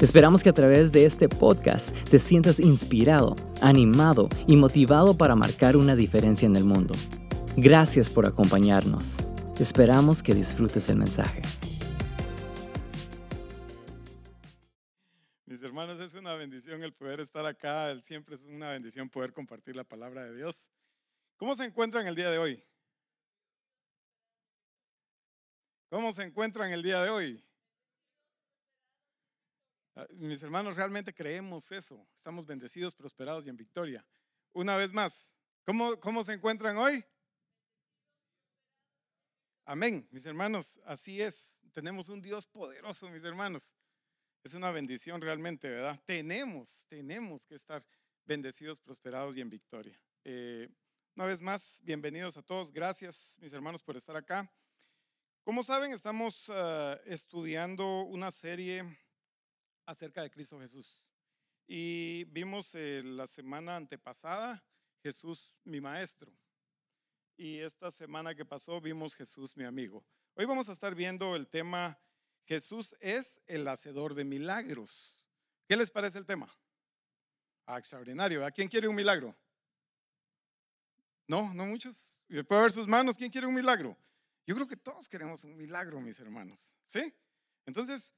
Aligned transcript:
Esperamos 0.00 0.42
que 0.42 0.48
a 0.48 0.52
través 0.52 0.90
de 0.90 1.06
este 1.06 1.28
podcast 1.28 1.96
te 2.08 2.18
sientas 2.18 2.58
inspirado, 2.58 3.36
animado 3.60 4.28
y 4.48 4.56
motivado 4.56 5.16
para 5.16 5.36
marcar 5.36 5.76
una 5.76 5.94
diferencia 5.94 6.46
en 6.46 6.56
el 6.56 6.64
mundo. 6.64 6.94
Gracias 7.56 8.10
por 8.10 8.26
acompañarnos. 8.26 9.18
Esperamos 9.58 10.20
que 10.20 10.34
disfrutes 10.34 10.88
el 10.88 10.96
mensaje. 10.96 11.42
Mis 15.46 15.62
hermanos, 15.62 16.00
es 16.00 16.14
una 16.14 16.34
bendición 16.34 16.82
el 16.82 16.92
poder 16.92 17.20
estar 17.20 17.46
acá. 17.46 17.96
Siempre 18.00 18.34
es 18.34 18.46
una 18.46 18.70
bendición 18.70 19.08
poder 19.08 19.32
compartir 19.32 19.76
la 19.76 19.84
palabra 19.84 20.24
de 20.24 20.34
Dios. 20.34 20.72
¿Cómo 21.36 21.54
se 21.54 21.64
encuentran 21.64 22.08
el 22.08 22.16
día 22.16 22.30
de 22.30 22.38
hoy? 22.38 22.64
¿Cómo 25.88 26.10
se 26.10 26.24
encuentran 26.24 26.72
el 26.72 26.82
día 26.82 27.00
de 27.00 27.10
hoy? 27.10 27.44
Ah, 29.96 30.06
mis 30.10 30.42
hermanos, 30.42 30.76
realmente 30.76 31.14
creemos 31.14 31.70
eso. 31.70 32.06
Estamos 32.14 32.46
bendecidos, 32.46 32.94
prosperados 32.94 33.46
y 33.46 33.50
en 33.50 33.56
victoria. 33.56 34.04
Una 34.52 34.76
vez 34.76 34.92
más, 34.92 35.34
¿cómo, 35.64 35.98
cómo 36.00 36.24
se 36.24 36.32
encuentran 36.32 36.76
hoy? 36.76 37.04
Amén, 39.64 40.06
mis 40.10 40.26
hermanos, 40.26 40.80
así 40.84 41.22
es. 41.22 41.60
Tenemos 41.72 42.08
un 42.08 42.20
Dios 42.20 42.46
poderoso, 42.46 43.08
mis 43.08 43.24
hermanos. 43.24 43.72
Es 44.42 44.54
una 44.54 44.70
bendición 44.70 45.20
realmente, 45.20 45.70
¿verdad? 45.70 46.00
Tenemos, 46.04 46.86
tenemos 46.88 47.46
que 47.46 47.54
estar 47.54 47.84
bendecidos, 48.24 48.80
prosperados 48.80 49.36
y 49.36 49.40
en 49.40 49.48
victoria. 49.48 49.98
Eh, 50.24 50.68
una 51.16 51.26
vez 51.26 51.40
más, 51.40 51.80
bienvenidos 51.84 52.36
a 52.36 52.42
todos. 52.42 52.72
Gracias, 52.72 53.38
mis 53.40 53.52
hermanos, 53.52 53.82
por 53.82 53.96
estar 53.96 54.16
acá. 54.16 54.52
Como 55.44 55.62
saben, 55.62 55.92
estamos 55.92 56.50
ah, 56.50 56.98
estudiando 57.06 58.02
una 58.02 58.30
serie 58.30 58.98
acerca 59.86 60.22
de 60.22 60.30
Cristo 60.30 60.60
Jesús. 60.60 61.04
Y 61.66 62.24
vimos 62.24 62.74
eh, 62.74 63.02
la 63.04 63.26
semana 63.26 63.76
antepasada 63.76 64.64
Jesús 65.02 65.52
mi 65.64 65.80
maestro. 65.80 66.32
Y 67.36 67.58
esta 67.58 67.90
semana 67.90 68.34
que 68.34 68.44
pasó 68.44 68.80
vimos 68.80 69.14
Jesús 69.14 69.56
mi 69.56 69.64
amigo. 69.64 70.04
Hoy 70.34 70.44
vamos 70.44 70.68
a 70.68 70.72
estar 70.72 70.94
viendo 70.94 71.36
el 71.36 71.48
tema 71.48 71.98
Jesús 72.46 72.94
es 73.00 73.40
el 73.46 73.66
hacedor 73.68 74.14
de 74.14 74.24
milagros. 74.24 75.26
¿Qué 75.66 75.76
les 75.76 75.90
parece 75.90 76.18
el 76.18 76.26
tema? 76.26 76.48
Ah, 77.66 77.78
extraordinario. 77.78 78.44
¿A 78.44 78.50
quién 78.50 78.68
quiere 78.68 78.86
un 78.86 78.94
milagro? 78.94 79.34
No, 81.26 81.54
no 81.54 81.64
muchos. 81.64 82.26
Puedo 82.46 82.62
ver 82.62 82.70
sus 82.70 82.86
manos. 82.86 83.16
¿Quién 83.16 83.30
quiere 83.30 83.46
un 83.46 83.54
milagro? 83.54 83.96
Yo 84.46 84.54
creo 84.54 84.66
que 84.66 84.76
todos 84.76 85.08
queremos 85.08 85.42
un 85.44 85.56
milagro, 85.56 86.00
mis 86.00 86.20
hermanos. 86.20 86.76
¿Sí? 86.84 87.14
Entonces, 87.64 88.12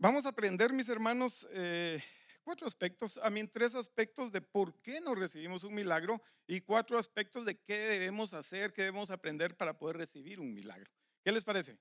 Vamos 0.00 0.26
a 0.26 0.28
aprender, 0.28 0.72
mis 0.72 0.88
hermanos, 0.88 1.44
eh, 1.50 2.00
cuatro 2.44 2.68
aspectos, 2.68 3.16
a 3.16 3.30
mí 3.30 3.44
tres 3.48 3.74
aspectos 3.74 4.30
de 4.30 4.40
por 4.40 4.80
qué 4.80 5.00
nos 5.00 5.18
recibimos 5.18 5.64
un 5.64 5.74
milagro 5.74 6.22
y 6.46 6.60
cuatro 6.60 6.98
aspectos 6.98 7.44
de 7.44 7.58
qué 7.58 7.76
debemos 7.76 8.32
hacer, 8.32 8.72
qué 8.72 8.82
debemos 8.82 9.10
aprender 9.10 9.56
para 9.56 9.76
poder 9.76 9.96
recibir 9.96 10.38
un 10.38 10.54
milagro. 10.54 10.88
¿Qué 11.24 11.32
les 11.32 11.42
parece? 11.42 11.76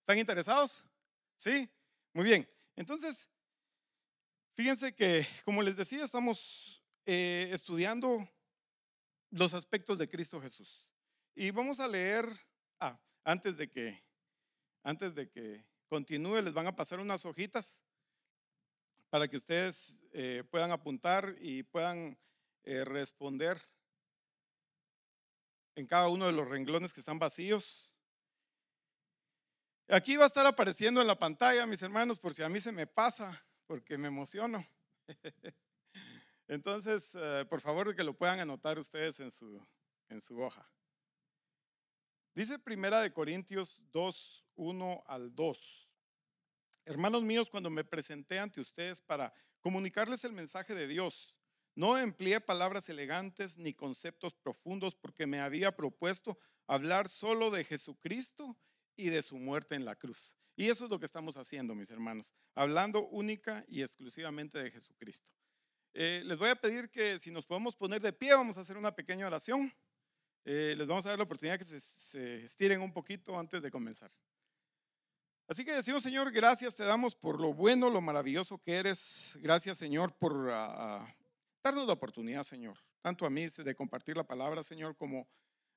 ¿Están 0.00 0.18
interesados? 0.18 0.84
¿Sí? 1.36 1.70
Muy 2.12 2.24
bien. 2.24 2.50
Entonces, 2.74 3.28
fíjense 4.56 4.92
que, 4.92 5.24
como 5.44 5.62
les 5.62 5.76
decía, 5.76 6.02
estamos 6.02 6.82
eh, 7.06 7.48
estudiando 7.52 8.28
los 9.30 9.54
aspectos 9.54 10.00
de 10.00 10.08
Cristo 10.08 10.40
Jesús. 10.40 10.84
Y 11.36 11.52
vamos 11.52 11.78
a 11.78 11.86
leer, 11.86 12.26
ah, 12.80 13.00
antes 13.22 13.56
de 13.56 13.70
que, 13.70 14.02
antes 14.82 15.14
de 15.14 15.30
que 15.30 15.64
continúe, 15.92 16.40
les 16.40 16.54
van 16.54 16.66
a 16.66 16.74
pasar 16.74 17.00
unas 17.00 17.26
hojitas 17.26 17.84
para 19.10 19.28
que 19.28 19.36
ustedes 19.36 20.02
eh, 20.12 20.42
puedan 20.50 20.70
apuntar 20.70 21.34
y 21.38 21.64
puedan 21.64 22.16
eh, 22.62 22.82
responder 22.82 23.60
en 25.74 25.86
cada 25.86 26.08
uno 26.08 26.24
de 26.24 26.32
los 26.32 26.48
renglones 26.48 26.94
que 26.94 27.00
están 27.00 27.18
vacíos. 27.18 27.90
Aquí 29.86 30.16
va 30.16 30.24
a 30.24 30.28
estar 30.28 30.46
apareciendo 30.46 31.02
en 31.02 31.06
la 31.06 31.18
pantalla, 31.18 31.66
mis 31.66 31.82
hermanos, 31.82 32.18
por 32.18 32.32
si 32.32 32.42
a 32.42 32.48
mí 32.48 32.58
se 32.58 32.72
me 32.72 32.86
pasa, 32.86 33.44
porque 33.66 33.98
me 33.98 34.08
emociono. 34.08 34.66
Entonces, 36.48 37.14
eh, 37.16 37.44
por 37.50 37.60
favor, 37.60 37.94
que 37.94 38.02
lo 38.02 38.14
puedan 38.14 38.40
anotar 38.40 38.78
ustedes 38.78 39.20
en 39.20 39.30
su, 39.30 39.62
en 40.08 40.22
su 40.22 40.40
hoja. 40.40 40.66
Dice 42.34 42.58
Primera 42.58 43.02
de 43.02 43.12
Corintios 43.12 43.82
2, 43.92 44.46
1 44.54 45.02
al 45.06 45.34
2. 45.34 45.90
Hermanos 46.86 47.22
míos, 47.22 47.50
cuando 47.50 47.68
me 47.68 47.84
presenté 47.84 48.38
ante 48.38 48.58
ustedes 48.58 49.02
para 49.02 49.34
comunicarles 49.60 50.24
el 50.24 50.32
mensaje 50.32 50.74
de 50.74 50.88
Dios, 50.88 51.36
no 51.74 51.98
empleé 51.98 52.40
palabras 52.40 52.88
elegantes 52.88 53.58
ni 53.58 53.74
conceptos 53.74 54.32
profundos 54.32 54.94
porque 54.94 55.26
me 55.26 55.40
había 55.40 55.76
propuesto 55.76 56.38
hablar 56.66 57.06
solo 57.06 57.50
de 57.50 57.64
Jesucristo 57.64 58.56
y 58.96 59.10
de 59.10 59.20
su 59.20 59.36
muerte 59.36 59.74
en 59.74 59.84
la 59.84 59.96
cruz. 59.96 60.38
Y 60.56 60.70
eso 60.70 60.86
es 60.86 60.90
lo 60.90 60.98
que 60.98 61.06
estamos 61.06 61.36
haciendo, 61.36 61.74
mis 61.74 61.90
hermanos, 61.90 62.32
hablando 62.54 63.08
única 63.08 63.62
y 63.68 63.82
exclusivamente 63.82 64.58
de 64.58 64.70
Jesucristo. 64.70 65.32
Eh, 65.92 66.22
les 66.24 66.38
voy 66.38 66.48
a 66.48 66.56
pedir 66.56 66.90
que 66.90 67.18
si 67.18 67.30
nos 67.30 67.44
podemos 67.44 67.76
poner 67.76 68.00
de 68.00 68.14
pie, 68.14 68.32
vamos 68.32 68.56
a 68.56 68.62
hacer 68.62 68.78
una 68.78 68.94
pequeña 68.94 69.26
oración. 69.26 69.70
Eh, 70.44 70.74
les 70.76 70.88
vamos 70.88 71.06
a 71.06 71.10
dar 71.10 71.18
la 71.18 71.24
oportunidad 71.24 71.56
que 71.56 71.64
se, 71.64 72.44
estiren 72.44 72.80
un 72.80 72.92
poquito 72.92 73.38
antes 73.38 73.62
de 73.62 73.70
comenzar. 73.70 74.10
Así 75.46 75.64
que 75.64 75.72
decimos, 75.72 76.02
Señor, 76.02 76.32
gracias 76.32 76.74
te 76.74 76.84
damos 76.84 77.14
por 77.14 77.40
lo 77.40 77.52
bueno, 77.52 77.90
lo 77.90 78.00
maravilloso 78.00 78.58
que 78.58 78.74
eres. 78.74 79.38
Gracias, 79.40 79.78
Señor, 79.78 80.14
por 80.14 80.50
ah, 80.50 81.02
ah, 81.02 81.16
darnos 81.62 81.86
la 81.86 81.92
oportunidad, 81.92 82.42
Señor, 82.42 82.78
tanto 83.00 83.26
a 83.26 83.30
mí 83.30 83.46
de 83.46 83.74
compartir 83.74 84.16
la 84.16 84.24
palabra, 84.24 84.62
Señor, 84.62 84.96
como 84.96 85.28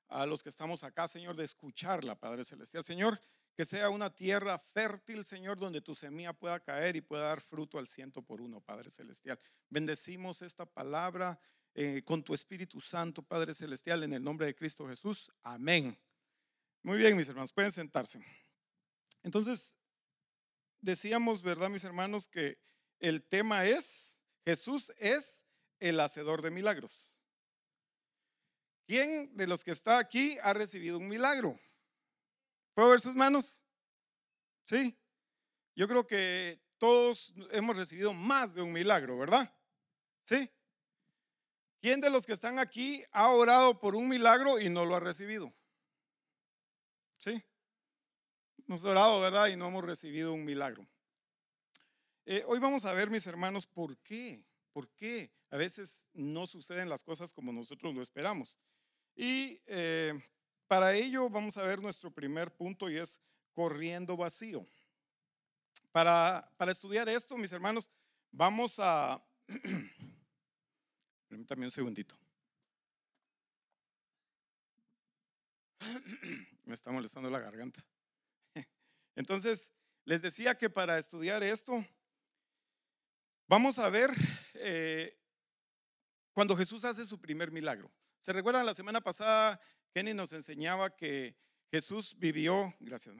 a 0.08 0.26
los 0.26 0.42
que 0.42 0.48
estamos 0.48 0.82
acá, 0.82 1.06
Señor, 1.08 1.36
de 1.36 1.44
escucharla, 1.44 2.18
Padre 2.18 2.44
Celestial. 2.44 2.82
Señor, 2.82 3.20
que 3.56 3.64
sea 3.64 3.88
una 3.90 4.14
tierra 4.14 4.58
fértil, 4.58 5.24
Señor, 5.24 5.58
donde 5.58 5.80
tu 5.80 5.94
semilla 5.94 6.32
pueda 6.32 6.60
caer 6.60 6.96
y 6.96 7.00
pueda 7.00 7.28
dar 7.28 7.40
fruto 7.40 7.78
al 7.78 7.86
ciento 7.86 8.22
por 8.22 8.40
uno, 8.40 8.60
Padre 8.60 8.90
Celestial. 8.90 9.38
Bendecimos 9.68 10.42
esta 10.42 10.66
palabra 10.66 11.38
eh, 11.78 12.02
con 12.06 12.24
tu 12.24 12.32
Espíritu 12.32 12.80
Santo, 12.80 13.22
Padre 13.22 13.52
Celestial, 13.52 14.02
en 14.02 14.14
el 14.14 14.24
nombre 14.24 14.46
de 14.46 14.54
Cristo 14.54 14.88
Jesús. 14.88 15.30
Amén. 15.42 15.94
Muy 16.82 16.96
bien, 16.96 17.14
mis 17.14 17.28
hermanos, 17.28 17.52
pueden 17.52 17.70
sentarse. 17.70 18.18
Entonces, 19.22 19.76
decíamos, 20.80 21.42
¿verdad, 21.42 21.68
mis 21.68 21.84
hermanos, 21.84 22.28
que 22.28 22.58
el 22.98 23.22
tema 23.22 23.66
es, 23.66 24.22
Jesús 24.46 24.90
es 24.96 25.44
el 25.78 26.00
hacedor 26.00 26.40
de 26.40 26.50
milagros. 26.50 27.20
¿Quién 28.86 29.36
de 29.36 29.46
los 29.46 29.62
que 29.62 29.72
está 29.72 29.98
aquí 29.98 30.38
ha 30.42 30.54
recibido 30.54 30.96
un 30.96 31.08
milagro? 31.08 31.60
¿Puedo 32.72 32.88
ver 32.88 33.00
sus 33.00 33.14
manos? 33.14 33.62
Sí. 34.64 34.98
Yo 35.74 35.86
creo 35.88 36.06
que 36.06 36.58
todos 36.78 37.34
hemos 37.50 37.76
recibido 37.76 38.14
más 38.14 38.54
de 38.54 38.62
un 38.62 38.72
milagro, 38.72 39.18
¿verdad? 39.18 39.54
Sí. 40.24 40.50
¿Quién 41.86 42.00
de 42.00 42.10
los 42.10 42.26
que 42.26 42.32
están 42.32 42.58
aquí 42.58 43.00
ha 43.12 43.30
orado 43.30 43.78
por 43.78 43.94
un 43.94 44.08
milagro 44.08 44.58
y 44.58 44.68
no 44.68 44.84
lo 44.84 44.96
ha 44.96 44.98
recibido? 44.98 45.54
Sí. 47.20 47.40
Hemos 48.66 48.84
orado, 48.84 49.20
¿verdad? 49.20 49.46
Y 49.46 49.56
no 49.56 49.68
hemos 49.68 49.84
recibido 49.84 50.32
un 50.32 50.44
milagro. 50.44 50.84
Eh, 52.24 52.42
hoy 52.48 52.58
vamos 52.58 52.84
a 52.86 52.92
ver, 52.92 53.08
mis 53.08 53.24
hermanos, 53.28 53.68
por 53.68 53.96
qué. 53.98 54.44
¿Por 54.72 54.88
qué 54.96 55.30
a 55.48 55.56
veces 55.56 56.08
no 56.12 56.48
suceden 56.48 56.88
las 56.88 57.04
cosas 57.04 57.32
como 57.32 57.52
nosotros 57.52 57.94
lo 57.94 58.02
esperamos? 58.02 58.58
Y 59.14 59.60
eh, 59.66 60.12
para 60.66 60.92
ello 60.92 61.30
vamos 61.30 61.56
a 61.56 61.62
ver 61.62 61.80
nuestro 61.80 62.10
primer 62.10 62.52
punto 62.52 62.90
y 62.90 62.96
es 62.96 63.20
corriendo 63.52 64.16
vacío. 64.16 64.66
Para, 65.92 66.52
para 66.56 66.72
estudiar 66.72 67.08
esto, 67.08 67.38
mis 67.38 67.52
hermanos, 67.52 67.92
vamos 68.32 68.74
a... 68.80 69.24
Permítame 71.28 71.66
un 71.66 71.70
segundito. 71.70 72.16
Me 76.64 76.74
está 76.74 76.90
molestando 76.90 77.30
la 77.30 77.38
garganta. 77.38 77.84
Entonces, 79.14 79.72
les 80.04 80.22
decía 80.22 80.56
que 80.56 80.70
para 80.70 80.98
estudiar 80.98 81.42
esto, 81.42 81.84
vamos 83.48 83.78
a 83.78 83.88
ver 83.88 84.10
eh, 84.54 85.16
cuando 86.32 86.56
Jesús 86.56 86.84
hace 86.84 87.06
su 87.06 87.20
primer 87.20 87.50
milagro. 87.50 87.90
¿Se 88.20 88.32
recuerdan 88.32 88.66
la 88.66 88.74
semana 88.74 89.00
pasada, 89.00 89.60
Kenny 89.92 90.12
nos 90.12 90.32
enseñaba 90.32 90.94
que 90.94 91.36
Jesús 91.70 92.14
vivió, 92.18 92.74
gracias, 92.80 93.16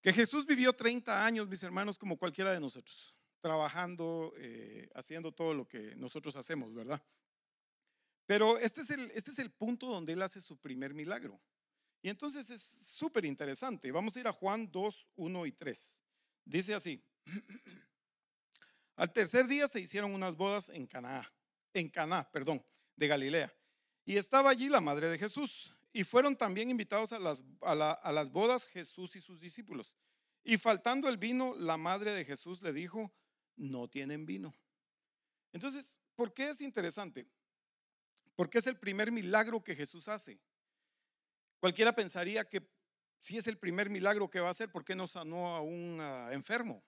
que 0.00 0.12
Jesús 0.12 0.46
vivió 0.46 0.72
30 0.72 1.24
años, 1.24 1.48
mis 1.48 1.62
hermanos, 1.62 1.98
como 1.98 2.16
cualquiera 2.16 2.52
de 2.52 2.60
nosotros, 2.60 3.14
trabajando, 3.40 4.32
eh, 4.38 4.88
haciendo 4.94 5.32
todo 5.32 5.54
lo 5.54 5.68
que 5.68 5.94
nosotros 5.96 6.36
hacemos, 6.36 6.72
¿verdad? 6.72 7.02
Pero 8.26 8.58
este 8.58 8.82
es, 8.82 8.90
el, 8.90 9.10
este 9.12 9.30
es 9.32 9.38
el 9.38 9.50
punto 9.50 9.86
donde 9.86 10.12
él 10.12 10.22
hace 10.22 10.40
su 10.40 10.56
primer 10.56 10.94
milagro. 10.94 11.40
Y 12.02 12.08
entonces 12.08 12.48
es 12.48 12.62
súper 12.62 13.24
interesante. 13.24 13.90
Vamos 13.92 14.16
a 14.16 14.20
ir 14.20 14.28
a 14.28 14.32
Juan 14.32 14.70
2, 14.70 15.08
1 15.16 15.46
y 15.46 15.52
3. 15.52 16.00
Dice 16.44 16.74
así. 16.74 17.04
Al 18.96 19.12
tercer 19.12 19.46
día 19.46 19.66
se 19.68 19.80
hicieron 19.80 20.14
unas 20.14 20.36
bodas 20.36 20.68
en 20.68 20.86
Caná, 20.86 21.30
en 21.74 21.88
Caná, 21.88 22.30
perdón, 22.30 22.64
de 22.96 23.08
Galilea. 23.08 23.52
Y 24.04 24.16
estaba 24.16 24.50
allí 24.50 24.68
la 24.68 24.80
madre 24.80 25.08
de 25.08 25.18
Jesús. 25.18 25.74
Y 25.92 26.04
fueron 26.04 26.36
también 26.36 26.70
invitados 26.70 27.12
a 27.12 27.18
las, 27.18 27.44
a 27.62 28.12
las 28.12 28.30
bodas 28.30 28.66
Jesús 28.68 29.16
y 29.16 29.20
sus 29.20 29.40
discípulos. 29.40 29.94
Y 30.44 30.56
faltando 30.56 31.08
el 31.08 31.18
vino, 31.18 31.54
la 31.56 31.76
madre 31.76 32.12
de 32.12 32.24
Jesús 32.24 32.62
le 32.62 32.72
dijo, 32.72 33.12
no 33.56 33.88
tienen 33.88 34.24
vino. 34.24 34.54
Entonces, 35.52 35.98
¿por 36.14 36.32
qué 36.32 36.50
es 36.50 36.60
interesante? 36.60 37.26
Porque 38.36 38.58
es 38.58 38.66
el 38.66 38.78
primer 38.78 39.12
milagro 39.12 39.62
que 39.62 39.74
Jesús 39.74 40.08
hace. 40.08 40.40
Cualquiera 41.58 41.92
pensaría 41.92 42.48
que 42.48 42.66
si 43.18 43.36
es 43.36 43.46
el 43.46 43.58
primer 43.58 43.90
milagro 43.90 44.30
que 44.30 44.40
va 44.40 44.48
a 44.48 44.52
hacer, 44.52 44.72
¿por 44.72 44.84
qué 44.84 44.94
no 44.94 45.06
sanó 45.06 45.54
a 45.54 45.60
un 45.60 45.98
ah, 46.00 46.30
enfermo? 46.32 46.82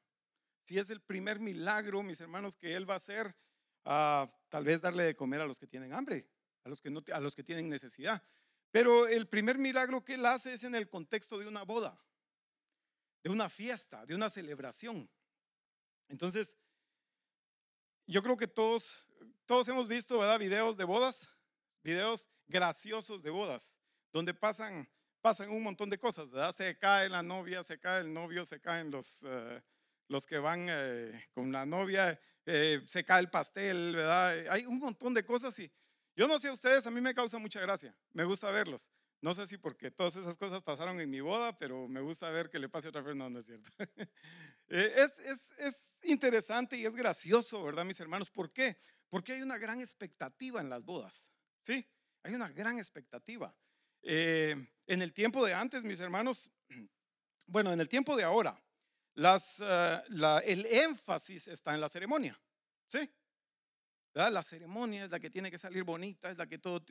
Si 0.64 0.78
es 0.78 0.88
el 0.88 1.00
primer 1.00 1.40
milagro, 1.40 2.02
mis 2.02 2.20
hermanos, 2.20 2.56
que 2.56 2.74
Él 2.74 2.88
va 2.88 2.94
a 2.94 2.96
hacer, 2.96 3.36
ah, 3.84 4.32
tal 4.48 4.64
vez 4.64 4.80
darle 4.80 5.04
de 5.04 5.14
comer 5.14 5.42
a 5.42 5.46
los 5.46 5.58
que 5.58 5.66
tienen 5.66 5.92
hambre, 5.92 6.26
a 6.64 6.70
los 6.70 6.80
que, 6.80 6.88
no, 6.88 7.02
a 7.12 7.20
los 7.20 7.36
que 7.36 7.42
tienen 7.42 7.68
necesidad. 7.68 8.22
Pero 8.72 9.06
el 9.06 9.28
primer 9.28 9.58
milagro 9.58 10.02
que 10.02 10.14
Él 10.14 10.24
hace 10.24 10.54
es 10.54 10.64
en 10.64 10.74
el 10.74 10.88
contexto 10.88 11.38
de 11.38 11.46
una 11.46 11.62
boda, 11.62 12.02
de 13.22 13.30
una 13.30 13.50
fiesta, 13.50 14.04
de 14.06 14.14
una 14.14 14.30
celebración. 14.30 15.08
Entonces, 16.08 16.56
yo 18.06 18.22
creo 18.22 18.36
que 18.36 18.48
todos, 18.48 18.94
todos 19.44 19.68
hemos 19.68 19.88
visto. 19.88 20.18
Videos 20.38 20.78
de 20.78 20.84
bodas, 20.84 21.28
videos 21.82 22.30
graciosos 22.48 23.22
de 23.22 23.30
bodas 23.30 23.78
donde 24.10 24.32
pasan, 24.32 24.88
pasan 25.20 25.50
un 25.50 25.62
montón 25.62 25.90
de 25.90 25.98
cosas. 25.98 26.30
Se 26.56 26.78
cae 26.78 27.10
la 27.10 27.22
novia, 27.22 27.62
se 27.62 27.78
cae 27.78 28.00
el 28.00 28.12
novio, 28.12 28.46
se 28.46 28.58
caen 28.58 28.90
los, 28.90 29.22
eh, 29.24 29.62
los 30.08 30.26
que 30.26 30.38
van 30.38 30.66
eh, 30.70 31.28
con 31.34 31.52
la 31.52 31.66
novia, 31.66 32.18
eh, 32.46 32.82
se 32.86 33.04
cae 33.04 33.20
el 33.20 33.30
pastel, 33.30 33.94
¿verdad? 33.94 34.48
Hay 34.48 34.64
un 34.64 34.78
montón 34.78 35.12
de 35.12 35.24
cosas 35.24 35.58
y 35.58 35.70
yo 36.16 36.28
no 36.28 36.38
sé 36.38 36.50
ustedes, 36.50 36.86
a 36.86 36.90
mí 36.90 37.00
me 37.00 37.14
causa 37.14 37.38
mucha 37.38 37.60
gracia, 37.60 37.94
me 38.12 38.24
gusta 38.24 38.50
verlos. 38.50 38.90
No 39.20 39.34
sé 39.34 39.46
si 39.46 39.56
porque 39.56 39.92
todas 39.92 40.16
esas 40.16 40.36
cosas 40.36 40.64
pasaron 40.64 41.00
en 41.00 41.08
mi 41.08 41.20
boda, 41.20 41.56
pero 41.56 41.86
me 41.86 42.00
gusta 42.00 42.28
ver 42.30 42.50
que 42.50 42.58
le 42.58 42.68
pase 42.68 42.88
otra 42.88 43.02
vez, 43.02 43.14
no, 43.14 43.30
no 43.30 43.38
es 43.38 43.46
cierto. 43.46 43.70
es, 44.68 45.18
es, 45.20 45.52
es 45.60 45.92
interesante 46.02 46.76
y 46.76 46.84
es 46.84 46.96
gracioso, 46.96 47.62
¿verdad, 47.62 47.84
mis 47.84 48.00
hermanos? 48.00 48.30
¿Por 48.30 48.52
qué? 48.52 48.76
Porque 49.08 49.34
hay 49.34 49.42
una 49.42 49.58
gran 49.58 49.80
expectativa 49.80 50.60
en 50.60 50.68
las 50.68 50.84
bodas, 50.84 51.32
¿sí? 51.62 51.86
Hay 52.24 52.34
una 52.34 52.48
gran 52.48 52.78
expectativa. 52.78 53.54
Eh, 54.02 54.56
en 54.88 55.02
el 55.02 55.12
tiempo 55.12 55.44
de 55.44 55.54
antes, 55.54 55.84
mis 55.84 56.00
hermanos, 56.00 56.50
bueno, 57.46 57.72
en 57.72 57.80
el 57.80 57.88
tiempo 57.88 58.16
de 58.16 58.24
ahora, 58.24 58.60
las, 59.14 59.60
eh, 59.60 60.02
el 60.46 60.66
énfasis 60.66 61.48
está 61.48 61.74
en 61.74 61.80
la 61.80 61.88
ceremonia, 61.88 62.40
¿sí? 62.86 63.08
La 64.14 64.42
ceremonia 64.42 65.04
es 65.04 65.10
la 65.10 65.18
que 65.18 65.30
tiene 65.30 65.50
que 65.50 65.58
salir 65.58 65.84
bonita, 65.84 66.30
es 66.30 66.36
la 66.36 66.46
que 66.46 66.58
todo 66.58 66.84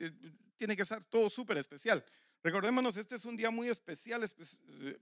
tiene 0.56 0.76
que 0.76 0.84
ser 0.84 1.04
todo 1.04 1.30
súper 1.30 1.56
especial. 1.56 2.04
Recordémonos, 2.42 2.96
este 2.96 3.14
es 3.14 3.24
un 3.24 3.36
día 3.36 3.50
muy 3.50 3.68
especial, 3.68 4.24
eh, 4.24 4.98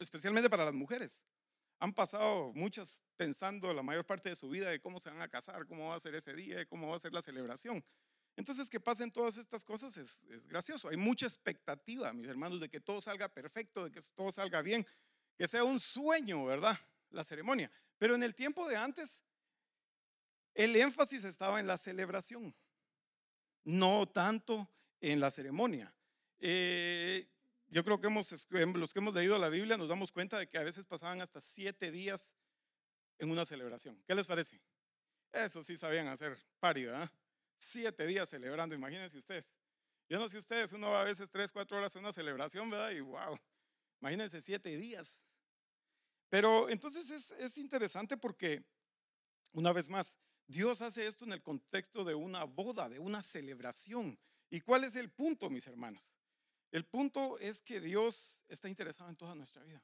especialmente 0.00 0.50
para 0.50 0.64
las 0.64 0.74
mujeres. 0.74 1.24
Han 1.78 1.92
pasado 1.92 2.52
muchas 2.54 3.00
pensando 3.16 3.72
la 3.72 3.82
mayor 3.82 4.04
parte 4.04 4.30
de 4.30 4.36
su 4.36 4.48
vida 4.48 4.70
de 4.70 4.80
cómo 4.80 4.98
se 4.98 5.10
van 5.10 5.20
a 5.20 5.28
casar, 5.28 5.66
cómo 5.66 5.88
va 5.88 5.96
a 5.96 6.00
ser 6.00 6.14
ese 6.14 6.34
día, 6.34 6.66
cómo 6.66 6.88
va 6.88 6.96
a 6.96 6.98
ser 6.98 7.12
la 7.12 7.22
celebración. 7.22 7.84
Entonces, 8.36 8.68
que 8.68 8.80
pasen 8.80 9.12
todas 9.12 9.36
estas 9.36 9.64
cosas 9.64 9.96
es, 9.96 10.24
gracioso. 10.48 10.88
Hay 10.88 10.96
mucha 10.96 11.26
expectativa, 11.26 12.12
mis 12.12 12.26
hermanos, 12.26 12.60
de 12.60 12.68
que 12.68 12.80
todo 12.80 13.00
salga 13.00 13.28
perfecto, 13.28 13.84
de 13.84 13.92
que 13.92 14.00
todo 14.14 14.32
salga 14.32 14.60
bien, 14.60 14.84
que 15.36 15.46
sea 15.46 15.62
un 15.62 15.78
sueño, 15.78 16.44
¿verdad? 16.44 16.76
La 17.10 17.22
ceremonia. 17.22 17.70
Pero 17.98 18.16
en 18.16 18.24
el 18.24 18.34
tiempo 18.34 18.68
de 18.68 18.76
antes, 18.76 19.22
el 20.54 20.76
énfasis 20.76 21.24
estaba 21.24 21.60
en 21.60 21.66
la 21.66 21.76
celebración, 21.76 22.54
no 23.64 24.06
tanto 24.08 24.68
en 25.00 25.20
la 25.20 25.30
ceremonia. 25.30 25.92
Eh, 26.38 27.28
yo 27.68 27.84
creo 27.84 28.00
que 28.00 28.06
hemos, 28.06 28.46
los 28.50 28.92
que 28.92 28.98
hemos 28.98 29.14
leído 29.14 29.38
la 29.38 29.48
Biblia 29.48 29.76
nos 29.76 29.88
damos 29.88 30.12
cuenta 30.12 30.38
de 30.38 30.48
que 30.48 30.58
a 30.58 30.62
veces 30.62 30.86
pasaban 30.86 31.20
hasta 31.20 31.40
siete 31.40 31.90
días 31.90 32.34
en 33.18 33.30
una 33.30 33.44
celebración. 33.44 34.02
¿Qué 34.06 34.14
les 34.14 34.26
parece? 34.26 34.60
Eso 35.32 35.62
sí 35.62 35.76
sabían 35.76 36.06
hacer 36.08 36.38
pari, 36.60 36.84
¿verdad? 36.84 37.10
siete 37.58 38.06
días 38.06 38.28
celebrando, 38.28 38.74
imagínense 38.74 39.18
ustedes. 39.18 39.56
Yo 40.08 40.18
no 40.18 40.28
sé 40.28 40.38
ustedes, 40.38 40.72
uno 40.72 40.90
va 40.90 41.02
a 41.02 41.04
veces 41.04 41.30
tres, 41.30 41.50
cuatro 41.50 41.78
horas 41.78 41.94
en 41.96 42.02
una 42.02 42.12
celebración, 42.12 42.68
¿verdad? 42.68 42.90
Y 42.90 43.00
wow, 43.00 43.38
imagínense 44.00 44.40
siete 44.40 44.76
días. 44.76 45.26
Pero 46.28 46.68
entonces 46.68 47.10
es, 47.10 47.30
es 47.32 47.58
interesante 47.58 48.16
porque, 48.16 48.62
una 49.52 49.72
vez 49.72 49.88
más, 49.88 50.18
Dios 50.46 50.82
hace 50.82 51.06
esto 51.06 51.24
en 51.24 51.32
el 51.32 51.42
contexto 51.42 52.04
de 52.04 52.14
una 52.14 52.44
boda, 52.44 52.88
de 52.88 52.98
una 52.98 53.22
celebración. 53.22 54.18
¿Y 54.50 54.60
cuál 54.60 54.84
es 54.84 54.96
el 54.96 55.10
punto, 55.10 55.50
mis 55.50 55.66
hermanos? 55.66 56.18
El 56.70 56.84
punto 56.84 57.38
es 57.38 57.62
que 57.62 57.80
Dios 57.80 58.44
está 58.48 58.68
interesado 58.68 59.08
en 59.08 59.16
toda 59.16 59.34
nuestra 59.34 59.62
vida. 59.64 59.82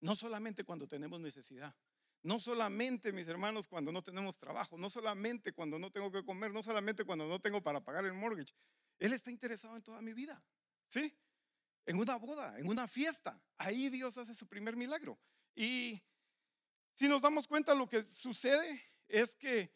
No 0.00 0.16
solamente 0.16 0.64
cuando 0.64 0.86
tenemos 0.86 1.20
necesidad, 1.20 1.74
no 2.22 2.38
solamente, 2.38 3.12
mis 3.12 3.26
hermanos, 3.26 3.66
cuando 3.66 3.90
no 3.90 4.02
tenemos 4.02 4.38
trabajo, 4.38 4.78
no 4.78 4.88
solamente 4.88 5.52
cuando 5.52 5.78
no 5.78 5.90
tengo 5.90 6.10
que 6.12 6.24
comer, 6.24 6.52
no 6.52 6.62
solamente 6.62 7.04
cuando 7.04 7.26
no 7.26 7.40
tengo 7.40 7.60
para 7.62 7.82
pagar 7.82 8.04
el 8.04 8.12
mortgage. 8.12 8.54
Él 8.98 9.12
está 9.12 9.30
interesado 9.30 9.76
en 9.76 9.82
toda 9.82 10.00
mi 10.00 10.12
vida. 10.12 10.40
¿Sí? 10.86 11.12
En 11.84 11.98
una 11.98 12.16
boda, 12.16 12.58
en 12.58 12.68
una 12.68 12.86
fiesta. 12.86 13.42
Ahí 13.58 13.88
Dios 13.88 14.16
hace 14.18 14.34
su 14.34 14.46
primer 14.46 14.76
milagro. 14.76 15.18
Y 15.56 16.00
si 16.94 17.08
nos 17.08 17.20
damos 17.20 17.48
cuenta, 17.48 17.74
lo 17.74 17.88
que 17.88 18.00
sucede 18.02 18.80
es 19.08 19.34
que 19.34 19.72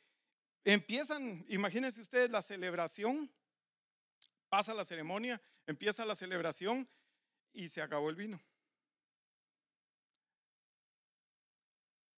empiezan, 0.72 1.44
imagínense 1.48 2.00
ustedes 2.00 2.30
la 2.30 2.42
celebración, 2.42 3.32
pasa 4.48 4.74
la 4.74 4.84
ceremonia, 4.84 5.40
empieza 5.66 6.04
la 6.04 6.16
celebración 6.16 6.88
y 7.52 7.68
se 7.68 7.82
acabó 7.82 8.10
el 8.10 8.16
vino. 8.16 8.42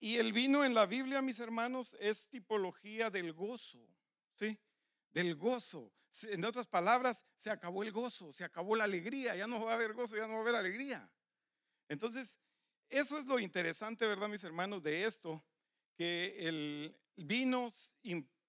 Y 0.00 0.17
el 0.17 0.33
vino 0.33 0.64
en 0.64 0.75
la 0.75 0.87
Biblia, 0.87 1.21
mis 1.21 1.40
hermanos, 1.40 1.97
es 2.00 2.28
tipología 2.28 3.11
del 3.11 3.33
gozo, 3.33 3.78
¿sí? 4.35 4.59
Del 5.11 5.35
gozo. 5.35 5.93
En 6.23 6.45
otras 6.45 6.67
palabras, 6.67 7.25
se 7.37 7.50
acabó 7.50 7.83
el 7.83 7.93
gozo, 7.93 8.33
se 8.33 8.45
acabó 8.45 8.76
la 8.76 8.85
alegría, 8.85 9.37
ya 9.37 9.47
no 9.47 9.61
va 9.61 9.73
a 9.73 9.75
haber 9.75 9.93
gozo, 9.93 10.17
ya 10.17 10.26
no 10.26 10.35
va 10.35 10.38
a 10.38 10.43
haber 10.43 10.55
alegría. 10.55 11.11
Entonces, 11.88 12.38
eso 12.88 13.19
es 13.19 13.26
lo 13.26 13.38
interesante, 13.38 14.07
¿verdad, 14.07 14.28
mis 14.28 14.45
hermanos, 14.45 14.83
de 14.83 15.05
esto? 15.05 15.45
Que 15.97 16.49
el 16.49 16.97
vino 17.17 17.71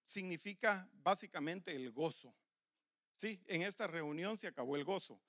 significa 0.09 0.89
básicamente 1.03 1.75
el 1.75 1.91
gozo. 1.91 2.33
Sí, 3.15 3.43
en 3.45 3.61
esta 3.61 3.85
reunión 3.85 4.37
se 4.37 4.47
acabó 4.47 4.75
el 4.75 4.83
gozo. 4.83 5.21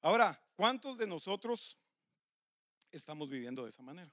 Ahora, 0.00 0.40
¿cuántos 0.54 0.96
de 0.98 1.08
nosotros 1.08 1.76
estamos 2.92 3.28
viviendo 3.28 3.64
de 3.64 3.70
esa 3.70 3.82
manera? 3.82 4.12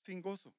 Sin 0.00 0.22
gozo. 0.22 0.54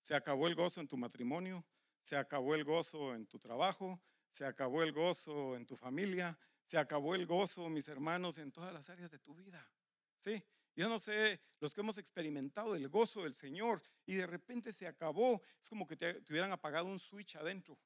Se 0.00 0.14
acabó 0.14 0.46
el 0.46 0.54
gozo 0.54 0.80
en 0.80 0.86
tu 0.86 0.96
matrimonio, 0.96 1.64
se 2.02 2.16
acabó 2.16 2.54
el 2.54 2.64
gozo 2.64 3.14
en 3.14 3.26
tu 3.26 3.38
trabajo, 3.38 4.00
se 4.30 4.44
acabó 4.44 4.84
el 4.84 4.92
gozo 4.92 5.56
en 5.56 5.66
tu 5.66 5.76
familia, 5.76 6.38
se 6.66 6.78
acabó 6.78 7.16
el 7.16 7.26
gozo, 7.26 7.68
mis 7.68 7.88
hermanos, 7.88 8.38
en 8.38 8.52
todas 8.52 8.72
las 8.72 8.88
áreas 8.90 9.10
de 9.10 9.18
tu 9.18 9.34
vida. 9.34 9.68
Sí, 10.20 10.42
yo 10.76 10.88
no 10.88 11.00
sé, 11.00 11.40
los 11.58 11.74
que 11.74 11.80
hemos 11.80 11.98
experimentado 11.98 12.76
el 12.76 12.88
gozo 12.88 13.24
del 13.24 13.34
Señor 13.34 13.82
y 14.06 14.14
de 14.14 14.26
repente 14.26 14.72
se 14.72 14.86
acabó, 14.86 15.42
es 15.60 15.68
como 15.68 15.86
que 15.86 15.96
te, 15.96 16.22
hubieran 16.30 16.52
apagado 16.52 16.86
un 16.86 17.00
switch 17.00 17.36
adentro. 17.36 17.76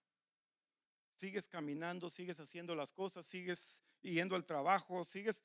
Sigues 1.16 1.48
caminando, 1.48 2.10
sigues 2.10 2.40
haciendo 2.40 2.74
las 2.74 2.92
cosas, 2.92 3.24
sigues 3.24 3.82
yendo 4.02 4.36
al 4.36 4.44
trabajo, 4.44 5.04
sigues, 5.04 5.42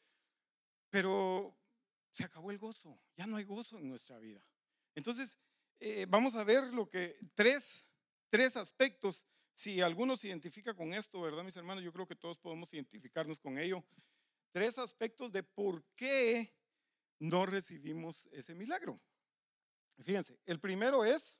pero 0.90 1.56
se 2.12 2.24
acabó 2.24 2.52
el 2.52 2.58
gozo, 2.58 3.00
ya 3.16 3.28
no 3.28 3.38
hay 3.38 3.44
gozo 3.44 3.78
en 3.78 3.88
nuestra 3.88 4.18
vida. 4.18 4.44
Entonces, 4.96 5.38
eh, 5.80 6.06
vamos 6.10 6.36
a 6.36 6.44
ver 6.44 6.64
lo 6.74 6.90
que 6.90 7.18
tres, 7.36 7.86
tres 8.30 8.56
aspectos. 8.58 9.26
Si 9.54 9.82
alguno 9.82 10.16
se 10.18 10.28
identifica 10.28 10.74
con 10.74 10.94
esto, 10.94 11.22
¿verdad, 11.22 11.44
mis 11.44 11.56
hermanos? 11.56 11.84
Yo 11.84 11.94
creo 11.94 12.08
que 12.08 12.16
todos 12.16 12.38
podemos 12.38 12.74
identificarnos 12.74 13.40
con 13.40 13.58
ello. 13.58 13.84
Tres 14.52 14.78
aspectos 14.78 15.32
de 15.32 15.44
por 15.44 15.84
qué 15.96 16.54
no 17.20 17.46
recibimos 17.46 18.28
ese 18.32 18.56
milagro. 18.56 19.00
Fíjense, 20.00 20.40
el 20.46 20.60
primero 20.60 21.04
es, 21.04 21.40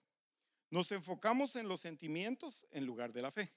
Nos 0.72 0.92
enfocamos 0.92 1.56
en 1.56 1.68
los 1.68 1.82
sentimientos 1.82 2.68
en 2.70 2.86
lugar 2.86 3.12
de 3.12 3.24
la 3.24 3.32
fe. 3.32 3.52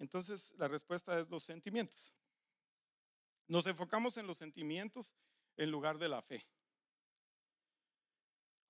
Entonces, 0.00 0.52
la 0.56 0.66
respuesta 0.66 1.18
es 1.20 1.30
los 1.30 1.44
sentimientos. 1.44 2.14
Nos 3.46 3.66
enfocamos 3.66 4.16
en 4.16 4.26
los 4.26 4.38
sentimientos 4.38 5.14
en 5.56 5.70
lugar 5.70 5.98
de 5.98 6.08
la 6.08 6.22
fe. 6.22 6.44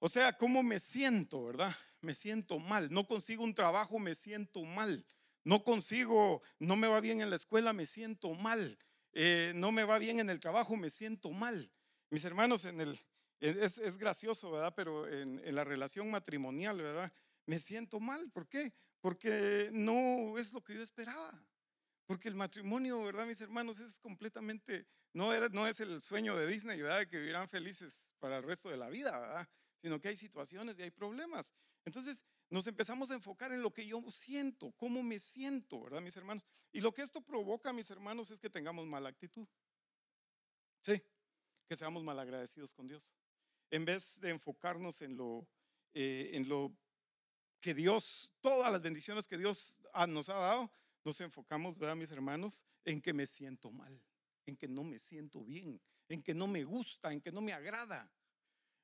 O 0.01 0.09
sea, 0.09 0.37
¿cómo 0.37 0.63
me 0.63 0.81
siento, 0.81 1.45
verdad? 1.45 1.75
Me 2.01 2.15
siento 2.15 2.59
mal. 2.59 2.91
No 2.91 3.07
consigo 3.07 3.45
un 3.45 3.55
trabajo, 3.55 3.99
me 3.99 4.15
siento 4.15 4.65
mal. 4.65 5.07
No 5.45 5.63
consigo, 5.63 6.43
no 6.59 6.75
me 6.77 6.89
va 6.89 7.01
bien 7.01 7.21
en 7.21 7.31
la 7.31 7.37
escuela, 7.37 7.73
me 7.73 7.87
siento 7.87 8.35
mal. 8.35 8.79
Eh, 9.13 9.53
no 9.55 9.71
me 9.73 9.85
va 9.85 9.99
bien 9.99 10.19
en 10.19 10.31
el 10.31 10.41
trabajo, 10.41 10.77
me 10.77 10.91
siento 10.91 11.31
mal. 11.31 11.71
Mis 12.11 12.25
hermanos, 12.25 12.65
en 12.65 12.81
el, 12.81 13.01
es, 13.39 13.99
gracioso, 13.99 14.51
¿verdad? 14.51 14.75
Pero 14.75 15.07
en, 15.07 15.41
en, 15.45 15.55
la 15.55 15.65
relación 15.65 16.11
matrimonial, 16.11 16.81
¿verdad? 16.81 17.13
Me 17.47 17.59
siento 17.59 18.01
mal. 18.01 18.31
¿Por 18.31 18.49
qué? 18.49 18.73
Porque 19.01 19.71
no 19.73 20.37
es 20.39 20.53
lo 20.53 20.63
que 20.63 20.75
yo 20.75 20.83
esperaba. 20.83 21.33
Porque 22.07 22.29
el 22.29 22.35
matrimonio, 22.35 23.03
¿verdad, 23.05 23.27
mis 23.27 23.41
hermanos? 23.41 23.79
Es 23.79 23.99
completamente, 24.01 24.87
no, 25.13 25.33
era, 25.33 25.49
no 25.49 25.67
es 25.67 25.81
el 25.81 26.01
sueño 26.01 26.37
de 26.37 26.47
Disney, 26.47 26.81
¿verdad? 26.83 27.07
Que 27.07 27.19
vivirán 27.19 27.49
felices 27.49 28.15
para 28.19 28.39
el 28.39 28.43
resto 28.43 28.69
de 28.69 28.77
la 28.77 28.89
vida, 28.89 29.19
¿verdad? 29.19 29.49
Sino 29.81 30.01
que 30.01 30.09
hay 30.09 30.17
situaciones 30.17 30.79
y 30.79 30.83
hay 30.83 30.91
problemas. 30.91 31.55
Entonces, 31.85 32.25
nos 32.51 32.67
empezamos 32.67 33.11
a 33.11 33.15
enfocar 33.15 33.53
en 33.53 33.63
lo 33.63 33.73
que 33.73 33.87
yo 33.87 34.03
siento, 34.11 34.73
cómo 34.73 35.05
me 35.05 35.21
siento, 35.21 35.83
¿verdad, 35.83 36.01
mis 36.01 36.17
hermanos? 36.17 36.45
Y 36.73 36.81
lo 36.81 36.93
que 36.93 37.03
esto 37.03 37.21
provoca, 37.21 37.73
mis 37.73 37.91
hermanos, 37.91 38.31
es 38.33 38.41
que 38.41 38.51
tengamos 38.51 38.87
mala 38.87 39.09
actitud. 39.09 39.47
Sí, 40.81 41.01
que 41.69 41.77
seamos 41.77 42.03
malagradecidos 42.03 42.75
con 42.75 42.89
Dios. 42.89 43.13
En 43.71 43.85
vez 43.85 44.21
de 44.21 44.31
enfocarnos 44.31 45.01
en 45.03 45.17
lo, 45.17 45.47
eh, 45.95 46.31
en 46.33 46.49
lo 46.49 46.77
que 47.61 47.75
Dios, 47.75 48.33
todas 48.41 48.73
las 48.73 48.83
bendiciones 48.83 49.29
que 49.29 49.39
Dios 49.39 49.81
nos 50.09 50.29
ha 50.29 50.35
dado, 50.35 50.71
nos 51.05 51.21
enfocamos, 51.21 51.79
¿verdad, 51.79 51.97
mis 51.97 52.11
hermanos? 52.11 52.67
En 52.85 53.01
que 53.01 53.13
me 53.13 53.27
siento 53.27 53.71
mal, 53.71 54.03
en 54.47 54.57
que 54.57 54.69
no 54.69 54.83
me 54.83 54.99
siento 54.99 55.45
bien, 55.45 55.81
en 56.09 56.23
que 56.23 56.35
no 56.35 56.47
me 56.47 56.65
gusta, 56.65 57.13
en 57.13 57.21
que 57.21 57.31
no 57.31 57.41
me 57.41 57.53
agrada. 57.53 58.11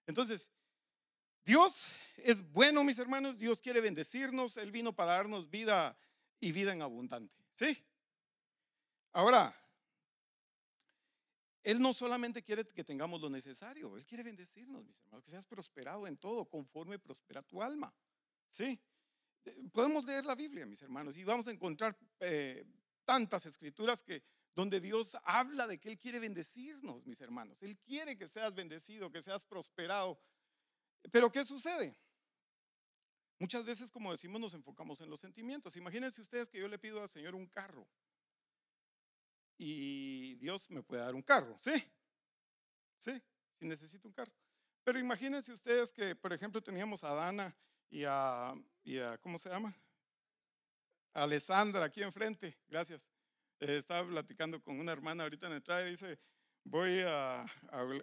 Entonces, 0.07 0.51
Dios 1.45 1.87
es 2.17 2.43
bueno, 2.53 2.85
mis 2.85 2.99
hermanos, 2.99 3.39
Dios 3.39 3.61
quiere 3.61 3.81
bendecirnos, 3.81 4.57
Él 4.57 4.71
vino 4.73 4.95
para 4.95 5.13
darnos 5.13 5.49
vida 5.49 5.97
y 6.41 6.53
vida 6.53 6.73
en 6.73 6.83
abundante. 6.83 7.37
¿Sí? 7.55 7.83
Ahora, 9.13 9.55
Él 11.63 11.81
no 11.81 11.95
solamente 11.95 12.43
quiere 12.43 12.67
que 12.67 12.85
tengamos 12.85 13.21
lo 13.21 13.31
necesario, 13.31 13.97
Él 13.97 14.05
quiere 14.05 14.23
bendecirnos, 14.23 14.85
mis 14.85 15.01
hermanos, 15.01 15.25
que 15.25 15.31
seas 15.31 15.47
prosperado 15.47 16.07
en 16.07 16.17
todo, 16.17 16.45
conforme 16.45 16.99
prospera 16.99 17.43
tu 17.43 17.63
alma. 17.63 17.95
¿Sí? 18.57 18.81
Podemos 19.71 20.05
leer 20.07 20.25
la 20.25 20.35
Biblia, 20.35 20.65
mis 20.65 20.81
hermanos, 20.81 21.17
y 21.19 21.25
vamos 21.25 21.47
a 21.47 21.51
encontrar 21.51 21.95
eh, 22.21 22.65
tantas 23.05 23.45
escrituras 23.45 24.03
que 24.03 24.23
donde 24.55 24.81
Dios 24.81 25.15
habla 25.25 25.67
de 25.67 25.79
que 25.79 25.91
Él 25.91 25.99
quiere 25.99 26.19
bendecirnos, 26.19 27.05
mis 27.05 27.21
hermanos. 27.21 27.63
Él 27.63 27.77
quiere 27.77 28.17
que 28.17 28.27
seas 28.27 28.55
bendecido, 28.55 29.13
que 29.13 29.21
seas 29.21 29.45
prosperado. 29.45 30.19
Pero 31.13 31.31
¿qué 31.31 31.45
sucede? 31.45 31.95
Muchas 33.39 33.67
veces, 33.67 33.91
como 33.91 34.11
decimos, 34.11 34.41
nos 34.41 34.55
enfocamos 34.55 35.03
en 35.03 35.11
los 35.11 35.21
sentimientos. 35.21 35.77
Imagínense 35.77 36.23
ustedes 36.23 36.49
que 36.49 36.59
yo 36.59 36.67
le 36.67 36.79
pido 36.79 37.03
al 37.03 37.11
Señor 37.11 37.35
un 37.35 37.47
carro 37.47 37.87
y 39.59 40.37
Dios 40.37 40.71
me 40.71 40.83
puede 40.83 41.03
dar 41.03 41.15
un 41.15 41.23
carro, 41.23 41.59
¿sí? 41.59 41.73
Sí, 42.97 43.23
si 43.59 43.67
necesito 43.67 44.09
un 44.09 44.15
carro. 44.15 44.33
Pero 44.83 44.99
imagínense 44.99 45.53
ustedes 45.53 45.93
que, 45.93 46.17
por 46.17 46.33
ejemplo, 46.33 46.63
teníamos 46.63 47.05
a 47.05 47.15
Dana 47.15 47.55
y 47.91 48.05
a, 48.05 48.55
¿cómo 49.21 49.39
se 49.39 49.49
llama? 49.49 49.75
Alessandra 51.15 51.85
aquí 51.85 52.03
enfrente, 52.03 52.59
gracias. 52.69 53.09
Eh, 53.61 53.77
estaba 53.79 54.07
platicando 54.07 54.63
con 54.63 54.79
una 54.79 54.93
hermana 54.93 55.23
ahorita 55.23 55.47
en 55.47 55.55
el 55.55 55.63
traje, 55.63 55.87
dice, 55.87 56.19
voy 56.65 57.01
a, 57.01 57.43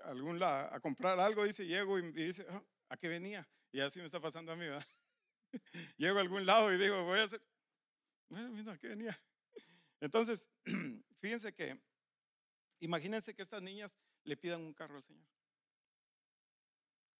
algún 0.06 0.40
lado 0.40 0.74
a 0.74 0.80
comprar 0.80 1.20
algo, 1.20 1.44
dice, 1.44 1.68
llego 1.68 2.00
y, 2.00 2.12
dice, 2.12 2.46
ah, 2.50 2.64
¿a 2.90 2.98
qué 2.98 3.08
venía? 3.08 3.48
Y 3.72 3.80
así 3.80 4.00
me 4.00 4.06
está 4.06 4.20
pasando 4.20 4.52
a 4.52 4.56
mí, 4.56 4.66
¿verdad? 4.66 4.88
llego 5.98 6.18
a 6.18 6.22
algún 6.22 6.46
lado 6.46 6.74
y 6.74 6.78
digo, 6.78 7.04
voy 7.04 7.20
a 7.20 7.24
hacer, 7.24 7.42
bueno, 8.30 8.50
mira, 8.50 8.74
¿a 8.74 8.78
qué 8.78 8.88
venía? 8.88 9.20
Entonces, 10.00 10.48
fíjense 11.20 11.54
que, 11.54 11.80
imagínense 12.80 13.36
que 13.36 13.44
estas 13.44 13.62
niñas 13.62 13.96
le 14.24 14.36
pidan 14.38 14.62
un 14.62 14.74
carro 14.74 14.96
al 14.96 15.04
Señor. 15.04 15.28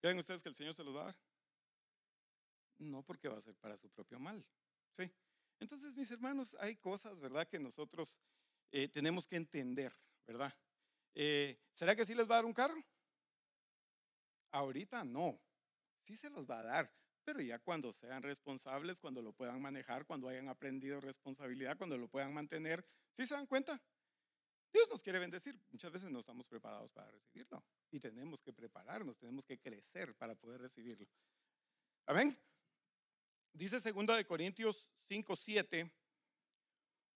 ¿Creen 0.02 0.18
ustedes 0.18 0.44
que 0.44 0.50
el 0.50 0.56
Señor 0.56 0.74
se 0.74 0.84
los 0.84 0.96
va 0.96 1.02
a 1.02 1.06
dar? 1.06 1.16
No, 2.78 3.04
porque 3.04 3.28
va 3.28 3.38
a 3.38 3.42
ser 3.42 3.56
para 3.56 3.78
su 3.78 3.90
propio 3.90 4.20
mal. 4.20 4.46
¿sí? 4.92 5.12
Entonces, 5.60 5.96
mis 5.98 6.12
hermanos, 6.12 6.56
hay 6.60 6.76
cosas, 6.76 7.20
¿verdad?, 7.20 7.48
que 7.48 7.60
nosotros 7.60 8.20
eh, 8.72 8.88
tenemos 8.88 9.28
que 9.28 9.36
entender, 9.36 9.94
¿verdad? 10.26 10.54
Eh, 11.16 11.60
¿Será 11.72 11.96
que 11.96 12.06
sí 12.06 12.16
les 12.16 12.30
va 12.30 12.36
a 12.36 12.38
dar 12.38 12.46
un 12.46 12.54
carro? 12.54 12.84
Ahorita 14.52 15.04
no. 15.04 15.40
Sí 16.04 16.18
se 16.18 16.30
los 16.30 16.50
va 16.50 16.60
a 16.60 16.64
dar, 16.64 16.94
pero 17.24 17.42
ya 17.42 17.60
cuando 17.60 17.94
sean 17.94 18.24
responsables, 18.24 19.00
cuando 19.00 19.22
lo 19.22 19.32
puedan 19.32 19.62
manejar, 19.62 20.06
cuando 20.06 20.28
hayan 20.28 20.50
aprendido 20.50 21.00
responsabilidad, 21.00 21.78
cuando 21.78 21.98
lo 21.98 22.08
puedan 22.10 22.34
mantener, 22.34 22.86
¿sí 23.14 23.26
se 23.26 23.36
dan 23.36 23.48
cuenta? 23.48 23.82
Dios 24.74 24.90
nos 24.90 25.02
quiere 25.02 25.20
bendecir. 25.20 25.58
Muchas 25.72 25.92
veces 25.92 26.10
no 26.10 26.20
estamos 26.20 26.48
preparados 26.48 26.92
para 26.92 27.10
recibirlo 27.12 27.64
y 27.92 28.00
tenemos 28.00 28.42
que 28.42 28.52
prepararnos, 28.52 29.20
tenemos 29.20 29.46
que 29.46 29.60
crecer 29.60 30.16
para 30.16 30.36
poder 30.36 30.60
recibirlo. 30.60 31.08
Amén. 32.08 32.38
Dice 33.54 33.80
segunda 33.80 34.16
de 34.16 34.26
Corintios 34.26 34.90
5, 35.08 35.36
7, 35.36 35.92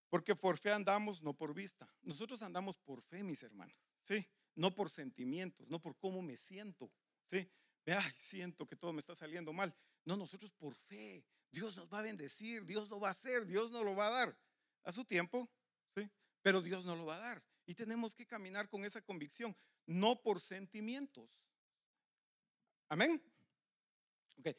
porque 0.10 0.36
por 0.36 0.58
fe 0.58 0.72
andamos, 0.72 1.22
no 1.24 1.34
por 1.34 1.54
vista. 1.54 1.92
Nosotros 2.04 2.42
andamos 2.44 2.78
por 2.78 3.02
fe, 3.02 3.24
mis 3.24 3.42
hermanos, 3.42 3.90
¿sí? 4.04 4.26
No 4.56 4.74
por 4.74 4.90
sentimientos, 4.90 5.68
no 5.68 5.82
por 5.82 5.98
cómo 5.98 6.22
me 6.22 6.38
siento, 6.38 6.92
¿sí? 7.26 7.50
Ay, 7.88 8.12
siento 8.16 8.68
que 8.68 8.76
todo 8.76 8.94
me 8.94 9.00
está 9.00 9.16
saliendo 9.16 9.52
mal. 9.52 9.76
No, 10.06 10.16
nosotros 10.16 10.52
por 10.52 10.76
fe. 10.76 11.26
Dios 11.50 11.76
nos 11.76 11.92
va 11.92 12.00
a 12.00 12.04
bendecir, 12.04 12.66
Dios 12.66 12.90
lo 12.90 13.00
va 13.00 13.08
a 13.08 13.12
hacer, 13.12 13.46
Dios 13.46 13.72
nos 13.72 13.84
lo 13.84 13.96
va 13.96 14.08
a 14.08 14.12
dar 14.12 14.38
a 14.84 14.92
su 14.92 15.06
tiempo, 15.06 15.50
¿sí? 15.96 16.10
Pero 16.42 16.62
Dios 16.62 16.86
no 16.86 16.96
lo 16.96 17.06
va 17.06 17.16
a 17.16 17.20
dar. 17.20 17.44
Y 17.66 17.74
tenemos 17.74 18.14
que 18.14 18.28
caminar 18.28 18.70
con 18.70 18.86
esa 18.86 19.02
convicción, 19.02 19.56
no 19.86 20.22
por 20.22 20.40
sentimientos. 20.40 21.42
Amén. 22.90 23.22
Ok, 24.38 24.50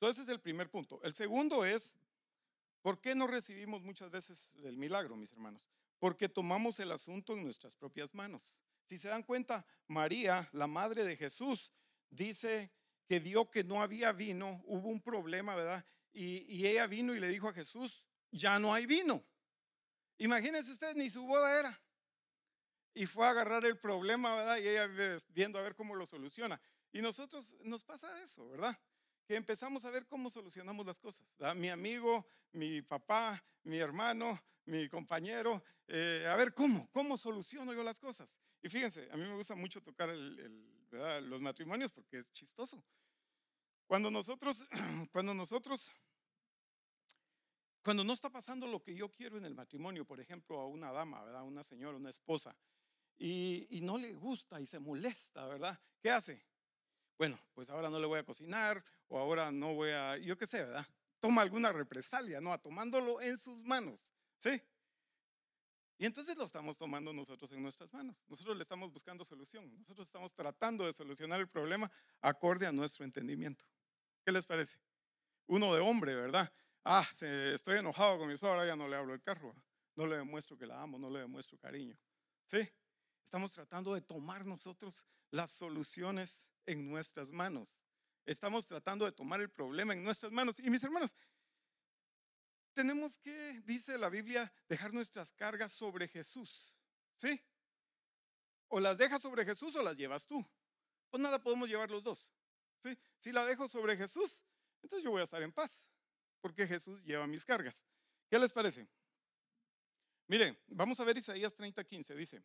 ese 0.00 0.22
es 0.22 0.28
el 0.28 0.40
primer 0.40 0.70
punto. 0.70 1.00
El 1.02 1.14
segundo 1.14 1.64
es, 1.64 1.96
¿por 2.82 3.00
qué 3.00 3.14
no 3.14 3.26
recibimos 3.26 3.82
muchas 3.82 4.10
veces 4.10 4.54
el 4.64 4.76
milagro, 4.76 5.16
mis 5.16 5.32
hermanos? 5.32 5.62
Porque 5.98 6.28
tomamos 6.28 6.80
el 6.80 6.92
asunto 6.92 7.32
en 7.32 7.42
nuestras 7.44 7.76
propias 7.76 8.14
manos. 8.14 8.58
Si 8.86 8.98
se 8.98 9.08
dan 9.08 9.22
cuenta, 9.22 9.64
María, 9.86 10.48
la 10.52 10.66
madre 10.66 11.04
de 11.04 11.16
Jesús, 11.16 11.72
dice 12.10 12.70
que 13.06 13.20
vio 13.20 13.50
que 13.50 13.64
no 13.64 13.82
había 13.82 14.12
vino, 14.12 14.62
hubo 14.66 14.88
un 14.88 15.00
problema, 15.00 15.54
¿verdad? 15.54 15.84
Y, 16.12 16.66
ella 16.66 16.86
vino 16.86 17.14
y 17.14 17.20
le 17.20 17.28
dijo 17.28 17.48
a 17.48 17.52
Jesús, 17.52 18.06
ya 18.30 18.58
no 18.58 18.72
hay 18.72 18.86
vino. 18.86 19.24
Imagínense 20.18 20.72
ustedes, 20.72 20.96
ni 20.96 21.10
su 21.10 21.26
boda 21.26 21.58
era. 21.58 21.80
Y 22.94 23.06
fue 23.06 23.26
a 23.26 23.30
agarrar 23.30 23.64
el 23.64 23.78
problema, 23.78 24.36
¿verdad? 24.36 24.58
Y 24.58 24.68
ella 24.68 24.86
viendo 25.30 25.58
a 25.58 25.62
ver 25.62 25.74
cómo 25.74 25.94
lo 25.94 26.06
soluciona. 26.06 26.60
Y 26.92 27.02
nosotros 27.02 27.56
nos 27.64 27.82
pasa 27.82 28.22
eso, 28.22 28.48
¿verdad? 28.48 28.78
Que 29.26 29.36
empezamos 29.36 29.84
a 29.84 29.90
ver 29.90 30.06
cómo 30.06 30.30
solucionamos 30.30 30.84
las 30.86 30.98
cosas. 30.98 31.26
Mi 31.56 31.68
amigo, 31.68 32.26
mi 32.52 32.82
papá, 32.82 33.42
mi 33.62 33.78
hermano, 33.78 34.38
mi 34.66 34.88
compañero, 34.88 35.62
eh, 35.88 36.26
a 36.30 36.36
ver 36.36 36.54
cómo, 36.54 36.88
cómo 36.92 37.16
soluciono 37.16 37.72
yo 37.74 37.82
las 37.82 38.00
cosas. 38.00 38.40
Y 38.62 38.68
fíjense, 38.68 39.08
a 39.10 39.16
mí 39.16 39.22
me 39.22 39.34
gusta 39.34 39.54
mucho 39.54 39.82
tocar 39.82 40.08
los 40.10 41.40
matrimonios 41.40 41.90
porque 41.90 42.18
es 42.18 42.32
chistoso. 42.32 42.82
Cuando 43.86 44.10
nosotros, 44.10 44.66
cuando 45.12 45.34
nosotros, 45.34 45.92
cuando 47.82 48.04
no 48.04 48.12
está 48.12 48.30
pasando 48.30 48.66
lo 48.66 48.82
que 48.82 48.94
yo 48.94 49.10
quiero 49.10 49.36
en 49.36 49.44
el 49.44 49.54
matrimonio, 49.54 50.06
por 50.06 50.20
ejemplo, 50.20 50.60
a 50.60 50.66
una 50.66 50.92
dama, 50.92 51.22
¿verdad? 51.24 51.42
Una 51.42 51.62
señora, 51.62 51.98
una 51.98 52.10
esposa, 52.10 52.56
y, 53.18 53.66
y 53.70 53.80
no 53.82 53.98
le 53.98 54.14
gusta 54.14 54.60
y 54.60 54.66
se 54.66 54.78
molesta, 54.78 55.46
¿verdad? 55.46 55.78
¿Qué 56.00 56.10
hace? 56.10 56.42
Bueno, 57.18 57.38
pues 57.54 57.70
ahora 57.70 57.90
no 57.90 57.98
le 57.98 58.06
voy 58.06 58.18
a 58.18 58.24
cocinar 58.24 58.84
o 59.08 59.18
ahora 59.18 59.52
no 59.52 59.74
voy 59.74 59.90
a, 59.90 60.16
yo 60.18 60.36
qué 60.36 60.46
sé, 60.46 60.62
¿verdad? 60.62 60.86
Toma 61.20 61.42
alguna 61.42 61.72
represalia, 61.72 62.40
¿no? 62.40 62.58
Tomándolo 62.58 63.20
en 63.20 63.38
sus 63.38 63.64
manos, 63.64 64.12
¿sí? 64.38 64.60
Y 65.96 66.06
entonces 66.06 66.36
lo 66.36 66.44
estamos 66.44 66.76
tomando 66.76 67.12
nosotros 67.12 67.52
en 67.52 67.62
nuestras 67.62 67.92
manos. 67.92 68.24
Nosotros 68.28 68.56
le 68.56 68.62
estamos 68.62 68.92
buscando 68.92 69.24
solución. 69.24 69.72
Nosotros 69.78 70.06
estamos 70.06 70.34
tratando 70.34 70.84
de 70.84 70.92
solucionar 70.92 71.40
el 71.40 71.48
problema 71.48 71.90
acorde 72.20 72.66
a 72.66 72.72
nuestro 72.72 73.04
entendimiento. 73.04 73.64
¿Qué 74.24 74.32
les 74.32 74.44
parece? 74.44 74.78
Uno 75.46 75.72
de 75.72 75.80
hombre, 75.80 76.14
¿verdad? 76.14 76.52
Ah, 76.84 77.06
estoy 77.20 77.78
enojado 77.78 78.18
con 78.18 78.28
mi 78.28 78.34
ahora 78.42 78.66
ya 78.66 78.76
no 78.76 78.88
le 78.88 78.96
hablo 78.96 79.14
el 79.14 79.22
carro. 79.22 79.54
No 79.96 80.06
le 80.06 80.16
demuestro 80.16 80.58
que 80.58 80.66
la 80.66 80.82
amo, 80.82 80.98
no 80.98 81.08
le 81.08 81.20
demuestro 81.20 81.56
cariño. 81.58 81.96
¿Sí? 82.46 82.68
Estamos 83.24 83.52
tratando 83.52 83.94
de 83.94 84.00
tomar 84.00 84.44
nosotros 84.44 85.06
las 85.30 85.50
soluciones 85.50 86.52
en 86.66 86.88
nuestras 86.88 87.32
manos. 87.32 87.84
Estamos 88.26 88.66
tratando 88.66 89.04
de 89.04 89.12
tomar 89.12 89.40
el 89.40 89.50
problema 89.50 89.92
en 89.92 90.04
nuestras 90.04 90.30
manos. 90.30 90.60
Y 90.60 90.70
mis 90.70 90.84
hermanos, 90.84 91.14
tenemos 92.74 93.18
que, 93.18 93.60
dice 93.64 93.98
la 93.98 94.08
Biblia, 94.08 94.52
dejar 94.68 94.92
nuestras 94.92 95.32
cargas 95.32 95.72
sobre 95.72 96.08
Jesús. 96.08 96.76
¿Sí? 97.16 97.40
O 98.68 98.80
las 98.80 98.98
dejas 98.98 99.22
sobre 99.22 99.44
Jesús 99.44 99.74
o 99.76 99.82
las 99.82 99.96
llevas 99.96 100.26
tú. 100.26 100.44
Pues 101.10 101.22
nada, 101.22 101.42
podemos 101.42 101.68
llevar 101.68 101.90
los 101.90 102.02
dos. 102.02 102.32
¿Sí? 102.80 102.96
Si 103.18 103.32
la 103.32 103.44
dejo 103.44 103.68
sobre 103.68 103.96
Jesús, 103.96 104.44
entonces 104.82 105.02
yo 105.04 105.10
voy 105.10 105.20
a 105.20 105.24
estar 105.24 105.42
en 105.42 105.52
paz, 105.52 105.86
porque 106.40 106.66
Jesús 106.66 107.02
lleva 107.04 107.26
mis 107.26 107.44
cargas. 107.44 107.84
¿Qué 108.28 108.38
les 108.38 108.52
parece? 108.52 108.86
Miren, 110.26 110.58
vamos 110.66 110.98
a 111.00 111.04
ver 111.04 111.16
Isaías 111.16 111.54
30, 111.54 111.84
15. 111.84 112.14
Dice, 112.14 112.42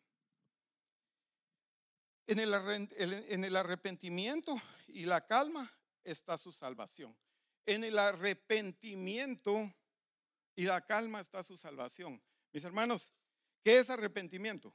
en 2.30 2.38
el, 2.38 2.54
en 3.28 3.44
el 3.44 3.56
arrepentimiento 3.56 4.56
y 4.86 5.04
la 5.04 5.26
calma 5.26 5.72
está 6.04 6.38
su 6.38 6.52
salvación. 6.52 7.16
En 7.66 7.82
el 7.82 7.98
arrepentimiento 7.98 9.72
y 10.54 10.64
la 10.64 10.86
calma 10.86 11.20
está 11.20 11.42
su 11.42 11.56
salvación. 11.56 12.22
Mis 12.52 12.62
hermanos, 12.62 13.12
¿qué 13.64 13.78
es 13.78 13.90
arrepentimiento? 13.90 14.72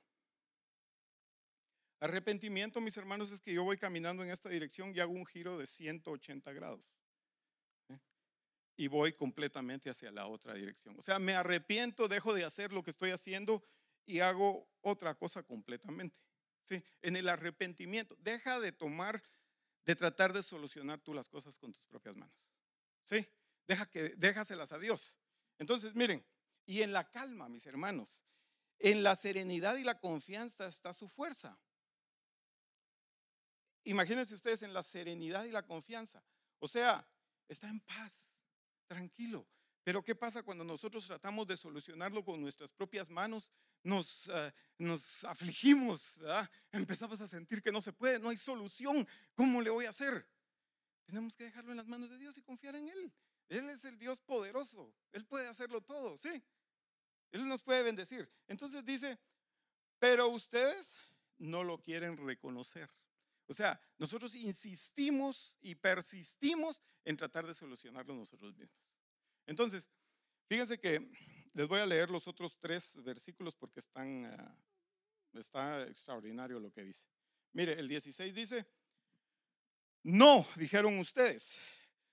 Arrepentimiento, 2.01 2.81
mis 2.81 2.97
hermanos, 2.97 3.31
es 3.31 3.39
que 3.39 3.53
yo 3.53 3.63
voy 3.63 3.77
caminando 3.77 4.21
en 4.21 4.31
esta 4.31 4.49
dirección 4.49 4.93
y 4.93 4.99
hago 4.99 5.13
un 5.13 5.25
giro 5.25 5.57
de 5.57 5.65
180 5.65 6.51
grados. 6.51 6.85
¿eh? 7.87 7.97
Y 8.75 8.87
voy 8.87 9.13
completamente 9.13 9.89
hacia 9.89 10.11
la 10.11 10.27
otra 10.27 10.55
dirección. 10.55 10.99
O 10.99 11.01
sea, 11.01 11.19
me 11.19 11.35
arrepiento, 11.35 12.09
dejo 12.09 12.33
de 12.33 12.43
hacer 12.43 12.73
lo 12.73 12.83
que 12.83 12.91
estoy 12.91 13.11
haciendo 13.11 13.63
y 14.05 14.19
hago 14.19 14.67
otra 14.81 15.15
cosa 15.15 15.41
completamente. 15.41 16.19
¿Sí? 16.65 16.83
En 17.01 17.15
el 17.15 17.29
arrepentimiento, 17.29 18.15
deja 18.19 18.59
de 18.59 18.71
tomar, 18.71 19.21
de 19.85 19.95
tratar 19.95 20.33
de 20.33 20.43
solucionar 20.43 20.99
tú 20.99 21.13
las 21.13 21.29
cosas 21.29 21.57
con 21.57 21.71
tus 21.71 21.85
propias 21.85 22.15
manos. 22.15 22.35
¿sí? 23.03 23.25
Deja 23.67 23.85
que, 23.85 24.09
déjaselas 24.17 24.71
a 24.71 24.79
Dios. 24.79 25.17
Entonces, 25.57 25.95
miren, 25.95 26.25
y 26.65 26.81
en 26.81 26.91
la 26.91 27.09
calma, 27.09 27.47
mis 27.47 27.65
hermanos, 27.65 28.23
en 28.79 29.03
la 29.03 29.15
serenidad 29.15 29.77
y 29.77 29.83
la 29.83 29.99
confianza 29.99 30.67
está 30.67 30.93
su 30.93 31.07
fuerza. 31.07 31.57
Imagínense 33.83 34.33
ustedes 34.33 34.63
en 34.63 34.73
la 34.73 34.83
serenidad 34.83 35.45
y 35.45 35.51
la 35.51 35.65
confianza. 35.65 36.23
O 36.59 36.67
sea, 36.67 37.07
está 37.47 37.69
en 37.69 37.79
paz, 37.81 38.41
tranquilo. 38.87 39.47
Pero 39.85 40.03
¿qué 40.03 40.15
pasa 40.15 40.41
cuando 40.41 40.63
nosotros 40.63 41.05
tratamos 41.05 41.45
de 41.45 41.55
solucionarlo 41.55 42.25
con 42.25 42.41
nuestras 42.41 42.71
propias 42.71 43.07
manos? 43.11 43.51
Nos, 43.83 44.27
ah, 44.29 44.51
afligimos, 45.27 46.19
empezamos 46.71 47.21
a 47.21 47.27
sentir 47.27 47.61
que 47.61 47.71
no 47.71 47.83
se 47.83 47.93
puede, 47.93 48.17
no 48.17 48.29
hay 48.29 48.37
solución. 48.37 49.07
¿Cómo 49.35 49.61
le 49.61 49.69
voy 49.69 49.85
a 49.85 49.91
hacer? 49.91 50.27
Tenemos 51.05 51.37
que 51.37 51.43
dejarlo 51.43 51.69
en 51.69 51.77
las 51.77 51.85
manos 51.85 52.09
de 52.09 52.17
Dios 52.17 52.35
y 52.35 52.41
confiar 52.41 52.75
en 52.75 52.89
Él. 52.89 53.13
Él 53.47 53.69
es 53.69 53.85
el 53.85 53.99
Dios 53.99 54.19
poderoso. 54.21 54.91
Él 55.11 55.23
puede 55.23 55.47
hacerlo 55.47 55.81
todo, 55.81 56.17
¿sí? 56.17 56.43
Él 57.31 57.47
nos 57.47 57.61
puede 57.61 57.83
bendecir. 57.83 58.27
Entonces 58.47 58.83
dice, 58.83 59.19
pero 59.99 60.29
ustedes 60.29 60.97
no 61.37 61.63
lo 61.63 61.77
quieren 61.77 62.17
reconocer. 62.17 62.89
O 63.45 63.53
sea, 63.53 63.79
nosotros 63.99 64.33
insistimos 64.35 65.59
y 65.61 65.75
persistimos 65.75 66.81
en 67.03 67.17
tratar 67.17 67.45
de 67.45 67.53
solucionarlo 67.53 68.15
nosotros 68.15 68.57
mismos. 68.57 68.94
Entonces, 69.45 69.91
fíjense 70.47 70.79
que 70.79 71.09
les 71.53 71.67
voy 71.67 71.79
a 71.79 71.85
leer 71.85 72.09
los 72.09 72.27
otros 72.27 72.57
tres 72.59 73.01
versículos 73.03 73.55
porque 73.55 73.79
están, 73.79 74.25
ah, 74.25 74.57
está 75.33 75.83
extraordinario 75.83 76.59
lo 76.59 76.71
que 76.71 76.83
dice. 76.83 77.07
Mire, 77.53 77.79
el 77.79 77.87
16 77.87 78.33
dice, 78.33 78.67
no, 80.03 80.45
dijeron 80.55 80.99
ustedes, 80.99 81.57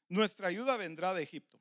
nuestra 0.08 0.48
ayuda 0.48 0.76
vendrá 0.76 1.12
de 1.12 1.22
Egipto. 1.22 1.60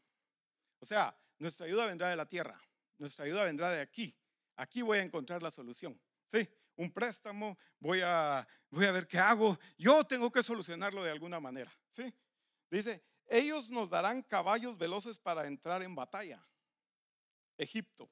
O 0.79 0.85
sea, 0.85 1.17
nuestra 1.39 1.65
ayuda 1.65 1.87
vendrá 1.87 2.09
de 2.09 2.15
la 2.15 2.27
tierra, 2.27 2.61
nuestra 2.97 3.25
ayuda 3.25 3.45
vendrá 3.45 3.69
de 3.71 3.81
aquí. 3.81 4.15
Aquí 4.55 4.81
voy 4.81 4.99
a 4.99 5.03
encontrar 5.03 5.41
la 5.41 5.49
solución. 5.49 5.99
Sí, 6.27 6.47
un 6.75 6.91
préstamo, 6.91 7.57
voy 7.79 8.01
a, 8.03 8.47
voy 8.69 8.85
a 8.85 8.91
ver 8.91 9.07
qué 9.07 9.17
hago. 9.17 9.57
Yo 9.77 10.03
tengo 10.03 10.31
que 10.31 10.43
solucionarlo 10.43 11.03
de 11.03 11.11
alguna 11.11 11.39
manera. 11.39 11.71
Sí, 11.89 12.13
dice, 12.69 13.03
ellos 13.31 13.71
nos 13.71 13.89
darán 13.89 14.21
caballos 14.23 14.77
veloces 14.77 15.17
para 15.17 15.47
entrar 15.47 15.81
en 15.81 15.95
batalla. 15.95 16.45
Egipto. 17.57 18.11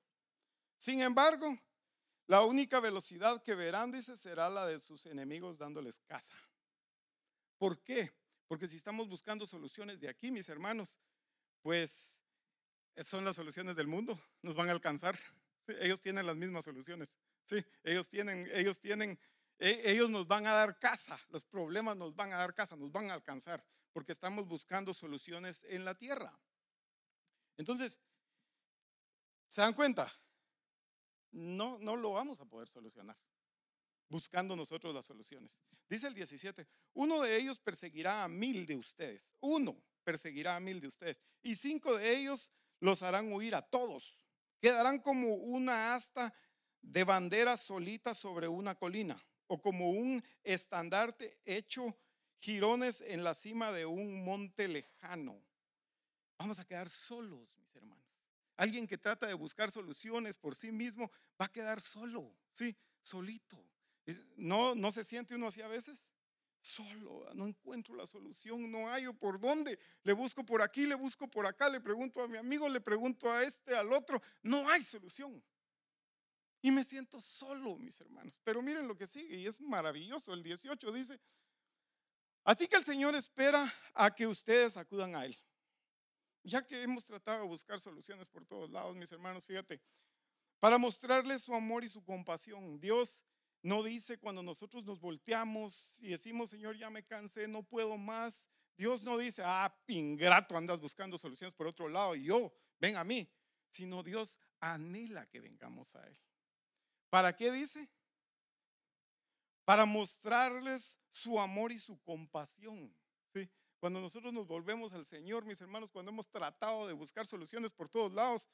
Sin 0.78 1.02
embargo, 1.02 1.60
la 2.28 2.46
única 2.46 2.80
velocidad 2.80 3.44
que 3.44 3.54
verán, 3.54 3.92
dice, 3.92 4.16
será 4.16 4.50
la 4.50 4.66
de 4.66 4.80
sus 4.80 5.06
enemigos 5.08 5.58
dándoles 5.58 6.00
caza. 6.00 6.36
¿Por 7.58 7.84
qué? 7.84 8.14
Porque 8.48 8.68
si 8.68 8.78
estamos 8.78 9.10
buscando 9.10 9.46
soluciones 9.46 10.00
de 10.00 10.08
aquí, 10.08 10.32
mis 10.32 10.48
hermanos, 10.48 11.00
pues 11.62 12.24
son 13.02 13.26
las 13.26 13.36
soluciones 13.36 13.76
del 13.76 13.88
mundo, 13.88 14.18
nos 14.42 14.56
van 14.56 14.70
a 14.70 14.72
alcanzar. 14.72 15.18
ellos 15.82 16.02
tienen 16.02 16.26
las 16.26 16.38
mismas 16.38 16.64
soluciones. 16.64 17.18
Sí, 17.44 17.58
ellos 17.84 18.08
tienen, 18.08 18.50
ellos 18.54 18.80
tienen, 18.80 19.20
e, 19.58 19.92
ellos 19.92 20.10
nos 20.10 20.28
van 20.28 20.48
a 20.48 20.54
dar 20.54 20.80
casa, 20.80 21.20
los 21.28 21.44
problemas 21.44 21.98
nos 21.98 22.16
van 22.16 22.32
a 22.32 22.38
dar 22.38 22.54
casa, 22.54 22.78
nos 22.78 22.92
van 22.92 23.12
a 23.12 23.16
alcanzar, 23.16 23.66
porque 23.94 24.12
estamos 24.12 24.48
buscando 24.48 24.94
soluciones 24.94 25.66
en 25.70 25.86
la 25.86 25.96
tierra. 25.96 26.38
Entonces, 27.58 28.00
¿se 29.48 29.62
dan 29.62 29.74
cuenta? 29.74 30.12
No, 31.32 31.78
no 31.80 31.96
lo 31.96 32.14
vamos 32.14 32.40
a 32.40 32.46
poder 32.46 32.68
solucionar 32.68 33.18
buscando 34.10 34.56
nosotros 34.56 34.94
las 34.94 35.06
soluciones. 35.06 35.60
Dice 35.88 36.08
el 36.08 36.14
17, 36.14 36.68
uno 36.94 37.22
de 37.22 37.38
ellos 37.38 37.60
perseguirá 37.60 38.24
a 38.24 38.28
mil 38.28 38.66
de 38.66 38.76
ustedes, 38.76 39.34
uno 39.40 39.82
perseguirá 40.04 40.56
a 40.56 40.60
mil 40.60 40.82
de 40.82 40.88
ustedes, 40.88 41.20
y 41.42 41.56
cinco 41.56 41.96
de 41.96 42.18
ellos 42.18 42.52
los 42.80 43.02
harán 43.04 43.32
huir 43.32 43.56
a 43.56 43.62
todos. 43.62 44.18
Quedarán 44.60 45.00
como 45.00 45.36
una 45.36 45.94
asta 45.94 46.34
de 46.82 47.04
bandera 47.04 47.56
solita 47.56 48.14
sobre 48.14 48.48
una 48.48 48.76
colina, 48.76 49.24
o 49.48 49.62
como 49.62 49.92
un 49.92 50.24
estandarte 50.44 51.40
hecho 51.46 51.96
jirones 52.40 53.02
en 53.02 53.24
la 53.24 53.34
cima 53.34 53.72
de 53.72 53.86
un 53.86 54.24
monte 54.24 54.68
lejano. 54.68 55.42
Vamos 56.38 56.60
a 56.60 56.66
quedar 56.66 56.90
solos, 56.90 57.58
mis 57.58 57.76
hermanos. 57.76 58.06
Alguien 58.56 58.88
que 58.88 58.98
trata 58.98 59.28
de 59.28 59.34
buscar 59.34 59.72
soluciones 59.72 60.38
por 60.38 60.56
sí 60.56 60.72
mismo 60.72 61.12
va 61.40 61.46
a 61.46 61.52
quedar 61.52 61.82
solo, 61.82 62.36
sí, 62.52 62.76
solito. 63.02 63.58
¿No, 64.36 64.76
no 64.76 64.92
se 64.92 65.04
siente 65.04 65.36
uno 65.36 65.48
así 65.48 65.62
a 65.62 65.68
veces? 65.68 66.12
Solo, 66.62 67.26
no 67.36 67.48
encuentro 67.48 67.96
la 67.96 68.06
solución, 68.06 68.70
no 68.70 68.90
hallo 68.90 69.14
por 69.14 69.40
dónde. 69.40 69.80
Le 70.04 70.14
busco 70.14 70.46
por 70.46 70.62
aquí, 70.62 70.86
le 70.86 70.96
busco 70.96 71.28
por 71.28 71.46
acá, 71.46 71.70
le 71.70 71.80
pregunto 71.80 72.22
a 72.22 72.28
mi 72.28 72.38
amigo, 72.38 72.68
le 72.68 72.82
pregunto 72.82 73.32
a 73.32 73.44
este, 73.44 73.76
al 73.76 73.94
otro. 73.94 74.22
No 74.44 74.70
hay 74.70 74.84
solución. 74.84 75.42
Y 76.62 76.72
me 76.72 76.84
siento 76.84 77.22
solo, 77.22 77.78
mis 77.78 78.02
hermanos. 78.02 78.42
Pero 78.44 78.62
miren 78.62 78.88
lo 78.88 78.98
que 78.98 79.08
sigue 79.08 79.38
y 79.38 79.48
es 79.48 79.62
maravilloso. 79.62 80.34
El 80.34 80.44
18 80.44 80.92
dice, 80.92 81.20
así 82.50 82.68
que 82.68 82.78
el 82.78 82.84
Señor 82.84 83.14
espera 83.14 83.72
a 83.94 84.10
que 84.14 84.26
ustedes 84.26 84.76
acudan 84.76 85.16
a 85.16 85.26
Él. 85.26 85.38
Ya 86.44 86.66
que 86.66 86.82
hemos 86.82 87.06
tratado 87.06 87.44
de 87.44 87.48
buscar 87.48 87.80
soluciones 87.80 88.28
por 88.28 88.44
todos 88.46 88.72
lados, 88.72 88.96
mis 88.96 89.12
hermanos, 89.12 89.46
fíjate, 89.46 89.80
para 90.60 90.78
mostrarles 90.78 91.44
su 91.44 91.54
amor 91.54 91.84
y 91.84 91.90
su 91.90 92.04
compasión. 92.04 92.80
Dios 92.80 93.24
no 93.62 93.84
dice 93.84 94.18
cuando 94.18 94.42
nosotros 94.42 94.84
nos 94.84 95.00
volteamos 95.00 96.02
y 96.02 96.10
decimos, 96.10 96.50
Señor, 96.50 96.76
ya 96.76 96.90
me 96.90 97.04
cansé, 97.04 97.48
no 97.48 97.62
puedo 97.62 97.98
más. 97.98 98.50
Dios 98.76 99.04
no 99.04 99.18
dice, 99.18 99.44
ah, 99.46 99.72
ingrato, 99.88 100.58
andas 100.58 100.80
buscando 100.80 101.18
soluciones 101.18 101.54
por 101.54 101.68
otro 101.68 101.88
lado 101.88 102.16
y 102.16 102.24
yo, 102.24 102.52
ven 102.80 102.96
a 102.96 103.04
mí. 103.04 103.30
Sino 103.70 104.02
Dios 104.02 104.40
anhela 104.60 105.28
que 105.28 105.40
vengamos 105.40 105.96
a 105.96 106.08
Él. 106.08 106.18
¿Para 107.10 107.36
qué 107.36 107.52
dice? 107.52 107.90
Para 109.70 109.86
mostrarles 109.86 110.98
su 111.12 111.40
amor 111.40 111.72
y 111.72 111.78
su 111.78 112.02
compasión. 112.02 112.92
¿sí? 113.32 113.48
Cuando 113.78 114.02
nosotros 114.02 114.34
nos 114.34 114.48
volvemos 114.48 114.94
al 114.94 115.06
Señor, 115.06 115.46
mis 115.46 115.62
hermanos, 115.62 115.92
cuando 115.92 116.10
hemos 116.10 116.28
tratado 116.28 116.88
de 116.88 116.94
buscar 116.94 117.28
soluciones 117.28 117.72
por 117.72 117.88
todos 117.88 118.12
lados, 118.12 118.50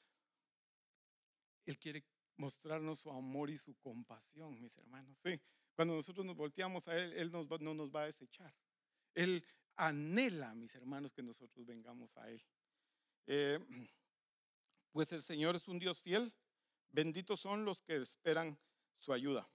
Él 1.64 1.78
quiere 1.78 2.04
mostrarnos 2.36 3.00
su 3.00 3.10
amor 3.10 3.48
y 3.48 3.56
su 3.56 3.74
compasión, 3.76 4.60
mis 4.60 4.76
hermanos. 4.76 5.18
Sí, 5.18 5.40
cuando 5.74 5.94
nosotros 5.94 6.26
nos 6.26 6.36
volteamos 6.36 6.86
a 6.86 7.02
Él, 7.02 7.14
Él 7.14 7.30
nos 7.30 7.48
no 7.62 7.72
nos 7.72 7.90
va 7.90 8.02
a 8.02 8.04
desechar. 8.12 8.54
Él 9.14 9.42
anhela, 9.74 10.54
mis 10.54 10.74
hermanos, 10.74 11.14
que 11.14 11.22
nosotros 11.22 11.64
vengamos 11.64 12.14
a 12.18 12.28
Él. 12.28 12.44
Eh, 13.26 13.58
pues 14.92 15.12
el 15.12 15.22
Señor 15.22 15.56
es 15.56 15.66
un 15.66 15.78
Dios 15.78 16.02
fiel. 16.02 16.30
Benditos 16.90 17.40
son 17.40 17.64
los 17.64 17.80
que 17.80 17.96
esperan 17.96 18.58
su 18.98 19.14
ayuda. 19.14 19.48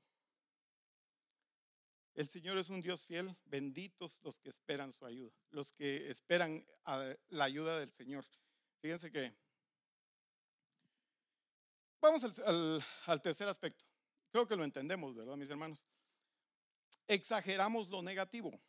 El 2.14 2.28
Señor 2.28 2.58
es 2.58 2.70
un 2.70 2.82
Dios 2.82 3.06
fiel. 3.08 3.36
Benditos 3.46 4.22
los 4.24 4.40
que 4.40 4.50
esperan 4.50 4.92
su 4.92 5.06
ayuda. 5.06 5.32
Los 5.50 5.72
que 5.72 6.10
esperan 6.10 6.66
la 7.30 7.44
ayuda 7.46 7.80
del 7.80 7.90
Señor. 7.90 8.26
Fíjense 8.82 9.12
que 9.12 9.34
Vamos 12.02 12.24
al, 13.06 13.22
tercer 13.22 13.48
aspecto. 13.48 13.86
Creo 14.32 14.48
que 14.48 14.56
lo 14.56 14.64
entendemos, 14.64 15.16
¿verdad, 15.16 15.38
mis 15.38 15.50
hermanos? 15.50 15.86
Exageramos 17.08 17.88
lo 17.90 18.02
negativo. 18.02 18.60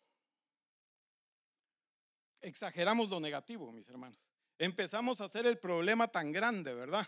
exageramos 2.42 3.09
lo 3.09 3.20
negativo, 3.20 3.72
mis 3.72 3.88
hermanos. 3.88 4.28
Empezamos 4.59 5.20
a 5.20 5.24
hacer 5.24 5.46
el 5.46 5.59
problema 5.59 6.09
tan 6.09 6.33
grande, 6.33 6.74
¿verdad? 6.74 7.07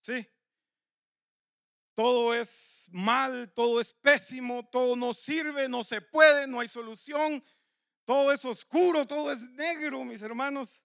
Sí. 0.00 0.26
Todo 1.94 2.34
es 2.34 2.79
mal, 2.90 3.52
todo 3.54 3.80
es 3.80 3.92
pésimo, 3.92 4.66
todo 4.68 4.96
no 4.96 5.12
sirve, 5.12 5.68
no 5.68 5.84
se 5.84 6.00
puede, 6.00 6.46
no 6.46 6.60
hay 6.60 6.68
solución, 6.68 7.44
todo 8.04 8.32
es 8.32 8.44
oscuro, 8.44 9.06
todo 9.06 9.30
es 9.30 9.50
negro, 9.50 10.04
mis 10.04 10.22
hermanos. 10.22 10.84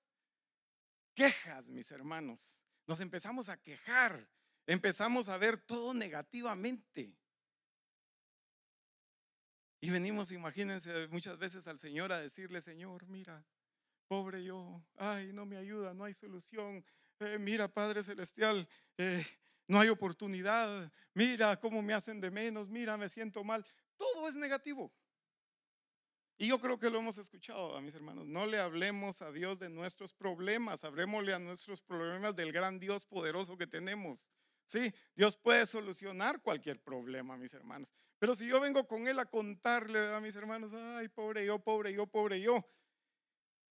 Quejas, 1.14 1.70
mis 1.70 1.90
hermanos. 1.92 2.66
Nos 2.86 3.00
empezamos 3.00 3.50
a 3.50 3.58
quejar, 3.62 4.30
empezamos 4.68 5.30
a 5.30 5.38
ver 5.38 5.58
todo 5.58 5.94
negativamente. 5.94 7.18
Y 9.80 9.90
venimos, 9.90 10.32
imagínense, 10.32 11.08
muchas 11.10 11.38
veces 11.38 11.68
al 11.68 11.80
Señor 11.80 12.12
a 12.12 12.20
decirle, 12.20 12.62
Señor, 12.62 13.08
mira, 13.08 13.46
pobre 14.08 14.44
yo, 14.44 14.84
ay, 14.98 15.32
no 15.34 15.46
me 15.46 15.58
ayuda, 15.58 15.94
no 15.94 16.04
hay 16.04 16.14
solución. 16.14 16.84
Eh, 17.20 17.38
mira, 17.40 17.68
Padre 17.68 18.04
Celestial, 18.04 18.68
eh, 18.98 19.26
no 19.68 19.80
hay 19.80 19.90
oportunidad. 19.90 20.92
Mira 21.14 21.60
cómo 21.60 21.82
me 21.82 21.94
hacen 21.94 22.20
de 22.22 22.32
menos, 22.32 22.70
mira, 22.70 22.98
me 22.98 23.10
siento 23.10 23.44
mal. 23.44 23.66
Todo 23.98 24.28
es 24.28 24.36
negativo. 24.36 24.94
Y 26.38 26.48
yo 26.48 26.60
creo 26.60 26.78
que 26.78 26.90
lo 26.90 27.00
hemos 27.00 27.18
escuchado 27.18 27.78
a 27.78 27.82
mis 27.82 27.96
hermanos. 27.96 28.26
No 28.26 28.46
le 28.46 28.60
hablemos 28.60 29.22
a 29.22 29.32
Dios 29.32 29.60
de 29.60 29.70
nuestros 29.70 30.14
problemas, 30.14 30.84
hablemosle 30.84 31.34
a 31.34 31.40
nuestros 31.40 31.82
problemas 31.82 32.36
del 32.36 32.52
gran 32.52 32.78
Dios 32.78 33.06
poderoso 33.06 33.58
que 33.58 33.68
tenemos. 33.68 34.32
Sí, 34.66 34.94
Dios 35.16 35.38
puede 35.38 35.66
solucionar 35.66 36.42
cualquier 36.42 36.82
problema, 36.82 37.38
mis 37.38 37.54
hermanos. 37.54 37.94
Pero 38.20 38.36
si 38.36 38.48
yo 38.48 38.60
vengo 38.60 38.86
con 38.88 39.08
Él 39.08 39.20
a 39.20 39.26
contarle 39.26 40.14
a 40.14 40.20
mis 40.20 40.36
hermanos, 40.36 40.74
ay, 40.74 41.08
pobre 41.08 41.46
yo, 41.46 41.60
pobre 41.60 41.94
yo, 41.94 42.08
pobre 42.08 42.42
yo, 42.42 42.66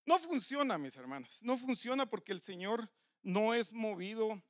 no 0.07 0.19
funciona, 0.19 0.79
mis 0.79 0.97
hermanos. 0.97 1.43
No 1.43 1.57
funciona 1.57 2.07
porque 2.07 2.33
el 2.33 2.41
Señor 2.41 2.91
no 3.23 3.55
es 3.55 3.73
movido 3.73 4.43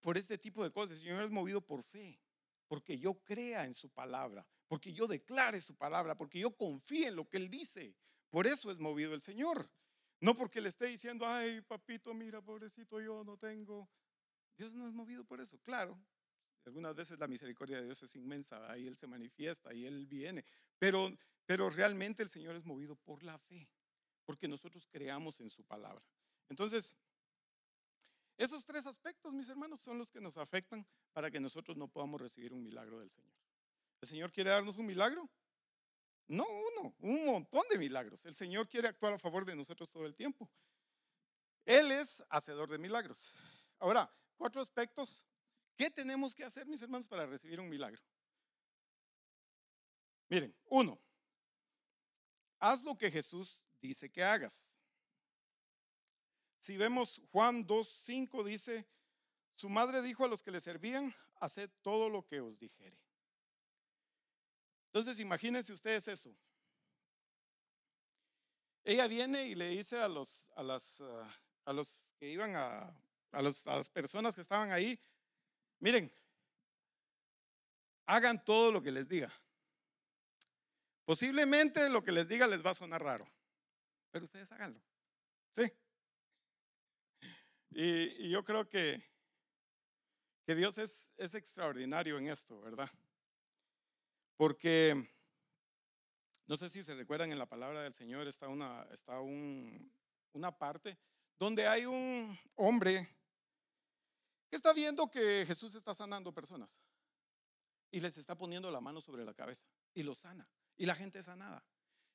por 0.00 0.16
este 0.16 0.38
tipo 0.38 0.62
de 0.64 0.70
cosas. 0.70 0.96
El 0.96 1.02
Señor 1.02 1.24
es 1.24 1.30
movido 1.30 1.60
por 1.60 1.82
fe, 1.82 2.20
porque 2.68 2.98
yo 2.98 3.14
crea 3.24 3.64
en 3.64 3.74
su 3.74 3.90
palabra, 3.90 4.46
porque 4.68 4.92
yo 4.92 5.06
declare 5.06 5.60
su 5.60 5.74
palabra, 5.74 6.16
porque 6.16 6.38
yo 6.38 6.56
confíe 6.56 7.08
en 7.08 7.16
lo 7.16 7.28
que 7.28 7.36
Él 7.36 7.50
dice. 7.50 7.94
Por 8.30 8.46
eso 8.46 8.70
es 8.70 8.78
movido 8.78 9.14
el 9.14 9.20
Señor. 9.20 9.70
No 10.20 10.36
porque 10.36 10.60
le 10.60 10.68
esté 10.68 10.86
diciendo, 10.86 11.26
ay, 11.26 11.62
papito, 11.62 12.12
mira, 12.14 12.42
pobrecito, 12.42 13.00
yo 13.00 13.24
no 13.24 13.38
tengo. 13.38 13.88
Dios 14.56 14.74
no 14.74 14.86
es 14.86 14.92
movido 14.92 15.24
por 15.24 15.40
eso, 15.40 15.58
claro. 15.60 15.98
Algunas 16.66 16.94
veces 16.94 17.18
la 17.18 17.26
misericordia 17.26 17.78
de 17.78 17.84
Dios 17.84 18.02
es 18.02 18.14
inmensa, 18.16 18.70
ahí 18.70 18.86
Él 18.86 18.96
se 18.96 19.06
manifiesta 19.06 19.72
y 19.72 19.86
Él 19.86 20.06
viene. 20.06 20.44
Pero, 20.78 21.10
pero 21.46 21.70
realmente 21.70 22.22
el 22.22 22.28
Señor 22.28 22.54
es 22.54 22.66
movido 22.66 22.96
por 22.96 23.22
la 23.22 23.38
fe, 23.38 23.68
porque 24.26 24.46
nosotros 24.46 24.86
creamos 24.86 25.40
en 25.40 25.48
su 25.48 25.64
palabra. 25.64 26.04
Entonces, 26.50 26.94
esos 28.40 28.64
tres 28.64 28.86
aspectos, 28.86 29.34
mis 29.34 29.50
hermanos, 29.50 29.80
son 29.80 29.98
los 29.98 30.10
que 30.10 30.18
nos 30.18 30.38
afectan 30.38 30.86
para 31.12 31.30
que 31.30 31.38
nosotros 31.38 31.76
no 31.76 31.88
podamos 31.88 32.18
recibir 32.18 32.54
un 32.54 32.62
milagro 32.62 32.98
del 32.98 33.10
Señor. 33.10 33.36
¿El 34.00 34.08
Señor 34.08 34.32
quiere 34.32 34.48
darnos 34.48 34.78
un 34.78 34.86
milagro? 34.86 35.28
No 36.26 36.46
uno, 36.48 36.94
un 37.00 37.26
montón 37.26 37.64
de 37.68 37.76
milagros. 37.76 38.24
El 38.24 38.34
Señor 38.34 38.66
quiere 38.66 38.88
actuar 38.88 39.12
a 39.12 39.18
favor 39.18 39.44
de 39.44 39.54
nosotros 39.54 39.90
todo 39.90 40.06
el 40.06 40.14
tiempo. 40.14 40.50
Él 41.66 41.92
es 41.92 42.24
hacedor 42.30 42.70
de 42.70 42.78
milagros. 42.78 43.34
Ahora, 43.78 44.10
cuatro 44.38 44.62
aspectos. 44.62 45.26
¿Qué 45.76 45.90
tenemos 45.90 46.34
que 46.34 46.42
hacer, 46.42 46.66
mis 46.66 46.80
hermanos, 46.80 47.08
para 47.08 47.26
recibir 47.26 47.60
un 47.60 47.68
milagro? 47.68 48.00
Miren, 50.30 50.56
uno, 50.64 50.98
haz 52.58 52.82
lo 52.84 52.96
que 52.96 53.10
Jesús 53.10 53.62
dice 53.82 54.10
que 54.10 54.24
hagas. 54.24 54.79
Si 56.60 56.76
vemos 56.76 57.20
Juan 57.32 57.66
2.5 57.66 58.44
dice, 58.44 58.86
su 59.54 59.68
madre 59.68 60.02
dijo 60.02 60.24
a 60.24 60.28
los 60.28 60.42
que 60.42 60.52
le 60.52 60.60
servían, 60.60 61.14
haced 61.40 61.70
todo 61.82 62.08
lo 62.08 62.24
que 62.26 62.40
os 62.40 62.60
dijere. 62.60 62.96
Entonces 64.86 65.18
imagínense 65.20 65.72
ustedes 65.72 66.06
eso. 66.06 66.36
Ella 68.84 69.06
viene 69.06 69.44
y 69.44 69.54
le 69.54 69.68
dice 69.68 69.98
a 70.00 70.08
los, 70.08 70.48
a 70.54 70.62
las, 70.62 71.00
ah, 71.00 71.36
a 71.64 71.72
los 71.72 72.02
que 72.18 72.28
iban 72.28 72.54
a, 72.54 72.82
a, 72.82 72.94
a 73.32 73.42
las 73.42 73.90
personas 73.90 74.34
que 74.34 74.40
estaban 74.40 74.70
ahí, 74.70 74.98
Miren, 75.80 76.12
hagan 78.06 78.44
todo 78.44 78.70
lo 78.70 78.82
que 78.82 78.92
les 78.92 79.08
diga. 79.08 79.32
Posiblemente 81.06 81.88
lo 81.88 82.04
que 82.04 82.12
les 82.12 82.28
diga 82.28 82.46
les 82.46 82.64
va 82.64 82.70
a 82.70 82.74
sonar 82.74 83.02
raro, 83.02 83.26
pero 84.10 84.24
ustedes 84.24 84.52
háganlo. 84.52 84.80
Sí. 85.52 85.62
Y, 87.70 88.28
yo 88.30 88.44
creo 88.44 88.68
que, 88.68 89.02
que 90.44 90.54
Dios 90.54 90.78
es, 90.78 91.12
extraordinario 91.18 92.18
en 92.18 92.28
esto, 92.28 92.60
¿verdad? 92.60 92.90
Porque 94.36 95.08
no 96.46 96.56
sé 96.56 96.68
si 96.68 96.82
se 96.82 96.94
recuerdan 96.94 97.30
en 97.30 97.38
la 97.38 97.46
palabra 97.46 97.82
del 97.82 97.92
Señor 97.92 98.26
está 98.26 98.48
una, 98.48 98.86
está 98.90 99.20
un, 99.20 99.92
una 100.32 100.56
parte 100.56 100.98
donde 101.38 101.66
hay 101.66 101.86
un 101.86 102.36
hombre 102.56 103.08
que 104.48 104.56
está 104.56 104.72
viendo 104.72 105.10
que 105.10 105.44
Jesús 105.46 105.74
está 105.74 105.94
sanando 105.94 106.32
personas 106.32 106.80
y 107.92 108.00
les 108.00 108.18
está 108.18 108.36
poniendo 108.36 108.70
la 108.70 108.80
mano 108.80 109.00
sobre 109.00 109.24
la 109.24 109.34
cabeza 109.34 109.66
y 109.94 110.02
lo 110.02 110.14
sana 110.14 110.48
y 110.76 110.86
la 110.86 110.94
gente 110.94 111.20
es 111.20 111.26
sanada. 111.26 111.64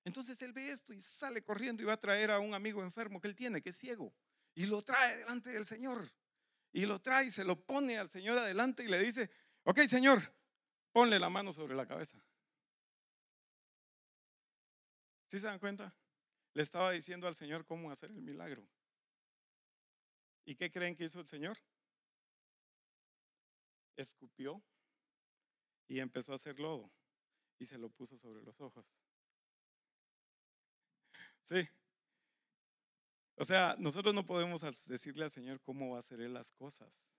Entonces 0.04 0.42
él 0.42 0.54
ve 0.54 0.70
esto 0.70 0.94
y 0.94 1.00
sale 1.00 1.44
corriendo 1.44 1.82
y 1.82 1.86
va 1.86 1.94
a 1.94 2.00
traer 2.00 2.32
a 2.32 2.40
un 2.40 2.54
amigo 2.54 2.84
enfermo 2.84 3.22
que 3.22 3.28
él 3.28 3.36
tiene, 3.36 3.62
que 3.62 3.70
es 3.70 3.78
ciego, 3.78 4.14
y 4.56 4.66
lo 4.66 4.82
trae 4.82 5.18
delante 5.18 5.52
del 5.52 5.66
Señor. 5.66 6.10
Y 6.72 6.86
lo 6.86 7.00
trae 7.00 7.26
y 7.26 7.32
se 7.32 7.44
lo 7.46 7.56
pone 7.56 7.98
al 7.98 8.10
Señor 8.10 8.38
adelante 8.38 8.84
y 8.84 8.88
le 8.88 9.00
dice, 9.00 9.30
ok 9.64 9.80
Señor, 9.82 10.22
ponle 10.92 11.20
la 11.20 11.30
mano 11.30 11.54
sobre 11.54 11.76
la 11.76 11.86
cabeza. 11.86 12.18
¿Sí 15.28 15.40
se 15.40 15.48
dan 15.48 15.60
cuenta? 15.60 15.94
Le 16.54 16.64
estaba 16.64 16.92
diciendo 16.92 17.28
al 17.28 17.36
Señor 17.36 17.66
cómo 17.66 17.92
hacer 17.92 18.12
el 18.12 18.22
milagro. 18.22 18.68
¿Y 20.46 20.56
qué 20.56 20.72
creen 20.72 20.96
que 20.96 21.06
hizo 21.06 21.20
el 21.20 21.28
Señor? 21.28 21.58
escupió 23.98 24.62
y 25.88 26.00
empezó 26.00 26.34
a 26.34 26.36
hacer 26.36 26.60
lodo 26.60 26.92
y 27.60 27.66
se 27.66 27.78
lo 27.78 27.90
puso 27.90 28.18
sobre 28.18 28.44
los 28.44 28.60
ojos. 28.62 29.00
Sí. 31.44 31.68
O 33.38 33.46
sea, 33.46 33.76
nosotros 33.80 34.14
no 34.14 34.26
podemos 34.26 34.62
decirle 34.88 35.24
al 35.24 35.30
Señor 35.30 35.60
cómo 35.62 35.92
va 35.92 35.98
a 35.98 36.00
hacer 36.00 36.22
Él 36.22 36.34
las 36.34 36.52
cosas. 36.52 37.12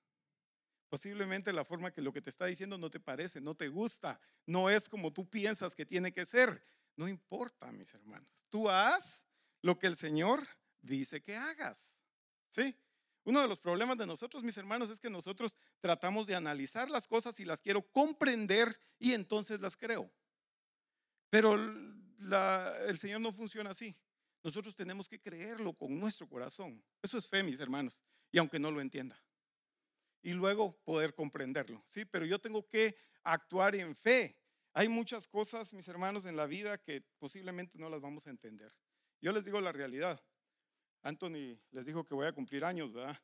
Posiblemente 0.88 1.52
la 1.52 1.64
forma 1.64 1.90
que 1.90 2.00
lo 2.00 2.12
que 2.12 2.22
te 2.22 2.30
está 2.30 2.46
diciendo 2.46 2.78
no 2.78 2.90
te 2.90 3.00
parece, 3.00 3.40
no 3.40 3.54
te 3.54 3.68
gusta, 3.68 4.20
no 4.46 4.70
es 4.70 4.88
como 4.88 5.12
tú 5.12 5.28
piensas 5.28 5.74
que 5.74 5.84
tiene 5.84 6.12
que 6.12 6.24
ser. 6.24 6.62
No 6.96 7.08
importa, 7.08 7.70
mis 7.72 7.92
hermanos. 7.92 8.46
Tú 8.48 8.70
haz 8.70 9.26
lo 9.62 9.78
que 9.78 9.88
el 9.88 9.96
Señor 9.96 10.46
dice 10.80 11.22
que 11.22 11.36
hagas. 11.36 12.02
¿Sí? 12.48 12.74
Uno 13.24 13.42
de 13.42 13.48
los 13.48 13.58
problemas 13.58 13.98
de 13.98 14.06
nosotros, 14.06 14.44
mis 14.44 14.56
hermanos, 14.56 14.88
es 14.88 15.00
que 15.00 15.10
nosotros 15.10 15.56
tratamos 15.80 16.28
de 16.28 16.36
analizar 16.36 16.88
las 16.88 17.08
cosas 17.08 17.38
y 17.40 17.44
las 17.44 17.60
quiero 17.60 17.82
comprender 17.90 18.80
y 18.98 19.12
entonces 19.12 19.60
las 19.60 19.76
creo. 19.76 20.10
Pero 21.28 21.54
el 21.56 22.98
Señor 22.98 23.20
no 23.20 23.32
funciona 23.32 23.70
así. 23.70 23.96
Nosotros 24.46 24.76
tenemos 24.76 25.08
que 25.08 25.18
creerlo 25.18 25.72
con 25.72 25.98
nuestro 25.98 26.28
corazón. 26.28 26.80
Eso 27.02 27.18
es 27.18 27.28
fe, 27.28 27.42
mis 27.42 27.58
hermanos, 27.58 28.04
y 28.30 28.38
aunque 28.38 28.60
no 28.60 28.70
lo 28.70 28.80
entienda. 28.80 29.20
Y 30.22 30.34
luego 30.34 30.80
poder 30.84 31.16
comprenderlo, 31.16 31.82
¿sí? 31.84 32.04
Pero 32.04 32.24
yo 32.26 32.38
tengo 32.38 32.64
que 32.68 32.96
actuar 33.24 33.74
en 33.74 33.96
fe. 33.96 34.38
Hay 34.72 34.88
muchas 34.88 35.26
cosas, 35.26 35.74
mis 35.74 35.88
hermanos, 35.88 36.26
en 36.26 36.36
la 36.36 36.46
vida 36.46 36.78
que 36.78 37.00
posiblemente 37.18 37.76
no 37.76 37.90
las 37.90 38.00
vamos 38.00 38.28
a 38.28 38.30
entender. 38.30 38.72
Yo 39.20 39.32
les 39.32 39.44
digo 39.44 39.60
la 39.60 39.72
realidad. 39.72 40.24
Anthony 41.02 41.58
les 41.72 41.84
dijo 41.84 42.04
que 42.04 42.14
voy 42.14 42.28
a 42.28 42.32
cumplir 42.32 42.64
años, 42.64 42.92
¿verdad? 42.92 43.20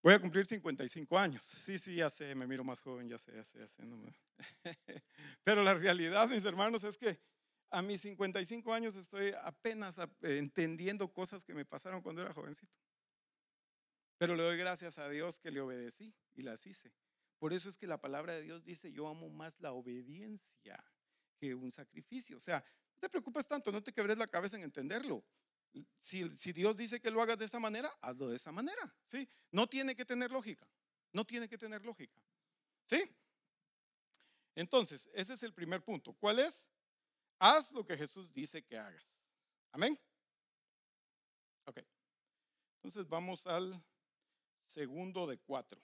Voy 0.00 0.14
a 0.14 0.20
cumplir 0.20 0.46
55 0.46 1.18
años. 1.18 1.42
Sí, 1.42 1.76
sí, 1.76 1.96
ya 1.96 2.08
sé, 2.08 2.36
me 2.36 2.46
miro 2.46 2.62
más 2.62 2.80
joven, 2.80 3.08
ya 3.08 3.18
sé, 3.18 3.32
ya 3.34 3.42
sé, 3.42 3.58
ya 3.58 3.66
sé. 3.66 3.82
Pero 5.42 5.64
la 5.64 5.74
realidad, 5.74 6.28
mis 6.28 6.44
hermanos, 6.44 6.84
es 6.84 6.96
que 6.96 7.18
a 7.70 7.82
mis 7.82 8.00
55 8.02 8.72
años 8.72 8.96
estoy 8.96 9.32
apenas 9.42 9.96
entendiendo 10.22 11.12
cosas 11.12 11.44
que 11.44 11.54
me 11.54 11.64
pasaron 11.64 12.02
cuando 12.02 12.22
era 12.22 12.32
jovencito. 12.32 12.72
Pero 14.16 14.34
le 14.34 14.42
doy 14.42 14.56
gracias 14.56 14.98
a 14.98 15.08
Dios 15.08 15.38
que 15.38 15.50
le 15.50 15.60
obedecí 15.60 16.14
y 16.34 16.42
las 16.42 16.66
hice. 16.66 16.92
Por 17.38 17.52
eso 17.52 17.68
es 17.68 17.78
que 17.78 17.86
la 17.86 18.00
palabra 18.00 18.34
de 18.34 18.42
Dios 18.42 18.64
dice, 18.64 18.90
yo 18.90 19.06
amo 19.06 19.28
más 19.28 19.60
la 19.60 19.72
obediencia 19.72 20.82
que 21.38 21.54
un 21.54 21.70
sacrificio. 21.70 22.36
O 22.36 22.40
sea, 22.40 22.64
no 22.94 23.00
te 23.00 23.08
preocupes 23.08 23.46
tanto, 23.46 23.70
no 23.70 23.82
te 23.82 23.92
quebres 23.92 24.18
la 24.18 24.26
cabeza 24.26 24.56
en 24.56 24.64
entenderlo 24.64 25.24
si, 25.98 26.52
Dios 26.52 26.76
dice 26.76 27.00
que 27.00 27.10
lo 27.10 27.20
hagas 27.22 27.38
de 27.38 27.44
esa 27.44 27.60
manera, 27.60 27.90
hazlo 28.00 28.28
de 28.28 28.36
esa 28.36 28.52
manera. 28.52 28.94
¿sí? 29.04 29.28
No 29.50 29.68
tiene 29.68 29.94
que 29.94 30.04
tener 30.04 30.30
lógica. 30.30 30.66
No 31.12 31.24
tiene 31.24 31.48
que 31.48 31.58
tener 31.58 31.84
lógica. 31.84 32.20
¿Sí? 32.86 33.02
Entonces, 34.54 35.08
ese 35.14 35.34
es 35.34 35.42
el 35.42 35.52
primer 35.52 35.82
punto. 35.82 36.12
¿Cuál 36.14 36.38
es? 36.40 36.68
Haz 37.38 37.72
lo 37.72 37.84
que 37.84 37.96
Jesús 37.96 38.32
dice 38.32 38.62
que 38.64 38.76
hagas. 38.76 39.16
Amén. 39.72 39.98
Ok. 41.66 41.80
Entonces 42.76 43.08
vamos 43.08 43.46
al 43.46 43.82
segundo 44.66 45.26
de 45.26 45.38
cuatro. 45.38 45.80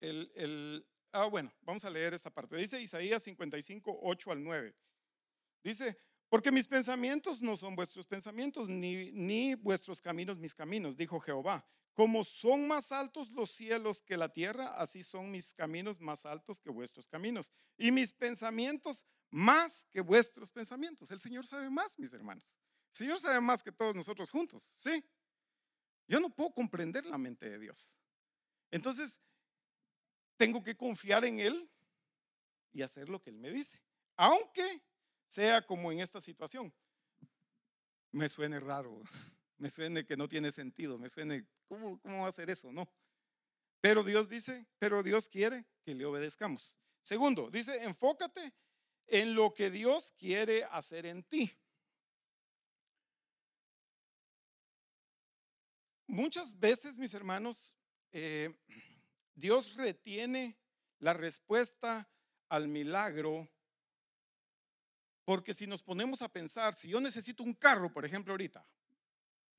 El, 0.00 0.30
el, 0.34 0.86
ah, 1.12 1.26
bueno, 1.26 1.52
vamos 1.62 1.84
a 1.84 1.90
leer 1.90 2.14
esta 2.14 2.30
parte. 2.30 2.56
Dice 2.56 2.80
Isaías 2.80 3.22
55, 3.22 3.98
8 4.02 4.30
al 4.30 4.44
9. 4.44 4.74
Dice, 5.64 5.98
porque 6.28 6.52
mis 6.52 6.68
pensamientos 6.68 7.42
no 7.42 7.56
son 7.56 7.74
vuestros 7.74 8.06
pensamientos, 8.06 8.68
ni, 8.68 9.10
ni 9.12 9.54
vuestros 9.54 10.00
caminos 10.00 10.38
mis 10.38 10.54
caminos, 10.54 10.96
dijo 10.96 11.18
Jehová. 11.18 11.66
Como 11.98 12.22
son 12.22 12.68
más 12.68 12.92
altos 12.92 13.32
los 13.32 13.50
cielos 13.50 14.02
que 14.02 14.16
la 14.16 14.28
tierra, 14.28 14.68
así 14.80 15.02
son 15.02 15.32
mis 15.32 15.52
caminos 15.52 15.98
más 16.00 16.24
altos 16.26 16.60
que 16.60 16.70
vuestros 16.70 17.08
caminos. 17.08 17.50
Y 17.76 17.90
mis 17.90 18.12
pensamientos 18.12 19.04
más 19.30 19.84
que 19.90 20.00
vuestros 20.00 20.52
pensamientos. 20.52 21.10
El 21.10 21.18
Señor 21.18 21.44
sabe 21.44 21.68
más, 21.70 21.98
mis 21.98 22.12
hermanos. 22.12 22.56
El 22.90 22.96
Señor 22.96 23.18
sabe 23.18 23.40
más 23.40 23.64
que 23.64 23.72
todos 23.72 23.96
nosotros 23.96 24.30
juntos, 24.30 24.62
¿sí? 24.62 25.04
Yo 26.06 26.20
no 26.20 26.30
puedo 26.30 26.54
comprender 26.54 27.04
la 27.04 27.18
mente 27.18 27.50
de 27.50 27.58
Dios. 27.58 27.98
Entonces, 28.70 29.20
tengo 30.36 30.62
que 30.62 30.76
confiar 30.76 31.24
en 31.24 31.40
Él 31.40 31.68
y 32.72 32.82
hacer 32.82 33.08
lo 33.08 33.20
que 33.20 33.30
Él 33.30 33.38
me 33.38 33.50
dice. 33.50 33.82
Aunque 34.16 34.84
sea 35.26 35.66
como 35.66 35.90
en 35.90 35.98
esta 35.98 36.20
situación. 36.20 36.72
Me 38.12 38.28
suene 38.28 38.60
raro, 38.60 39.02
me 39.58 39.70
suene 39.70 40.06
que 40.06 40.16
no 40.16 40.28
tiene 40.28 40.50
sentido, 40.50 40.98
me 40.98 41.08
suene, 41.08 41.46
¿cómo, 41.66 42.00
cómo 42.00 42.20
va 42.20 42.26
a 42.26 42.30
hacer 42.30 42.48
eso? 42.50 42.72
No. 42.72 42.88
Pero 43.80 44.02
Dios 44.02 44.28
dice, 44.28 44.66
pero 44.78 45.02
Dios 45.02 45.28
quiere 45.28 45.66
que 45.84 45.94
le 45.94 46.04
obedezcamos. 46.04 46.76
Segundo, 47.02 47.50
dice, 47.50 47.84
enfócate 47.84 48.52
en 49.06 49.34
lo 49.34 49.54
que 49.54 49.70
Dios 49.70 50.12
quiere 50.18 50.64
hacer 50.64 51.06
en 51.06 51.22
ti. 51.24 51.50
Muchas 56.06 56.58
veces, 56.58 56.98
mis 56.98 57.14
hermanos, 57.14 57.76
eh, 58.12 58.54
Dios 59.34 59.74
retiene 59.74 60.58
la 60.98 61.12
respuesta 61.12 62.10
al 62.48 62.66
milagro 62.66 63.48
porque 65.28 65.52
si 65.52 65.66
nos 65.66 65.82
ponemos 65.82 66.22
a 66.22 66.30
pensar, 66.30 66.72
si 66.72 66.88
yo 66.88 67.02
necesito 67.02 67.42
un 67.42 67.52
carro, 67.52 67.92
por 67.92 68.06
ejemplo, 68.06 68.32
ahorita, 68.32 68.66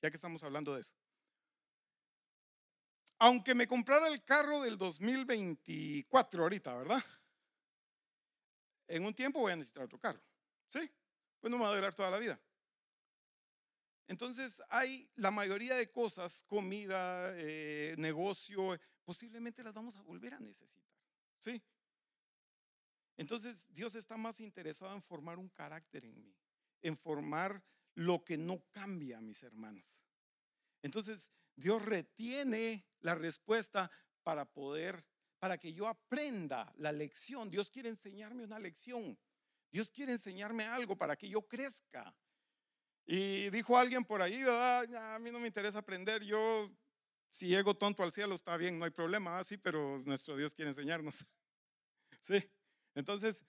ya 0.02 0.10
que 0.10 0.18
estamos 0.18 0.44
hablando 0.44 0.76
de 0.76 0.82
eso, 0.82 0.96
aunque 3.20 3.54
me 3.54 3.68
comprara 3.68 4.08
el 4.08 4.24
carro 4.24 4.62
del 4.62 4.78
2024 4.78 6.44
ahorita, 6.44 6.78
¿verdad? 6.78 7.04
En 8.88 9.06
un 9.06 9.14
tiempo 9.14 9.40
voy 9.40 9.52
a 9.52 9.56
necesitar 9.58 9.84
otro 9.84 10.00
carro, 10.00 10.22
¿sí? 10.68 10.90
Pues 11.40 11.52
no 11.52 11.58
me 11.58 11.66
va 11.66 11.72
a 11.72 11.76
durar 11.76 11.94
toda 11.94 12.10
la 12.10 12.18
vida. 12.18 12.40
Entonces 14.08 14.62
hay 14.70 15.08
la 15.16 15.30
mayoría 15.30 15.76
de 15.76 15.88
cosas, 15.88 16.44
comida, 16.48 17.32
eh, 17.36 17.94
negocio, 17.98 18.80
posiblemente 19.04 19.64
las 19.64 19.74
vamos 19.74 19.96
a 19.98 20.02
volver 20.02 20.34
a 20.34 20.40
necesitar, 20.40 20.98
¿sí? 21.38 21.62
Entonces 23.18 23.72
Dios 23.72 23.96
está 23.96 24.18
más 24.18 24.40
interesado 24.40 24.96
en 24.96 25.02
formar 25.02 25.38
un 25.38 25.50
carácter 25.50 26.06
en 26.06 26.20
mí, 26.20 26.34
en 26.82 26.96
formar 26.96 27.62
lo 28.00 28.24
que 28.24 28.38
no 28.38 28.64
cambia, 28.72 29.20
mis 29.20 29.44
hermanos. 29.44 30.06
Entonces 30.82 31.32
Dios 31.58 31.84
retiene 31.84 32.88
la 33.02 33.14
respuesta 33.14 33.92
para 34.24 34.46
poder, 34.46 35.04
para 35.38 35.58
que 35.58 35.74
yo 35.74 35.86
aprenda 35.86 36.74
la 36.78 36.94
lección. 36.94 37.50
Dios 37.50 37.70
quiere 37.70 37.90
enseñarme 37.90 38.46
una 38.46 38.58
lección. 38.58 39.20
Dios 39.70 39.92
quiere 39.92 40.14
enseñarme 40.14 40.64
algo 40.64 40.98
para 40.98 41.18
que 41.18 41.28
yo 41.28 41.42
crezca. 41.42 42.16
Y 43.06 43.50
dijo 43.50 43.78
alguien 43.78 44.06
por 44.06 44.22
ahí, 44.22 44.44
¿verdad? 44.44 45.16
A 45.16 45.20
mí 45.20 45.30
no 45.30 45.40
me 45.40 45.48
interesa 45.48 45.80
aprender, 45.80 46.24
yo 46.24 46.72
si 47.30 47.48
llego 47.48 47.76
tonto 47.76 48.04
al 48.04 48.14
cielo 48.14 48.34
está 48.34 48.56
bien, 48.56 48.80
no 48.80 48.86
hay 48.86 48.92
problema, 48.92 49.40
así, 49.40 49.58
pero 49.58 50.02
nuestro 50.06 50.38
Dios 50.38 50.56
quiere 50.56 50.70
enseñarnos. 50.72 51.26
Sí. 52.22 52.52
Entonces, 52.96 53.46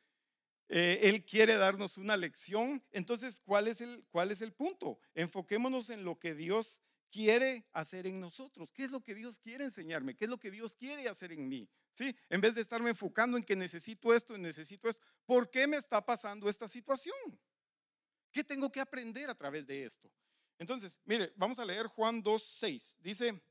eh, 0.72 1.09
Él 1.09 1.24
quiere 1.24 1.56
darnos 1.56 1.98
una 1.98 2.16
lección. 2.16 2.83
Entonces, 2.92 3.40
¿cuál 3.44 3.66
es, 3.66 3.80
el, 3.80 4.04
¿cuál 4.11 4.30
es 4.30 4.40
el 4.40 4.52
punto? 4.52 5.00
Enfoquémonos 5.14 5.90
en 5.90 6.04
lo 6.04 6.20
que 6.20 6.37
Dios 6.37 6.80
quiere 7.11 7.66
hacer 7.72 8.06
en 8.06 8.20
nosotros. 8.20 8.70
¿Qué 8.70 8.85
es 8.85 8.92
lo 8.92 9.02
que 9.02 9.16
Dios 9.16 9.40
quiere 9.40 9.64
enseñarme? 9.64 10.14
¿Qué 10.14 10.26
es 10.26 10.30
lo 10.30 10.38
que 10.38 10.52
Dios 10.52 10.76
quiere 10.76 11.09
hacer 11.09 11.33
en 11.33 11.48
mí? 11.48 11.68
¿Sí? 11.92 12.14
En 12.28 12.40
vez 12.40 12.54
de 12.54 12.61
estarme 12.61 12.90
enfocando 12.90 13.37
en 13.37 13.42
que 13.42 13.56
necesito 13.56 14.14
esto, 14.14 14.38
necesito 14.38 14.88
esto. 14.88 15.04
¿Por 15.26 15.50
qué 15.50 15.66
me 15.66 15.76
está 15.76 16.06
pasando 16.06 16.48
esta 16.48 16.68
situación? 16.68 17.16
¿Qué 18.30 18.44
tengo 18.44 18.70
que 18.70 18.78
aprender 18.78 19.28
a 19.28 19.35
través 19.35 19.66
de 19.66 19.85
esto? 19.85 20.09
Entonces, 20.56 21.00
mire, 21.04 21.33
vamos 21.35 21.59
a 21.59 21.64
leer 21.64 21.88
Juan 21.88 22.22
2.6. 22.22 23.00
Dice, 23.00 23.42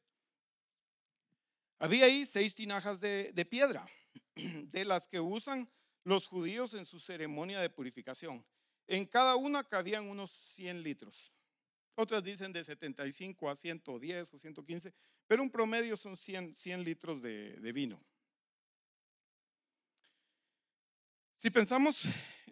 había 1.80 2.06
ahí 2.06 2.26
seis 2.26 2.56
tinajas 2.56 3.02
de, 3.02 3.34
de 3.34 3.46
piedra, 3.46 3.86
de 4.36 4.86
las 4.86 5.06
que 5.06 5.20
usan 5.20 5.70
los 6.10 6.28
judíos 6.28 6.74
en 6.74 6.86
su 6.86 7.00
ceremonia 7.00 7.62
de 7.62 7.70
purificación. 7.70 8.44
En 8.88 9.06
cada 9.06 9.36
una 9.36 9.64
cabían 9.64 10.10
unos 10.10 10.32
100 10.32 10.82
litros. 10.82 11.32
Otras 11.94 12.24
dicen 12.24 12.52
de 12.52 12.64
75 12.64 13.48
a 13.48 13.56
110 13.56 14.34
o 14.34 14.38
115, 14.38 14.94
pero 15.28 15.44
un 15.44 15.52
promedio 15.52 15.96
son 15.96 16.18
100, 16.18 16.56
100 16.56 16.84
litros 16.84 17.22
de, 17.22 17.72
vino. 17.72 18.04
Si 21.36 21.52
pensamos, 21.52 22.06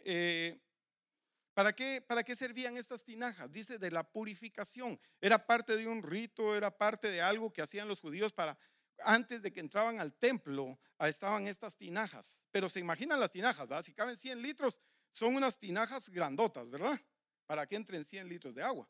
eh, 0.05 0.61
¿para, 1.55 1.73
qué, 1.73 2.03
¿para 2.07 2.23
qué 2.23 2.35
servían 2.35 2.77
estas 2.77 3.03
tinajas? 3.03 3.51
Dice 3.51 3.79
de 3.79 3.89
la 3.89 4.03
purificación. 4.03 4.99
Era 5.19 5.47
parte 5.47 5.75
de 5.75 5.87
un 5.87 6.03
rito, 6.03 6.55
era 6.55 6.77
parte 6.77 7.09
de 7.09 7.21
algo 7.23 7.51
que 7.51 7.63
hacían 7.63 7.87
los 7.87 8.01
judíos 8.01 8.33
para 8.33 8.55
antes 9.03 9.41
de 9.41 9.51
que 9.51 9.59
entraban 9.59 9.99
al 9.99 10.13
templo, 10.13 10.79
estaban 10.99 11.47
estas 11.47 11.77
tinajas. 11.77 12.47
Pero 12.51 12.69
se 12.69 12.79
imaginan 12.79 13.19
las 13.19 13.31
tinajas, 13.31 13.67
¿verdad? 13.67 13.83
Si 13.83 13.93
caben 13.93 14.17
100 14.17 14.41
litros, 14.41 14.81
son 15.11 15.35
unas 15.35 15.57
tinajas 15.57 16.09
grandotas, 16.09 16.69
¿verdad? 16.69 16.99
Para 17.45 17.65
que 17.65 17.75
entren 17.75 18.03
100 18.03 18.27
litros 18.27 18.55
de 18.55 18.63
agua. 18.63 18.89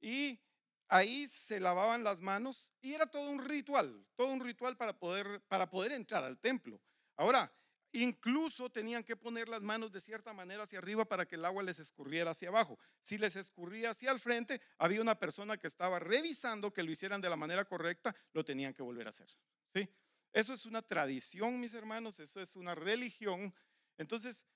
Y 0.00 0.40
ahí 0.88 1.26
se 1.26 1.60
lavaban 1.60 2.04
las 2.04 2.20
manos 2.20 2.70
y 2.80 2.94
era 2.94 3.06
todo 3.06 3.30
un 3.30 3.44
ritual, 3.44 4.06
todo 4.16 4.28
un 4.28 4.40
ritual 4.40 4.76
para 4.76 4.98
poder, 4.98 5.42
para 5.48 5.70
poder 5.70 5.92
entrar 5.92 6.24
al 6.24 6.38
templo. 6.38 6.80
Ahora, 7.16 7.52
Incluso 7.94 8.70
tenían 8.70 9.04
que 9.04 9.16
poner 9.16 9.50
las 9.50 9.60
manos 9.60 9.92
de 9.92 10.00
cierta 10.00 10.32
manera 10.32 10.62
hacia 10.62 10.78
arriba 10.78 11.04
para 11.04 11.26
que 11.26 11.34
el 11.34 11.44
agua 11.44 11.62
les 11.62 11.78
escurriera 11.78 12.30
hacia 12.30 12.48
abajo. 12.48 12.78
Si 13.02 13.18
les 13.18 13.36
escurría 13.36 13.90
hacia 13.90 14.10
el 14.10 14.18
frente, 14.18 14.62
había 14.78 15.02
una 15.02 15.18
persona 15.18 15.58
que 15.58 15.66
estaba 15.66 15.98
revisando 15.98 16.72
que 16.72 16.82
lo 16.82 16.90
hicieran 16.90 17.20
de 17.20 17.28
la 17.28 17.36
manera 17.36 17.66
correcta, 17.66 18.14
lo 18.32 18.44
tenían 18.44 18.72
que 18.72 18.82
volver 18.82 19.06
a 19.06 19.10
hacer. 19.10 19.28
¿sí? 19.74 19.86
Eso 20.32 20.54
es 20.54 20.64
una 20.64 20.80
tradición, 20.80 21.60
mis 21.60 21.74
hermanos, 21.74 22.18
eso 22.18 22.40
es 22.40 22.56
una 22.56 22.74
religión. 22.74 23.54
Entonces, 23.98 24.46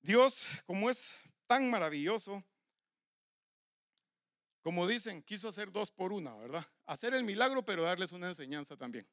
Dios, 0.00 0.46
como 0.66 0.90
es 0.90 1.14
tan 1.46 1.70
maravilloso, 1.70 2.44
como 4.60 4.88
dicen, 4.88 5.22
quiso 5.22 5.48
hacer 5.48 5.70
dos 5.70 5.92
por 5.92 6.12
una, 6.12 6.34
¿verdad? 6.36 6.66
Hacer 6.86 7.14
el 7.14 7.22
milagro, 7.22 7.64
pero 7.64 7.84
darles 7.84 8.10
una 8.10 8.28
enseñanza 8.28 8.76
también 8.76 9.06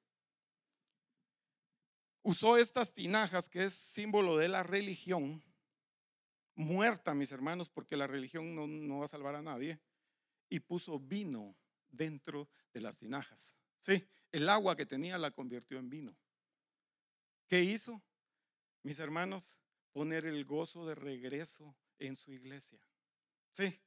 usó 2.24 2.58
estas 2.58 2.94
tinajas 2.94 3.50
que 3.50 3.66
es 3.66 3.74
símbolo 3.74 4.38
de 4.38 4.48
la 4.48 4.64
religión, 4.64 5.44
muerta, 6.56 7.14
mis 7.14 7.32
hermanos, 7.32 7.70
porque 7.70 7.96
la 7.96 8.08
religión 8.08 8.56
no, 8.88 9.00
va 9.00 9.06
a 9.06 9.10
salvar 9.10 9.36
a 9.36 9.42
nadie, 9.42 9.80
y 10.50 10.60
puso 10.60 11.00
vino 11.00 11.56
dentro 11.90 12.50
de 12.74 12.82
las 12.82 12.98
tinajas. 12.98 13.58
Sí, 13.80 14.06
el 14.32 14.50
agua 14.50 14.76
que 14.76 14.86
tenía 14.86 15.18
la 15.18 15.32
convirtió 15.32 15.78
en 15.78 15.90
vino. 15.90 16.18
¿Qué 17.48 17.62
hizo? 17.62 18.02
Mis 18.84 19.00
hermanos, 19.00 19.58
poner 19.92 20.26
el 20.26 20.44
gozo 20.46 20.86
de 20.86 20.96
regreso 20.96 21.76
en 21.98 22.16
su 22.16 22.32
iglesia. 22.32 22.80
Sí, 23.52 23.80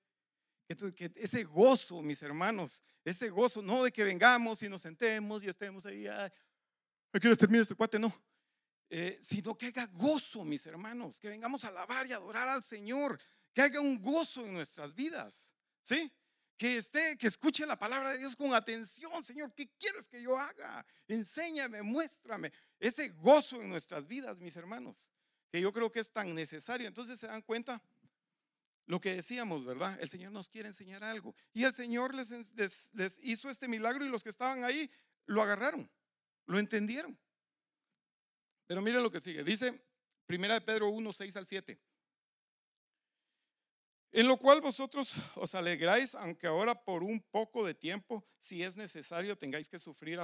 que 0.96 1.12
ese 1.16 1.44
gozo, 1.44 2.02
mis 2.02 2.22
hermanos, 2.22 2.82
ese 3.04 3.28
gozo, 3.30 3.62
no 3.62 3.84
de 3.84 3.92
que 3.92 4.04
vengamos 4.04 4.62
y 4.62 4.68
nos 4.68 4.82
sentemos 4.82 5.42
y 5.42 5.48
estemos 5.48 5.84
ahí, 5.86 6.06
¿A 7.12 7.20
qué 7.20 7.36
termina 7.36 7.62
este 7.62 7.74
cuate? 7.74 7.98
No. 7.98 8.12
Eh, 8.88 9.18
sino 9.22 9.56
que 9.56 9.66
haga 9.66 9.86
gozo, 9.86 10.44
mis 10.44 10.66
hermanos, 10.66 11.20
que 11.20 11.28
vengamos 11.28 11.64
a 11.64 11.68
alabar 11.68 12.06
y 12.06 12.12
adorar 12.12 12.48
al 12.48 12.62
Señor, 12.62 13.18
que 13.52 13.62
haga 13.62 13.80
un 13.80 14.00
gozo 14.00 14.44
en 14.44 14.54
nuestras 14.54 14.94
vidas, 14.94 15.54
¿sí? 15.80 16.10
Que 16.58 16.76
esté, 16.76 17.16
que 17.16 17.26
escuche 17.26 17.66
la 17.66 17.78
palabra 17.78 18.12
de 18.12 18.18
Dios 18.18 18.36
con 18.36 18.54
atención, 18.54 19.22
Señor, 19.22 19.52
¿qué 19.54 19.68
quieres 19.78 20.08
que 20.08 20.22
yo 20.22 20.38
haga? 20.38 20.84
Enséñame, 21.08 21.82
muéstrame 21.82 22.52
ese 22.78 23.08
gozo 23.08 23.62
en 23.62 23.70
nuestras 23.70 24.06
vidas, 24.06 24.40
mis 24.40 24.56
hermanos, 24.56 25.10
que 25.50 25.60
yo 25.60 25.72
creo 25.72 25.90
que 25.90 26.00
es 26.00 26.10
tan 26.10 26.34
necesario. 26.34 26.86
Entonces 26.86 27.18
se 27.18 27.26
dan 27.26 27.42
cuenta 27.42 27.82
lo 28.86 29.00
que 29.00 29.14
decíamos, 29.14 29.64
¿verdad? 29.64 29.98
El 30.00 30.08
Señor 30.08 30.32
nos 30.32 30.48
quiere 30.48 30.68
enseñar 30.68 31.02
algo. 31.02 31.34
Y 31.54 31.64
el 31.64 31.72
Señor 31.72 32.14
les 32.14 33.18
hizo 33.22 33.48
este 33.48 33.68
milagro 33.68 34.04
y 34.04 34.08
los 34.08 34.22
que 34.22 34.30
estaban 34.30 34.64
ahí 34.64 34.90
lo 35.24 35.42
agarraron. 35.42 35.90
Lo 36.52 36.58
entendieron. 36.58 37.18
Pero 38.66 38.82
miren 38.82 39.02
lo 39.02 39.10
que 39.10 39.20
sigue. 39.20 39.42
Dice 39.42 39.82
1 40.28 40.64
Pedro 40.66 40.90
1, 40.90 41.12
6 41.12 41.36
al 41.38 41.46
7. 41.46 41.80
En 44.12 44.28
lo 44.28 44.36
cual 44.36 44.60
vosotros 44.60 45.14
os 45.34 45.54
alegráis, 45.54 46.14
aunque 46.14 46.46
ahora 46.46 46.74
por 46.74 47.02
un 47.02 47.22
poco 47.30 47.64
de 47.64 47.72
tiempo, 47.72 48.22
si 48.38 48.62
es 48.62 48.76
necesario, 48.76 49.38
tengáis 49.38 49.70
que 49.70 49.78
sufrir 49.78 50.20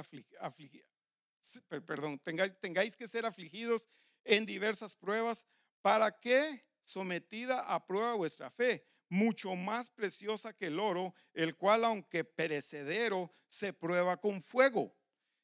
perdón, 1.83 2.19
tengáis, 2.19 2.55
tengáis 2.59 2.95
que 2.95 3.07
ser 3.07 3.25
afligidos 3.25 3.89
en 4.23 4.45
diversas 4.45 4.95
pruebas, 4.95 5.47
para 5.81 6.11
que 6.19 6.63
sometida 6.83 7.73
a 7.73 7.83
prueba 7.87 8.13
vuestra 8.13 8.51
fe, 8.51 8.85
mucho 9.09 9.55
más 9.55 9.89
preciosa 9.89 10.53
que 10.53 10.67
el 10.67 10.79
oro, 10.79 11.15
el 11.33 11.57
cual 11.57 11.85
aunque 11.85 12.23
perecedero, 12.23 13.31
se 13.47 13.73
prueba 13.73 14.17
con 14.17 14.43
fuego, 14.43 14.98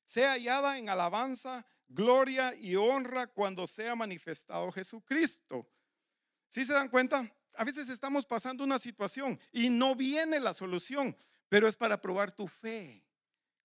sea 0.05 0.31
hallada 0.31 0.77
en 0.77 0.89
alabanza, 0.89 1.65
gloria 1.87 2.53
y 2.55 2.75
honra 2.75 3.27
cuando 3.27 3.67
sea 3.67 3.95
manifestado 3.95 4.71
Jesucristo. 4.71 5.67
¿Sí 6.47 6.63
se 6.63 6.73
dan 6.73 6.89
cuenta? 6.89 7.29
A 7.57 7.63
veces 7.63 7.89
estamos 7.89 8.25
pasando 8.25 8.63
una 8.63 8.79
situación 8.79 9.39
y 9.51 9.69
no 9.69 9.95
viene 9.95 10.39
la 10.39 10.53
solución, 10.53 11.17
pero 11.49 11.67
es 11.67 11.75
para 11.75 11.99
probar 12.01 12.31
tu 12.31 12.47
fe. 12.47 13.03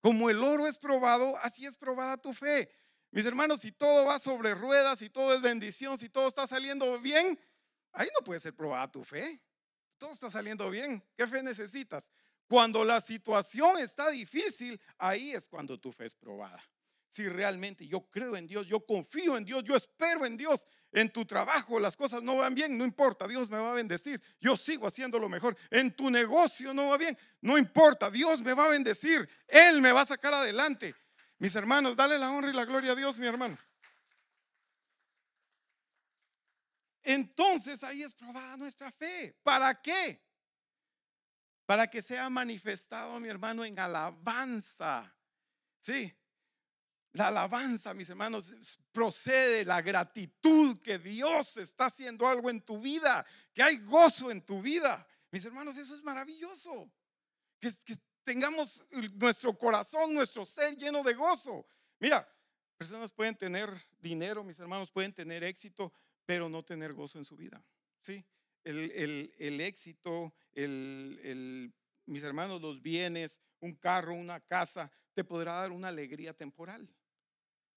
Como 0.01 0.31
el 0.31 0.43
oro 0.43 0.67
es 0.67 0.79
probado, 0.79 1.37
así 1.43 1.67
es 1.67 1.77
probada 1.77 2.17
tu 2.17 2.33
fe. 2.33 2.71
Mis 3.11 3.27
hermanos, 3.27 3.61
si 3.61 3.73
todo 3.73 4.07
va 4.07 4.19
sobre 4.19 4.55
ruedas, 4.55 5.01
si 5.01 5.11
todo 5.11 5.35
es 5.35 5.43
bendición, 5.43 5.99
si 5.99 6.09
todo 6.09 6.29
está 6.29 6.47
saliendo 6.47 6.99
bien, 7.01 7.39
ahí 7.93 8.09
no 8.19 8.25
puede 8.25 8.41
ser 8.41 8.55
probada 8.55 8.91
tu 8.91 9.05
fe. 9.05 9.43
Todo 9.99 10.13
está 10.13 10.31
saliendo 10.31 10.71
bien. 10.71 11.05
¿Qué 11.17 11.27
fe 11.27 11.43
necesitas? 11.43 12.11
Cuando 12.51 12.85
la 12.85 13.01
situación 13.01 13.79
está 13.79 14.11
difícil, 14.11 14.81
ahí 14.99 15.31
es 15.31 15.49
cuando 15.49 15.79
tu 15.79 15.93
fe 15.93 16.07
es 16.07 16.17
probada. 16.17 16.61
Si 17.09 17.29
realmente 17.29 17.87
yo 17.87 18.11
creo 18.11 18.35
en 18.35 18.49
Dios, 18.49 18.67
yo 18.67 18.85
confío 18.85 19.37
en 19.37 19.45
Dios, 19.45 19.63
yo 19.63 19.77
espero 19.77 20.27
en 20.27 20.37
Dios, 20.37 20.67
en 20.91 21.13
tu 21.13 21.25
trabajo 21.25 21.79
las 21.79 21.97
cosas 21.97 22.25
no 22.25 22.39
van 22.39 22.53
bien, 22.57 22.77
no 22.77 22.85
importa, 22.85 23.29
Dios 23.29 23.49
me 23.51 23.59
va 23.59 23.71
a 23.71 23.75
bendecir, 23.75 24.21
yo 24.41 24.57
sigo 24.57 24.89
haciendo 24.89 25.21
lo 25.21 25.29
mejor. 25.29 25.57
En 25.71 25.95
tu 25.95 26.11
negocio 26.11 26.75
no 26.75 26.89
va 26.89 26.97
bien, 26.97 27.17
no 27.41 27.57
importa, 27.57 28.11
Dios 28.11 28.43
me 28.43 28.53
va 28.53 28.65
a 28.65 28.71
bendecir, 28.71 29.29
Él 29.47 29.81
me 29.81 29.93
va 29.93 30.01
a 30.01 30.07
sacar 30.07 30.35
adelante. 30.35 30.93
Mis 31.39 31.55
hermanos, 31.55 31.97
dale 31.97 32.19
la 32.19 32.33
honra 32.33 32.51
y 32.51 32.53
la 32.53 32.65
gloria 32.65 32.91
a 32.91 32.97
Dios, 32.97 33.17
mi 33.21 33.29
hermano. 33.29 33.57
Entonces 37.05 37.85
ahí 37.85 38.03
es 38.03 38.13
probada 38.13 38.57
nuestra 38.57 38.91
fe. 38.91 39.37
¿Para 39.45 39.81
qué? 39.81 40.21
Para 41.71 41.89
que 41.89 42.03
sea 42.03 42.29
manifestado, 42.29 43.21
mi 43.21 43.29
hermano, 43.29 43.65
en 43.65 43.79
alabanza. 43.79 45.15
Sí, 45.79 46.13
la 47.13 47.29
alabanza, 47.29 47.95
mis 47.95 48.11
hermanos, 48.11 48.53
procede 48.91 49.65
la 49.65 49.81
gratitud 49.81 50.77
que 50.81 50.99
Dios 50.99 51.59
está 51.59 51.85
haciendo 51.85 52.27
algo 52.27 52.51
en 52.51 52.61
tu 52.61 52.81
vida, 52.81 53.25
que 53.55 53.63
hay 53.63 53.77
gozo 53.85 54.33
en 54.33 54.45
tu 54.45 54.61
vida. 54.61 55.07
Mis 55.31 55.45
hermanos, 55.45 55.79
eso 55.79 55.95
es 55.95 56.03
maravilloso. 56.03 56.91
Que, 57.61 57.71
que 57.85 57.95
tengamos 58.25 58.89
nuestro 59.15 59.57
corazón, 59.57 60.13
nuestro 60.13 60.45
ser 60.45 60.77
lleno 60.77 61.05
de 61.05 61.15
gozo. 61.15 61.65
Mira, 62.01 62.29
personas 62.79 63.13
pueden 63.13 63.37
tener 63.37 63.71
dinero, 64.01 64.43
mis 64.43 64.59
hermanos 64.59 64.91
pueden 64.91 65.13
tener 65.13 65.45
éxito, 65.45 65.93
pero 66.27 66.49
no 66.49 66.65
tener 66.65 66.95
gozo 66.95 67.19
en 67.19 67.25
su 67.25 67.37
vida. 67.37 67.65
¿sí? 68.01 68.27
El, 68.65 69.61
éxito, 69.61 70.35
mis 70.55 72.23
hermanos, 72.23 72.61
los 72.61 72.83
bienes, 72.83 73.41
un 73.61 73.75
carro, 73.75 74.15
una 74.15 74.41
casa, 74.41 74.91
te 75.15 75.25
podrá 75.25 75.55
dar 75.55 75.73
una 75.73 75.89
alegría 75.89 76.33
temporal, 76.33 76.89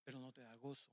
pero 0.03 0.19
no 0.19 0.31
te 0.31 0.41
da 0.41 0.55
gozo. 0.55 0.89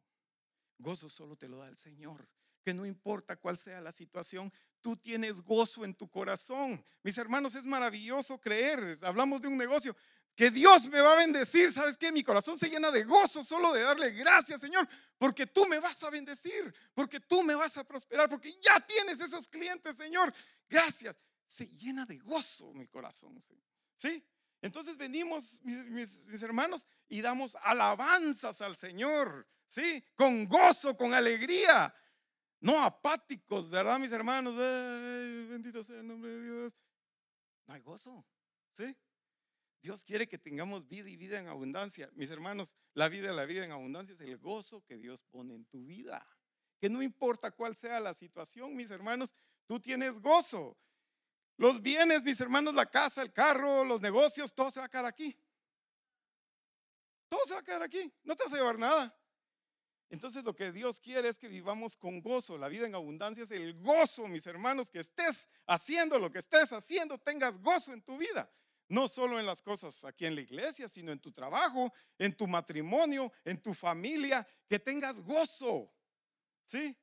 Gozo 0.78 1.08
solo 1.08 1.36
te 1.36 1.48
lo 1.48 1.58
da 1.58 1.68
el 1.68 1.76
Señor. 1.76 2.28
Que 2.62 2.74
no 2.74 2.84
importa 2.86 3.36
cuál 3.36 3.56
sea 3.56 3.80
la 3.80 3.92
situación, 3.92 4.52
tú 4.80 4.96
tienes 4.96 5.40
gozo 5.40 5.84
en 5.84 5.94
tu 5.94 6.08
corazón. 6.08 6.84
Mis 7.02 7.16
hermanos, 7.18 7.54
es 7.54 7.66
maravilloso 7.66 8.40
creer. 8.40 8.96
Hablamos 9.02 9.40
de 9.40 9.48
un 9.48 9.56
negocio 9.56 9.96
que 10.34 10.50
Dios 10.50 10.88
me 10.88 11.00
va 11.00 11.12
a 11.12 11.16
bendecir. 11.16 11.70
¿Sabes 11.70 11.98
qué? 11.98 12.10
Mi 12.12 12.22
corazón 12.22 12.58
se 12.58 12.68
llena 12.68 12.90
de 12.90 13.04
gozo 13.04 13.44
solo 13.44 13.72
de 13.72 13.82
darle 13.82 14.10
gracias, 14.12 14.60
Señor, 14.60 14.88
porque 15.18 15.46
tú 15.46 15.66
me 15.66 15.78
vas 15.78 16.02
a 16.02 16.10
bendecir, 16.10 16.74
porque 16.94 17.20
tú 17.20 17.42
me 17.42 17.54
vas 17.54 17.76
a 17.76 17.84
prosperar, 17.84 18.28
porque 18.28 18.52
ya 18.60 18.80
tienes 18.80 19.20
esos 19.20 19.48
clientes, 19.48 19.96
Señor. 19.96 20.32
Gracias. 20.68 21.18
Se 21.46 21.66
llena 21.66 22.06
de 22.06 22.16
gozo 22.18 22.72
mi 22.72 22.86
corazón. 22.86 23.38
¿Sí? 23.96 24.24
Entonces 24.62 24.96
venimos, 24.96 25.60
mis, 25.62 26.26
mis, 26.26 26.42
hermanos, 26.42 26.86
y 27.08 27.20
damos 27.20 27.56
alabanzas 27.62 28.60
al 28.60 28.76
Señor. 28.76 29.46
¿Sí? 29.66 30.02
Con 30.16 30.46
gozo, 30.46 30.96
con 30.96 31.12
alegría. 31.12 31.94
No 32.60 32.82
apáticos, 32.82 33.70
¿verdad, 33.70 33.98
mis 33.98 34.12
hermanos? 34.12 34.54
bendito 34.56 35.82
sea 35.82 36.00
el 36.00 36.06
nombre 36.06 36.30
de 36.30 36.42
Dios. 36.42 36.76
No 37.66 37.74
hay 37.74 37.80
gozo. 37.80 38.24
¿Sí? 38.72 38.94
Dios 39.80 40.04
quiere 40.04 40.28
que 40.28 40.38
tengamos 40.38 40.86
vida 40.86 41.08
y 41.08 41.16
vida 41.16 41.40
en 41.40 41.48
abundancia. 41.48 42.10
Mis 42.12 42.30
hermanos, 42.30 42.76
la 42.92 43.08
vida, 43.08 43.32
la 43.32 43.46
vida 43.46 43.64
en 43.64 43.72
abundancia 43.72 44.14
es 44.14 44.20
el 44.20 44.36
gozo 44.36 44.84
que 44.84 44.98
Dios 44.98 45.24
pone 45.24 45.54
en 45.54 45.64
tu 45.64 45.86
vida. 45.86 46.26
Que 46.78 46.90
no 46.90 47.02
importa 47.02 47.50
cuál 47.50 47.74
sea 47.74 47.98
la 47.98 48.12
situación, 48.12 48.76
mis 48.76 48.90
hermanos, 48.90 49.34
tú 49.66 49.80
tienes 49.80 50.20
gozo. 50.20 50.76
Los 51.56 51.80
bienes, 51.80 52.24
mis 52.24 52.40
hermanos, 52.40 52.74
la 52.74 52.86
casa, 52.86 53.22
el 53.22 53.32
carro, 53.32 53.84
los 53.84 54.02
negocios, 54.02 54.54
todo 54.54 54.70
se 54.70 54.80
va 54.80 54.86
a 54.86 54.90
quedar 54.90 55.06
aquí. 55.06 55.38
Todo 57.28 57.40
se 57.46 57.54
va 57.54 57.60
a 57.60 57.64
quedar 57.64 57.82
aquí. 57.82 58.12
No 58.22 58.36
te 58.36 58.44
vas 58.44 58.52
a 58.52 58.56
llevar 58.56 58.78
nada. 58.78 59.19
Entonces 60.10 60.42
lo 60.42 60.54
que 60.54 60.72
Dios 60.72 61.00
quiere 61.00 61.28
es 61.28 61.38
que 61.38 61.48
vivamos 61.48 61.96
con 61.96 62.20
gozo. 62.20 62.58
La 62.58 62.68
vida 62.68 62.84
en 62.84 62.96
abundancia 62.96 63.44
es 63.44 63.52
el 63.52 63.80
gozo, 63.80 64.26
mis 64.26 64.44
hermanos, 64.46 64.90
que 64.90 64.98
estés 64.98 65.48
haciendo 65.66 66.18
lo 66.18 66.32
que 66.32 66.40
estés 66.40 66.72
haciendo, 66.72 67.16
tengas 67.16 67.58
gozo 67.60 67.92
en 67.92 68.02
tu 68.02 68.18
vida. 68.18 68.50
No 68.88 69.06
solo 69.06 69.38
en 69.38 69.46
las 69.46 69.62
cosas 69.62 70.04
aquí 70.04 70.26
en 70.26 70.34
la 70.34 70.40
iglesia, 70.40 70.88
sino 70.88 71.12
en 71.12 71.20
tu 71.20 71.30
trabajo, 71.30 71.92
en 72.18 72.36
tu 72.36 72.48
matrimonio, 72.48 73.32
en 73.44 73.62
tu 73.62 73.72
familia, 73.72 74.44
que 74.68 74.80
tengas 74.80 75.20
gozo. 75.20 75.92
¿Sí? 76.64 76.96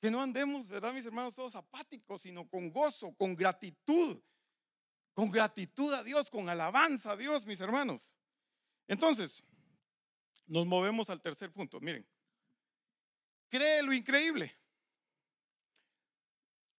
Que 0.00 0.10
no 0.10 0.22
andemos, 0.22 0.68
¿verdad, 0.68 0.94
mis 0.94 1.04
hermanos, 1.04 1.34
todos 1.34 1.54
apáticos, 1.54 2.22
sino 2.22 2.48
con 2.48 2.70
gozo, 2.70 3.14
con 3.14 3.36
gratitud. 3.36 4.22
Con 5.12 5.30
gratitud 5.30 5.92
a 5.92 6.02
Dios, 6.02 6.30
con 6.30 6.48
alabanza 6.48 7.12
a 7.12 7.16
Dios, 7.18 7.44
mis 7.44 7.60
hermanos. 7.60 8.16
Entonces, 8.88 9.44
nos 10.50 10.66
movemos 10.66 11.08
al 11.08 11.20
tercer 11.20 11.52
punto. 11.52 11.80
Miren, 11.80 12.04
cree 13.48 13.82
lo 13.82 13.92
increíble. 13.92 14.54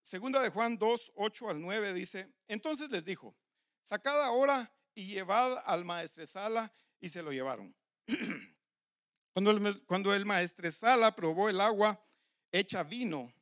Segunda 0.01 0.41
de 0.41 0.49
Juan 0.49 0.77
2, 0.77 1.13
8 1.15 1.49
al 1.49 1.61
9 1.61 1.93
dice, 1.93 2.29
entonces 2.49 2.89
les 2.89 3.05
dijo, 3.05 3.33
sacad 3.81 4.21
ahora 4.23 4.73
y 4.93 5.07
llevad 5.07 5.57
al 5.65 5.85
maestresala 5.85 6.73
y 6.99 7.07
se 7.07 7.23
lo 7.23 7.31
llevaron. 7.31 7.73
cuando, 9.33 9.51
el, 9.51 9.85
cuando 9.85 10.13
el 10.13 10.25
maestresala 10.25 11.15
probó 11.15 11.47
el 11.47 11.61
agua 11.61 12.03
hecha 12.51 12.83
vino, 12.83 13.33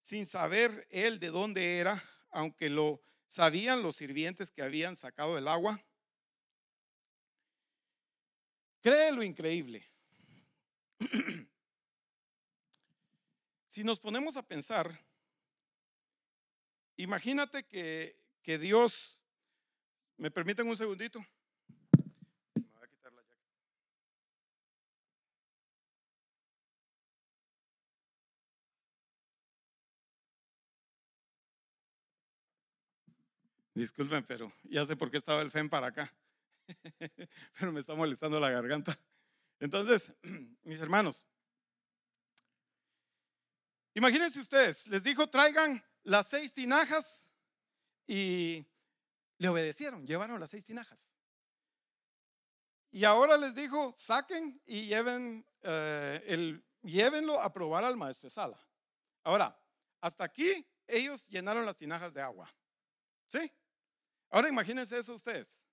sin 0.00 0.24
saber 0.24 0.86
él 0.90 1.20
de 1.20 1.28
dónde 1.28 1.78
era, 1.78 2.02
aunque 2.30 2.70
lo 2.70 3.02
sabían 3.26 3.82
los 3.82 3.96
sirvientes 3.96 4.50
que 4.50 4.62
habían 4.62 4.96
sacado 4.96 5.36
el 5.36 5.48
agua, 5.48 5.84
cree 8.86 9.10
lo 9.10 9.24
increíble. 9.24 9.84
si 13.66 13.82
nos 13.82 13.98
ponemos 13.98 14.36
a 14.36 14.46
pensar, 14.46 15.04
imagínate 16.96 17.64
que, 17.64 18.16
que 18.42 18.58
Dios 18.58 19.16
¿Me 20.18 20.30
permiten 20.30 20.66
un 20.66 20.76
segundito? 20.76 21.24
Disculpen, 33.74 34.24
pero 34.24 34.50
ya 34.62 34.86
sé 34.86 34.96
por 34.96 35.10
qué 35.10 35.18
estaba 35.18 35.42
el 35.42 35.50
FEM 35.50 35.68
para 35.68 35.88
acá. 35.88 36.10
pero 37.58 37.72
me 37.72 37.80
está 37.80 37.94
molestando 37.94 38.40
la 38.40 38.50
garganta. 38.50 38.98
Entonces, 39.60 40.12
mis 40.64 40.80
hermanos, 40.80 41.26
imagínense 43.94 44.40
ustedes, 44.40 44.86
les 44.88 45.02
dijo 45.02 45.28
traigan 45.28 45.84
las 46.02 46.28
seis 46.28 46.52
tinajas 46.52 47.28
y 48.06 48.66
le 49.38 49.48
obedecieron, 49.48 50.06
llevaron 50.06 50.40
las 50.40 50.50
seis 50.50 50.64
tinajas. 50.64 51.14
Y 52.90 53.04
ahora 53.04 53.36
les 53.36 53.54
dijo, 53.54 53.92
saquen 53.92 54.60
y 54.64 54.86
lleven 54.86 55.44
eh, 55.62 56.22
el, 56.26 56.64
llévenlo 56.82 57.40
a 57.40 57.52
probar 57.52 57.84
al 57.84 57.96
maestro 57.96 58.30
Sala. 58.30 58.58
Ahora, 59.24 59.58
hasta 60.00 60.24
aquí 60.24 60.66
ellos 60.86 61.28
llenaron 61.28 61.66
las 61.66 61.76
tinajas 61.76 62.14
de 62.14 62.22
agua. 62.22 62.48
¿Sí? 63.28 63.52
Ahora 64.30 64.48
imagínense 64.48 64.98
eso 64.98 65.14
ustedes. 65.14 65.65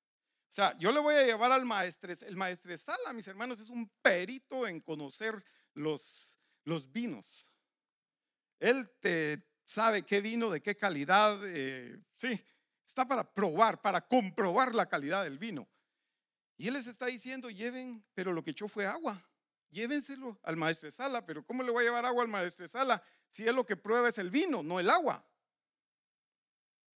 O 0.53 0.55
sea, 0.55 0.77
yo 0.77 0.91
le 0.91 0.99
voy 0.99 1.15
a 1.15 1.25
llevar 1.25 1.51
al 1.51 1.65
maestre, 1.65 2.13
el 2.27 2.35
maestre 2.35 2.77
Sala, 2.77 3.11
mis 3.11 3.27
hermanos, 3.27 3.59
es 3.59 3.71
un 3.71 3.89
perito 4.03 4.67
en 4.67 4.79
conocer 4.81 5.43
los, 5.73 6.37
los 6.63 6.91
vinos. 6.91 7.51
Él 8.59 8.87
te, 8.99 9.43
sabe 9.65 10.03
qué 10.03 10.21
vino, 10.21 10.51
de 10.51 10.61
qué 10.61 10.75
calidad, 10.75 11.39
eh, 11.43 11.99
sí, 12.15 12.39
está 12.85 13.07
para 13.07 13.33
probar, 13.33 13.81
para 13.81 14.07
comprobar 14.07 14.75
la 14.75 14.87
calidad 14.87 15.23
del 15.23 15.39
vino. 15.39 15.67
Y 16.55 16.67
él 16.67 16.75
les 16.75 16.85
está 16.85 17.07
diciendo, 17.07 17.49
lleven, 17.49 18.05
pero 18.13 18.31
lo 18.31 18.43
que 18.43 18.51
echó 18.51 18.67
fue 18.67 18.85
agua. 18.85 19.27
Llévenselo 19.71 20.39
al 20.43 20.55
maestro 20.55 20.85
de 20.85 20.91
sala, 20.91 21.25
pero 21.25 21.43
¿cómo 21.43 21.63
le 21.63 21.71
voy 21.71 21.81
a 21.81 21.87
llevar 21.87 22.05
agua 22.05 22.21
al 22.21 22.29
maestro 22.29 22.65
de 22.65 22.67
sala 22.67 23.01
si 23.27 23.47
él 23.47 23.55
lo 23.55 23.65
que 23.65 23.75
prueba 23.75 24.07
es 24.07 24.19
el 24.19 24.29
vino, 24.29 24.61
no 24.61 24.79
el 24.79 24.91
agua? 24.91 25.27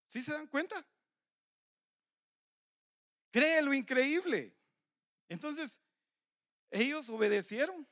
¿Sí 0.05 0.21
se 0.21 0.33
dan 0.33 0.45
cuenta? 0.45 0.85
Cree 3.37 3.61
lo 3.61 3.71
increíble. 3.71 4.51
Entonces, 5.29 5.79
ellos 6.71 7.07
obedecieron, 7.09 7.87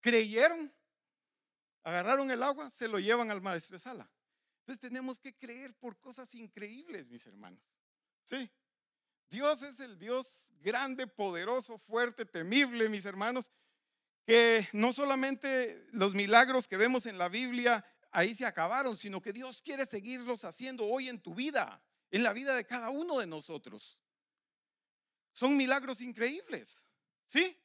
creyeron, 0.00 0.74
agarraron 1.84 2.28
el 2.32 2.42
agua, 2.42 2.68
se 2.68 2.88
lo 2.88 2.98
llevan 2.98 3.30
al 3.30 3.40
maestro. 3.40 3.76
Entonces 3.76 4.80
tenemos 4.80 5.20
que 5.20 5.36
creer 5.36 5.72
por 5.76 6.00
cosas 6.00 6.34
increíbles, 6.34 7.08
mis 7.08 7.24
hermanos. 7.26 7.78
Sí. 8.24 8.50
Dios 9.30 9.62
es 9.62 9.78
el 9.78 10.00
Dios 10.00 10.52
grande, 10.58 11.06
poderoso, 11.06 11.78
fuerte, 11.78 12.26
temible, 12.26 12.88
mis 12.88 13.04
hermanos, 13.04 13.52
que 14.26 14.66
no 14.72 14.92
solamente 14.92 15.80
los 15.92 16.12
milagros 16.12 16.66
que 16.66 16.76
vemos 16.76 17.06
en 17.06 17.18
la 17.18 17.28
Biblia 17.28 17.86
ahí 18.10 18.34
se 18.34 18.46
acabaron, 18.46 18.96
sino 18.96 19.22
que 19.22 19.32
Dios 19.32 19.62
quiere 19.62 19.86
seguirlos 19.86 20.44
haciendo 20.44 20.88
hoy 20.88 21.08
en 21.08 21.22
tu 21.22 21.36
vida, 21.36 21.80
en 22.10 22.24
la 22.24 22.32
vida 22.32 22.56
de 22.56 22.66
cada 22.66 22.90
uno 22.90 23.20
de 23.20 23.28
nosotros. 23.28 24.01
Son 25.32 25.56
milagros 25.56 26.02
increíbles, 26.02 26.86
¿sí? 27.24 27.58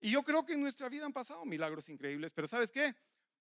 Y 0.00 0.10
yo 0.10 0.22
creo 0.22 0.44
que 0.44 0.52
en 0.52 0.60
nuestra 0.60 0.88
vida 0.88 1.06
han 1.06 1.12
pasado 1.12 1.44
milagros 1.44 1.88
increíbles, 1.88 2.32
pero 2.32 2.46
¿sabes 2.46 2.70
qué? 2.70 2.94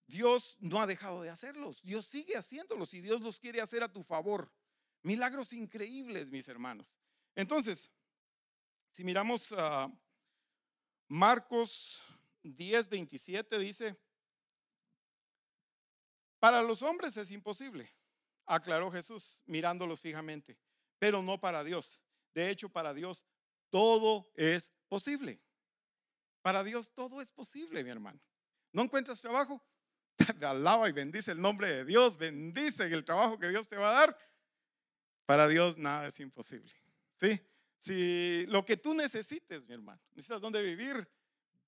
Dios 0.08 0.56
no 0.60 0.82
ha 0.82 0.88
dejado 0.88 1.22
de 1.22 1.30
hacerlos, 1.30 1.82
Dios 1.84 2.06
sigue 2.06 2.38
haciéndolos 2.38 2.94
y 2.94 3.02
Dios 3.02 3.22
los 3.22 3.40
quiere 3.40 3.62
hacer 3.62 3.84
a 3.84 3.92
tu 3.92 4.04
favor. 4.04 4.52
Milagros 5.02 5.54
increíbles, 5.54 6.32
mis 6.32 6.48
hermanos. 6.48 6.96
Entonces, 7.36 7.90
si 8.92 9.04
miramos 9.04 9.52
a 9.52 9.92
Marcos 11.08 12.02
10, 12.44 12.90
27, 12.90 13.60
dice, 13.60 13.98
para 16.40 16.62
los 16.62 16.82
hombres 16.82 17.18
es 17.18 17.32
imposible, 17.32 17.92
aclaró 18.46 18.92
Jesús 18.92 19.40
mirándolos 19.46 20.00
fijamente, 20.00 20.58
pero 21.00 21.22
no 21.22 21.40
para 21.40 21.64
Dios. 21.64 22.00
De 22.36 22.50
hecho, 22.50 22.70
para 22.70 22.94
Dios 22.94 23.26
todo 23.72 24.30
es 24.36 24.72
posible. 24.90 25.42
Para 26.42 26.64
Dios 26.64 26.94
todo 26.94 27.22
es 27.22 27.32
posible, 27.32 27.84
mi 27.84 27.90
hermano. 27.90 28.20
¿No 28.72 28.84
encuentras 28.84 29.22
trabajo? 29.22 29.64
Alaba 30.42 30.90
y 30.90 30.92
bendice 30.92 31.32
el 31.32 31.42
nombre 31.42 31.68
de 31.68 31.86
Dios, 31.86 32.18
bendice 32.18 32.84
el 32.84 33.06
trabajo 33.06 33.40
que 33.40 33.48
Dios 33.48 33.70
te 33.70 33.78
va 33.78 33.90
a 33.90 33.94
dar. 34.02 34.18
Para 35.26 35.48
Dios 35.48 35.78
nada 35.78 36.08
es 36.08 36.20
imposible. 36.20 36.72
¿Sí? 37.16 37.42
Si 37.80 38.46
lo 38.48 38.66
que 38.66 38.76
tú 38.76 38.94
necesites, 38.94 39.66
mi 39.66 39.74
hermano, 39.74 40.02
necesitas 40.12 40.42
dónde 40.42 40.62
vivir, 40.62 41.08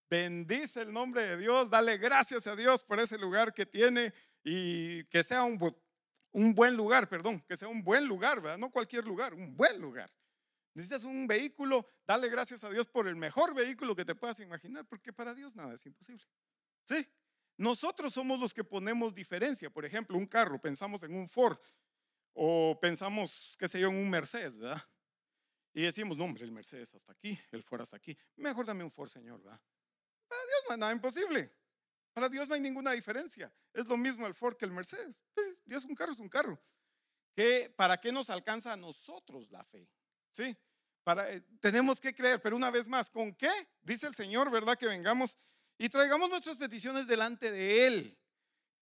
bendice 0.09 0.81
el 0.81 0.91
nombre 0.91 1.23
de 1.23 1.37
Dios, 1.37 1.69
dale 1.69 1.97
gracias 1.97 2.45
a 2.47 2.55
Dios 2.55 2.83
por 2.83 2.99
ese 2.99 3.17
lugar 3.17 3.53
que 3.53 3.65
tiene 3.65 4.13
y 4.43 5.05
que 5.05 5.23
sea 5.23 5.43
un, 5.43 5.57
un 6.31 6.53
buen 6.53 6.75
lugar, 6.75 7.07
perdón, 7.07 7.41
que 7.47 7.55
sea 7.55 7.67
un 7.69 7.83
buen 7.83 8.05
lugar, 8.05 8.41
¿verdad? 8.41 8.57
No 8.57 8.69
cualquier 8.69 9.07
lugar, 9.07 9.33
un 9.33 9.55
buen 9.55 9.79
lugar. 9.79 10.11
Necesitas 10.77 11.05
un 11.05 11.25
vehículo, 11.25 11.87
dale 12.05 12.29
gracias 12.29 12.63
a 12.63 12.69
Dios 12.69 12.85
por 12.85 13.07
el 13.07 13.15
mejor 13.15 13.55
vehículo 13.55 13.95
que 13.95 14.05
te 14.05 14.13
puedas 14.13 14.39
imaginar, 14.41 14.85
porque 14.85 15.11
para 15.11 15.33
Dios 15.33 15.55
nada 15.55 15.73
es 15.73 15.83
imposible. 15.87 16.23
¿Sí? 16.83 17.03
Nosotros 17.57 18.13
somos 18.13 18.39
los 18.39 18.53
que 18.53 18.63
ponemos 18.63 19.15
diferencia. 19.15 19.71
Por 19.71 19.85
ejemplo, 19.85 20.15
un 20.15 20.27
carro, 20.27 20.61
pensamos 20.61 21.01
en 21.01 21.15
un 21.15 21.27
Ford 21.27 21.57
o 22.33 22.77
pensamos, 22.79 23.55
qué 23.57 23.67
sé 23.67 23.79
yo, 23.79 23.89
en 23.89 23.95
un 23.95 24.07
Mercedes, 24.07 24.59
¿verdad? 24.59 24.87
Y 25.73 25.81
decimos, 25.81 26.15
no, 26.15 26.25
hombre, 26.25 26.43
el 26.43 26.51
Mercedes 26.51 26.93
hasta 26.93 27.11
aquí, 27.11 27.39
el 27.49 27.63
Ford 27.63 27.81
hasta 27.81 27.97
aquí. 27.97 28.15
Mejor 28.35 28.67
dame 28.67 28.83
un 28.83 28.91
Ford, 28.91 29.09
Señor, 29.09 29.41
¿verdad? 29.41 29.59
Para 30.27 30.41
Dios 30.43 30.61
no 30.67 30.73
hay 30.73 30.79
nada 30.79 30.91
imposible. 30.91 31.51
Para 32.13 32.29
Dios 32.29 32.47
no 32.47 32.53
hay 32.53 32.61
ninguna 32.61 32.91
diferencia. 32.91 33.51
Es 33.73 33.87
lo 33.87 33.97
mismo 33.97 34.27
el 34.27 34.35
Ford 34.35 34.55
que 34.55 34.65
el 34.65 34.71
Mercedes. 34.71 35.23
Dios 35.65 35.85
un 35.85 35.95
carro 35.95 36.11
es 36.11 36.19
un 36.19 36.29
carro. 36.29 36.61
¿Qué, 37.33 37.73
¿Para 37.75 37.99
qué 37.99 38.11
nos 38.11 38.29
alcanza 38.29 38.73
a 38.73 38.77
nosotros 38.77 39.49
la 39.49 39.63
fe? 39.63 39.89
¿Sí? 40.29 40.55
Eh, 41.07 41.41
tenemos 41.61 42.01
que 42.01 42.13
creer, 42.13 42.41
pero 42.41 42.55
una 42.55 42.69
vez 42.69 42.87
más, 42.87 43.09
¿con 43.09 43.33
qué? 43.33 43.49
Dice 43.81 44.07
el 44.07 44.15
Señor, 44.15 44.51
¿verdad? 44.51 44.77
Que 44.77 44.87
vengamos 44.87 45.37
y 45.77 45.87
traigamos 45.87 46.29
nuestras 46.29 46.57
peticiones 46.57 47.07
delante 47.07 47.51
de 47.51 47.87
Él. 47.87 48.19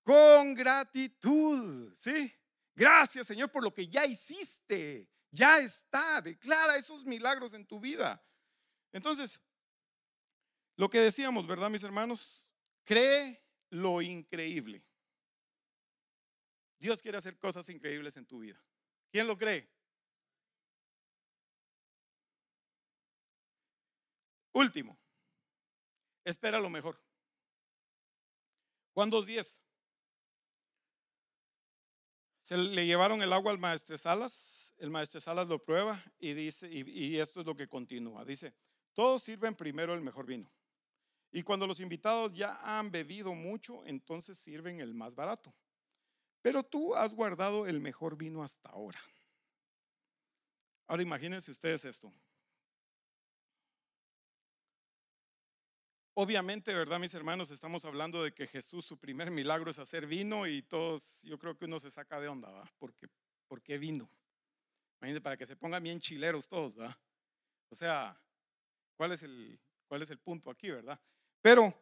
Con 0.04 0.54
gratitud, 0.54 1.94
¿sí? 1.96 2.34
Gracias, 2.76 3.28
Señor, 3.28 3.52
por 3.52 3.64
lo 3.64 3.74
que 3.74 3.88
ya 3.88 4.06
hiciste. 4.06 5.10
Ya 5.32 5.60
está. 5.60 6.22
Declara 6.22 6.78
esos 6.78 7.06
milagros 7.06 7.54
en 7.54 7.66
tu 7.66 7.80
vida. 7.80 8.24
Entonces, 8.92 9.40
lo 10.76 10.90
que 10.90 11.00
decíamos, 11.00 11.46
¿verdad, 11.46 11.70
mis 11.70 11.84
hermanos? 11.84 12.56
Cree 12.84 13.44
lo 13.70 14.02
increíble. 14.02 14.84
Dios 16.80 17.02
quiere 17.02 17.18
hacer 17.18 17.38
cosas 17.38 17.68
increíbles 17.70 18.18
en 18.18 18.26
tu 18.26 18.40
vida. 18.40 18.62
¿Quién 19.12 19.28
lo 19.28 19.38
cree? 19.38 19.75
Último, 24.56 24.98
espera 26.24 26.62
lo 26.62 26.70
mejor. 26.70 26.98
Juan 28.94 29.12
2.10. 29.12 29.60
Se 32.42 32.56
le 32.56 32.86
llevaron 32.86 33.22
el 33.22 33.34
agua 33.34 33.52
al 33.52 33.60
maestro 33.60 33.98
Salas, 33.98 34.74
el 34.78 34.92
maestro 34.92 35.20
Salas 35.20 35.50
lo 35.50 35.62
prueba 35.62 36.02
y 36.20 36.34
dice, 36.34 36.70
y, 36.72 36.90
y 36.90 37.20
esto 37.20 37.42
es 37.42 37.46
lo 37.46 37.54
que 37.54 37.68
continúa, 37.68 38.24
dice, 38.24 38.54
todos 38.94 39.24
sirven 39.24 39.56
primero 39.56 39.94
el 39.94 40.00
mejor 40.00 40.26
vino. 40.26 40.50
Y 41.34 41.44
cuando 41.44 41.68
los 41.68 41.82
invitados 41.82 42.32
ya 42.32 42.56
han 42.62 42.92
bebido 42.92 43.34
mucho, 43.34 43.86
entonces 43.86 44.38
sirven 44.38 44.80
el 44.80 44.94
más 44.94 45.16
barato. 45.16 45.54
Pero 46.42 46.64
tú 46.64 46.96
has 46.96 47.14
guardado 47.14 47.68
el 47.68 47.82
mejor 47.82 48.16
vino 48.16 48.42
hasta 48.42 48.70
ahora. 48.70 49.02
Ahora 50.88 51.04
imagínense 51.04 51.52
ustedes 51.52 51.84
esto. 51.84 52.14
Obviamente, 56.18 56.74
¿verdad, 56.74 56.98
mis 56.98 57.14
hermanos? 57.14 57.52
Estamos 57.52 57.84
hablando 57.84 58.24
de 58.24 58.34
que 58.34 58.48
Jesús, 58.48 58.86
su 58.86 58.98
primer 58.98 59.32
milagro 59.32 59.70
es 59.70 59.80
hacer 59.80 60.08
vino 60.08 60.48
y 60.48 60.62
todos, 60.62 61.24
yo 61.24 61.38
creo 61.38 61.58
que 61.58 61.66
uno 61.66 61.78
se 61.78 61.92
saca 61.92 62.22
de 62.22 62.30
onda, 62.30 62.50
¿va? 62.50 62.72
Porque, 62.80 63.10
¿Por 63.50 63.62
qué 63.62 63.78
vino? 63.78 64.10
Imagínense, 65.02 65.20
para 65.20 65.36
que 65.36 65.46
se 65.46 65.58
pongan 65.58 65.84
bien 65.84 66.00
chileros 66.00 66.48
todos, 66.48 66.78
¿verdad? 66.78 66.98
O 67.70 67.76
sea, 67.76 68.18
¿cuál 68.96 69.12
es 69.12 69.24
el, 69.24 69.60
cuál 69.88 70.04
es 70.04 70.10
el 70.10 70.18
punto 70.18 70.50
aquí, 70.50 70.72
verdad? 70.72 70.98
Pero 71.42 71.78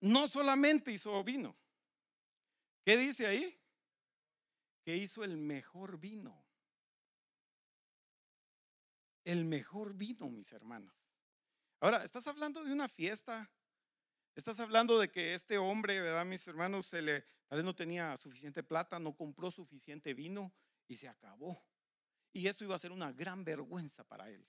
no 0.00 0.26
solamente 0.26 0.90
hizo 0.90 1.22
vino. 1.22 1.56
¿Qué 2.84 2.96
dice 2.96 3.28
ahí? 3.28 3.56
Que 4.82 4.96
hizo 4.96 5.22
el 5.22 5.36
mejor 5.36 5.96
vino. 6.00 6.44
El 9.22 9.44
mejor 9.44 9.94
vino, 9.94 10.28
mis 10.28 10.50
hermanos. 10.50 11.09
Ahora, 11.80 12.04
estás 12.04 12.26
hablando 12.26 12.62
de 12.62 12.72
una 12.74 12.88
fiesta. 12.88 13.50
Estás 14.34 14.60
hablando 14.60 14.98
de 14.98 15.10
que 15.10 15.34
este 15.34 15.56
hombre, 15.56 16.00
¿verdad? 16.00 16.26
Mis 16.26 16.46
hermanos, 16.46 16.86
se 16.86 17.00
le, 17.00 17.22
tal 17.48 17.56
vez 17.56 17.64
no 17.64 17.74
tenía 17.74 18.16
suficiente 18.18 18.62
plata, 18.62 18.98
no 18.98 19.16
compró 19.16 19.50
suficiente 19.50 20.12
vino 20.12 20.52
y 20.86 20.96
se 20.96 21.08
acabó. 21.08 21.64
Y 22.32 22.46
esto 22.46 22.64
iba 22.64 22.74
a 22.74 22.78
ser 22.78 22.92
una 22.92 23.12
gran 23.12 23.44
vergüenza 23.44 24.04
para 24.04 24.28
él. 24.28 24.46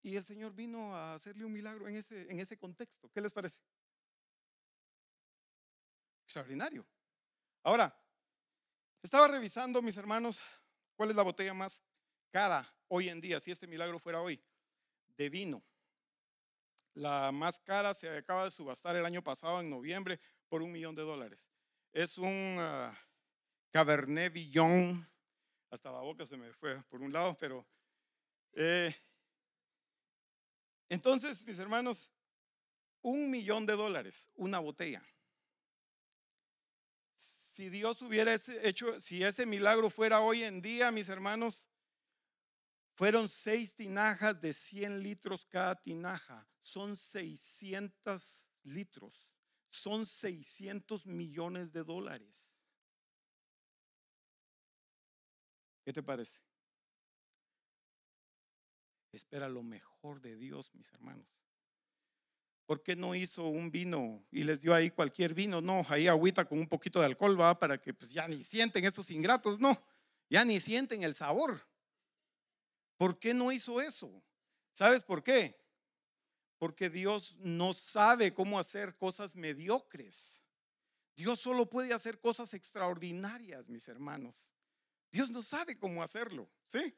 Y 0.00 0.14
el 0.14 0.22
Señor 0.22 0.54
vino 0.54 0.94
a 0.94 1.14
hacerle 1.14 1.44
un 1.44 1.52
milagro 1.52 1.88
en 1.88 1.96
ese, 1.96 2.30
en 2.30 2.38
ese 2.38 2.56
contexto. 2.56 3.10
¿Qué 3.10 3.20
les 3.20 3.32
parece? 3.32 3.60
Extraordinario. 6.24 6.86
Ahora, 7.64 7.94
estaba 9.02 9.26
revisando, 9.26 9.82
mis 9.82 9.96
hermanos, 9.96 10.40
cuál 10.94 11.10
es 11.10 11.16
la 11.16 11.22
botella 11.22 11.54
más 11.54 11.82
cara 12.30 12.72
hoy 12.86 13.08
en 13.08 13.20
día, 13.20 13.40
si 13.40 13.50
este 13.50 13.66
milagro 13.66 13.98
fuera 13.98 14.20
hoy, 14.20 14.40
de 15.16 15.28
vino. 15.28 15.67
La 16.98 17.30
más 17.30 17.60
cara 17.60 17.94
se 17.94 18.10
acaba 18.10 18.44
de 18.44 18.50
subastar 18.50 18.96
el 18.96 19.06
año 19.06 19.22
pasado, 19.22 19.60
en 19.60 19.70
noviembre, 19.70 20.18
por 20.48 20.62
un 20.62 20.72
millón 20.72 20.96
de 20.96 21.02
dólares. 21.02 21.48
Es 21.92 22.18
un 22.18 22.58
uh, 22.58 22.92
Cabernet 23.70 24.32
Villon. 24.32 25.08
Hasta 25.70 25.92
la 25.92 26.00
boca 26.00 26.26
se 26.26 26.36
me 26.36 26.52
fue 26.52 26.82
por 26.84 27.00
un 27.00 27.12
lado, 27.12 27.36
pero... 27.38 27.64
Eh, 28.52 28.92
entonces, 30.88 31.46
mis 31.46 31.60
hermanos, 31.60 32.10
un 33.02 33.30
millón 33.30 33.64
de 33.64 33.74
dólares, 33.74 34.28
una 34.34 34.58
botella. 34.58 35.04
Si 37.14 37.68
Dios 37.68 38.02
hubiera 38.02 38.34
hecho, 38.64 38.98
si 38.98 39.22
ese 39.22 39.46
milagro 39.46 39.88
fuera 39.88 40.18
hoy 40.20 40.42
en 40.42 40.60
día, 40.60 40.90
mis 40.90 41.08
hermanos, 41.08 41.68
fueron 42.96 43.28
seis 43.28 43.76
tinajas 43.76 44.40
de 44.40 44.52
100 44.52 45.00
litros 45.00 45.46
cada 45.46 45.76
tinaja. 45.76 46.44
Son 46.68 46.96
600 46.96 48.50
litros. 48.64 49.26
son 49.70 50.04
600 50.04 51.06
millones 51.06 51.72
de 51.72 51.82
dólares. 51.82 52.58
¿Qué 55.82 55.92
te 55.94 56.02
parece? 56.02 56.42
Espera 59.12 59.48
lo 59.48 59.62
mejor 59.62 60.20
de 60.20 60.36
Dios, 60.36 60.74
mis 60.74 60.92
hermanos. 60.92 61.26
¿Por 62.66 62.82
qué 62.82 62.96
no 62.96 63.14
hizo 63.14 63.46
un 63.46 63.70
vino 63.70 64.26
y 64.30 64.44
les 64.44 64.60
dio 64.60 64.74
ahí 64.74 64.90
cualquier 64.90 65.32
vino? 65.32 65.62
No, 65.62 65.86
ahí 65.88 66.06
agüita 66.06 66.44
con 66.44 66.58
un 66.58 66.68
poquito 66.68 67.00
de 67.00 67.06
alcohol, 67.06 67.40
va, 67.40 67.58
para 67.58 67.80
que 67.80 67.94
pues 67.94 68.12
ya 68.12 68.28
ni 68.28 68.44
sienten 68.44 68.84
estos 68.84 69.10
ingratos, 69.10 69.58
no, 69.58 69.74
ya 70.28 70.44
ni 70.44 70.60
sienten 70.60 71.02
el 71.02 71.14
sabor. 71.14 71.66
¿Por 72.98 73.18
qué 73.18 73.32
no 73.32 73.52
hizo 73.52 73.80
eso? 73.80 74.22
¿Sabes 74.72 75.02
por 75.02 75.22
qué? 75.22 75.67
Porque 76.58 76.90
Dios 76.90 77.36
no 77.38 77.72
sabe 77.72 78.34
cómo 78.34 78.58
hacer 78.58 78.96
cosas 78.96 79.36
mediocres. 79.36 80.42
Dios 81.16 81.40
solo 81.40 81.68
puede 81.68 81.92
hacer 81.92 82.20
cosas 82.20 82.54
extraordinarias, 82.54 83.68
mis 83.68 83.88
hermanos. 83.88 84.52
Dios 85.10 85.30
no 85.30 85.42
sabe 85.42 85.78
cómo 85.78 86.02
hacerlo, 86.02 86.48
¿sí? 86.64 86.96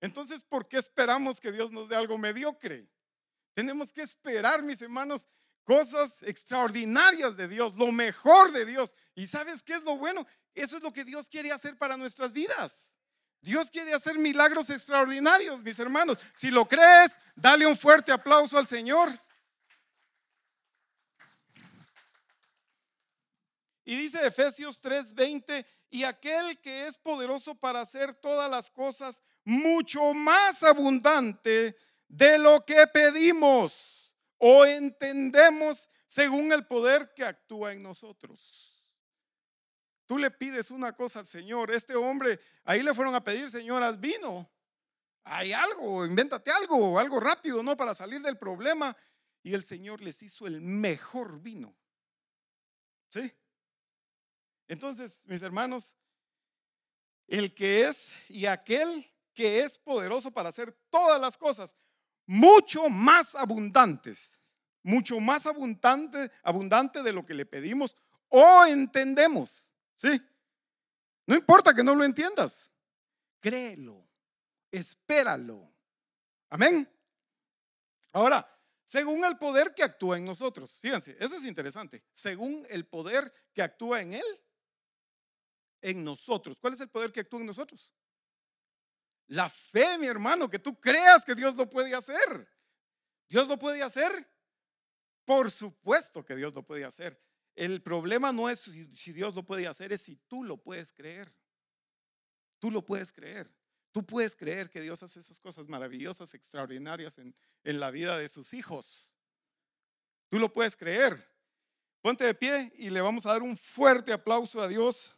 Entonces, 0.00 0.42
¿por 0.42 0.68
qué 0.68 0.78
esperamos 0.78 1.40
que 1.40 1.52
Dios 1.52 1.72
nos 1.72 1.88
dé 1.88 1.96
algo 1.96 2.16
mediocre? 2.18 2.88
Tenemos 3.54 3.92
que 3.92 4.02
esperar, 4.02 4.62
mis 4.62 4.80
hermanos, 4.82 5.26
cosas 5.64 6.22
extraordinarias 6.22 7.36
de 7.36 7.48
Dios, 7.48 7.76
lo 7.76 7.92
mejor 7.92 8.52
de 8.52 8.64
Dios. 8.64 8.94
¿Y 9.14 9.26
sabes 9.26 9.62
qué 9.62 9.74
es 9.74 9.82
lo 9.82 9.96
bueno? 9.96 10.26
Eso 10.54 10.76
es 10.76 10.82
lo 10.82 10.92
que 10.92 11.04
Dios 11.04 11.28
quiere 11.28 11.52
hacer 11.52 11.76
para 11.76 11.96
nuestras 11.96 12.32
vidas. 12.32 12.99
Dios 13.40 13.70
quiere 13.70 13.94
hacer 13.94 14.18
milagros 14.18 14.68
extraordinarios, 14.70 15.62
mis 15.62 15.78
hermanos. 15.78 16.18
Si 16.34 16.50
lo 16.50 16.68
crees, 16.68 17.18
dale 17.34 17.66
un 17.66 17.76
fuerte 17.76 18.12
aplauso 18.12 18.58
al 18.58 18.66
Señor. 18.66 19.10
Y 23.84 23.96
dice 23.96 24.24
Efesios 24.26 24.80
3:20, 24.80 25.66
y 25.90 26.04
aquel 26.04 26.60
que 26.60 26.86
es 26.86 26.96
poderoso 26.96 27.54
para 27.54 27.80
hacer 27.80 28.14
todas 28.14 28.50
las 28.50 28.70
cosas 28.70 29.22
mucho 29.44 30.14
más 30.14 30.62
abundante 30.62 31.76
de 32.06 32.38
lo 32.38 32.64
que 32.64 32.86
pedimos 32.86 34.14
o 34.38 34.64
entendemos 34.64 35.88
según 36.06 36.52
el 36.52 36.66
poder 36.66 37.12
que 37.14 37.24
actúa 37.24 37.72
en 37.72 37.82
nosotros. 37.82 38.69
Tú 40.10 40.18
le 40.18 40.32
pides 40.32 40.72
una 40.72 40.90
cosa 40.90 41.20
al 41.20 41.26
Señor, 41.26 41.70
este 41.70 41.94
hombre, 41.94 42.40
ahí 42.64 42.82
le 42.82 42.92
fueron 42.94 43.14
a 43.14 43.22
pedir, 43.22 43.48
señoras, 43.48 44.00
vino. 44.00 44.50
Hay 45.22 45.52
algo, 45.52 46.04
invéntate 46.04 46.50
algo, 46.50 46.98
algo 46.98 47.20
rápido, 47.20 47.62
¿no? 47.62 47.76
Para 47.76 47.94
salir 47.94 48.20
del 48.20 48.36
problema. 48.36 48.96
Y 49.44 49.54
el 49.54 49.62
Señor 49.62 50.00
les 50.02 50.20
hizo 50.24 50.48
el 50.48 50.60
mejor 50.62 51.40
vino. 51.40 51.76
¿Sí? 53.08 53.32
Entonces, 54.66 55.24
mis 55.28 55.42
hermanos, 55.42 55.94
el 57.28 57.54
que 57.54 57.86
es 57.86 58.12
y 58.28 58.46
aquel 58.46 59.08
que 59.32 59.60
es 59.60 59.78
poderoso 59.78 60.32
para 60.32 60.48
hacer 60.48 60.72
todas 60.90 61.20
las 61.20 61.38
cosas 61.38 61.76
mucho 62.26 62.88
más 62.88 63.36
abundantes, 63.36 64.40
mucho 64.82 65.20
más 65.20 65.46
abundante, 65.46 66.32
abundante 66.42 67.04
de 67.04 67.12
lo 67.12 67.24
que 67.24 67.34
le 67.34 67.46
pedimos 67.46 67.96
o 68.28 68.64
entendemos. 68.66 69.69
¿Sí? 70.00 70.18
No 71.26 71.34
importa 71.36 71.74
que 71.74 71.84
no 71.84 71.94
lo 71.94 72.04
entiendas, 72.04 72.72
créelo, 73.38 74.08
espéralo. 74.70 75.70
Amén. 76.48 76.90
Ahora, 78.14 78.48
según 78.82 79.22
el 79.26 79.36
poder 79.36 79.74
que 79.74 79.82
actúa 79.82 80.16
en 80.16 80.24
nosotros, 80.24 80.80
fíjense, 80.80 81.18
eso 81.20 81.36
es 81.36 81.44
interesante, 81.44 82.02
según 82.14 82.66
el 82.70 82.86
poder 82.86 83.30
que 83.52 83.60
actúa 83.60 84.00
en 84.00 84.14
él, 84.14 84.24
en 85.82 86.02
nosotros. 86.02 86.58
¿Cuál 86.58 86.72
es 86.72 86.80
el 86.80 86.88
poder 86.88 87.12
que 87.12 87.20
actúa 87.20 87.40
en 87.40 87.46
nosotros? 87.46 87.92
La 89.26 89.50
fe, 89.50 89.98
mi 89.98 90.06
hermano, 90.06 90.48
que 90.48 90.58
tú 90.58 90.80
creas 90.80 91.26
que 91.26 91.34
Dios 91.34 91.56
lo 91.56 91.68
puede 91.68 91.94
hacer. 91.94 92.48
¿Dios 93.28 93.48
lo 93.48 93.58
puede 93.58 93.82
hacer? 93.82 94.10
Por 95.26 95.50
supuesto 95.50 96.24
que 96.24 96.36
Dios 96.36 96.54
lo 96.54 96.62
puede 96.62 96.86
hacer. 96.86 97.22
El 97.60 97.82
problema 97.82 98.32
no 98.32 98.48
es 98.48 98.60
si, 98.60 99.12
Dios 99.12 99.34
lo 99.34 99.42
puede 99.42 99.66
hacer, 99.66 99.92
es 99.92 100.00
si 100.00 100.16
tú 100.16 100.44
lo 100.44 100.56
puedes 100.56 100.94
creer. 100.94 101.30
Tú 102.58 102.70
lo 102.70 102.86
puedes 102.86 103.12
creer. 103.12 103.54
Tú 103.92 104.02
puedes 104.02 104.34
creer 104.34 104.70
que 104.70 104.80
Dios 104.80 105.02
hace 105.02 105.20
esas 105.20 105.38
cosas 105.38 105.68
maravillosas, 105.68 106.32
extraordinarias 106.32 107.18
en, 107.18 107.36
en 107.62 107.78
la 107.78 107.90
vida 107.90 108.16
de 108.16 108.30
sus 108.30 108.54
hijos. 108.54 109.14
Tú 110.30 110.38
lo 110.38 110.50
puedes 110.50 110.74
creer. 110.74 111.30
Ponte 112.00 112.24
de 112.24 112.34
pie 112.34 112.72
y 112.76 112.88
le 112.88 113.02
vamos 113.02 113.26
a 113.26 113.32
dar 113.32 113.42
un 113.42 113.54
fuerte 113.54 114.10
aplauso 114.10 114.62
a 114.62 114.66
Dios 114.66 115.14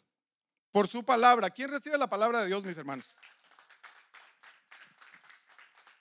por 0.73 0.89
su 0.89 1.05
palabra. 1.05 1.49
¿Quién 1.49 1.71
recibe 1.71 1.97
la 1.97 2.11
palabra 2.11 2.41
de 2.41 2.49
Dios, 2.49 2.65
mis 2.65 2.77
hermanos? 2.77 3.15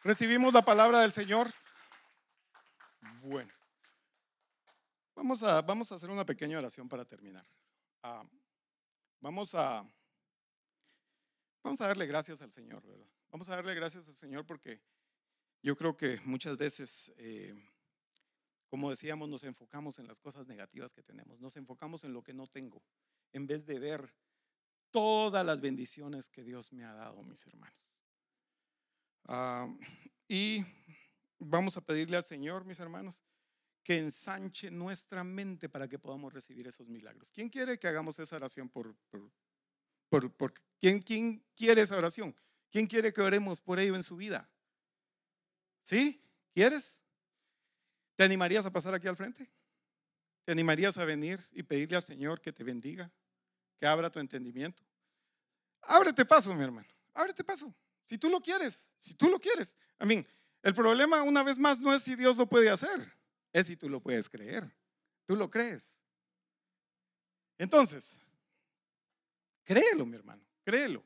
¿Recibimos 0.03 0.55
la 0.55 0.63
palabra 0.63 1.01
del 1.01 1.11
Señor? 1.11 1.51
Bueno, 3.21 3.53
vamos 5.21 5.43
a, 5.43 5.61
vamos 5.61 5.91
a 5.91 5.95
hacer 5.95 6.09
una 6.09 6.25
pequeña 6.25 6.57
oración 6.57 6.89
para 6.89 7.05
terminar. 7.05 7.45
Ah, 8.01 8.27
vamos, 9.19 9.53
a, 9.53 9.87
vamos 11.63 11.79
a 11.79 11.87
darle 11.87 12.07
gracias 12.07 12.41
al 12.41 12.49
Señor, 12.49 12.83
¿verdad? 12.87 13.05
Vamos 13.29 13.47
a 13.49 13.55
darle 13.55 13.75
gracias 13.75 14.07
al 14.07 14.15
Señor 14.15 14.47
porque 14.47 14.81
yo 15.61 15.77
creo 15.77 15.95
que 15.95 16.19
muchas 16.25 16.57
veces, 16.57 17.13
eh, 17.17 17.53
como 18.67 18.89
decíamos, 18.89 19.29
nos 19.29 19.43
enfocamos 19.43 19.99
en 19.99 20.07
las 20.07 20.19
cosas 20.19 20.47
negativas 20.47 20.91
que 20.91 21.03
tenemos, 21.03 21.39
nos 21.39 21.55
enfocamos 21.55 22.03
en 22.03 22.13
lo 22.13 22.23
que 22.23 22.33
no 22.33 22.47
tengo, 22.47 22.81
en 23.31 23.45
vez 23.45 23.67
de 23.67 23.77
ver 23.77 24.11
todas 24.89 25.45
las 25.45 25.61
bendiciones 25.61 26.29
que 26.29 26.43
Dios 26.43 26.73
me 26.73 26.83
ha 26.83 26.93
dado, 26.93 27.21
mis 27.21 27.45
hermanos. 27.45 28.01
Ah, 29.25 29.71
y 30.27 30.65
vamos 31.37 31.77
a 31.77 31.81
pedirle 31.81 32.17
al 32.17 32.23
Señor, 32.23 32.65
mis 32.65 32.79
hermanos, 32.79 33.21
que 33.83 33.97
ensanche 33.97 34.69
nuestra 34.69 35.23
mente 35.23 35.69
para 35.69 35.87
que 35.87 35.97
podamos 35.97 36.33
recibir 36.33 36.67
esos 36.67 36.87
milagros. 36.87 37.31
¿Quién 37.31 37.49
quiere 37.49 37.79
que 37.79 37.87
hagamos 37.87 38.19
esa 38.19 38.35
oración 38.35 38.69
por, 38.69 38.95
por, 40.09 40.31
por, 40.33 40.53
¿quién, 40.79 41.01
¿Quién 41.01 41.43
quiere 41.55 41.81
esa 41.81 41.97
oración? 41.97 42.35
¿Quién 42.69 42.87
quiere 42.87 43.11
que 43.11 43.21
oremos 43.21 43.59
por 43.59 43.79
ello 43.79 43.95
en 43.95 44.03
su 44.03 44.15
vida? 44.15 44.49
¿Sí? 45.83 46.23
¿Quieres? 46.53 47.03
¿Te 48.15 48.23
animarías 48.23 48.65
a 48.65 48.71
pasar 48.71 48.93
aquí 48.93 49.07
al 49.07 49.17
frente? 49.17 49.49
¿Te 50.45 50.51
animarías 50.51 50.97
a 50.97 51.05
venir 51.05 51.39
y 51.51 51.63
pedirle 51.63 51.97
al 51.97 52.03
Señor 52.03 52.41
que 52.41 52.51
te 52.51 52.63
bendiga, 52.63 53.11
que 53.77 53.87
abra 53.87 54.11
tu 54.11 54.19
entendimiento? 54.19 54.83
Ábrete 55.81 56.25
paso, 56.25 56.53
mi 56.53 56.63
hermano. 56.63 56.87
Ábrete 57.13 57.43
paso. 57.43 57.73
Si 58.05 58.17
tú 58.17 58.29
lo 58.29 58.41
quieres, 58.41 58.95
si 58.97 59.13
tú 59.15 59.29
lo 59.29 59.39
quieres. 59.39 59.77
A 59.97 60.05
mí, 60.05 60.25
el 60.61 60.73
problema 60.73 61.23
una 61.23 61.43
vez 61.43 61.57
más 61.57 61.79
no 61.79 61.93
es 61.93 62.03
si 62.03 62.15
Dios 62.15 62.37
lo 62.37 62.47
puede 62.47 62.69
hacer, 62.69 63.11
es 63.53 63.67
si 63.67 63.75
tú 63.75 63.89
lo 63.89 64.01
puedes 64.01 64.29
creer. 64.29 64.69
Tú 65.25 65.35
lo 65.35 65.49
crees. 65.49 66.01
Entonces, 67.57 68.19
créelo, 69.63 70.05
mi 70.05 70.15
hermano, 70.15 70.43
créelo. 70.63 71.05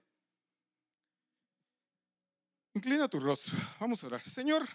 Inclina 2.74 3.08
tu 3.08 3.20
rostro. 3.20 3.58
Vamos 3.80 4.04
a 4.04 4.08
orar. 4.08 4.22
Señor, 4.22 4.68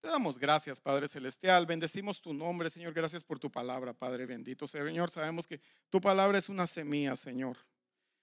te 0.00 0.08
damos 0.08 0.38
gracias, 0.38 0.80
Padre 0.80 1.08
Celestial. 1.08 1.64
Bendecimos 1.66 2.20
tu 2.20 2.34
nombre, 2.34 2.68
Señor. 2.70 2.92
Gracias 2.92 3.22
por 3.22 3.38
tu 3.38 3.50
palabra, 3.50 3.94
Padre 3.94 4.26
bendito. 4.26 4.66
Señor, 4.66 5.10
sabemos 5.10 5.46
que 5.46 5.60
tu 5.90 6.00
palabra 6.00 6.38
es 6.38 6.48
una 6.48 6.66
semilla, 6.66 7.16
Señor. 7.16 7.56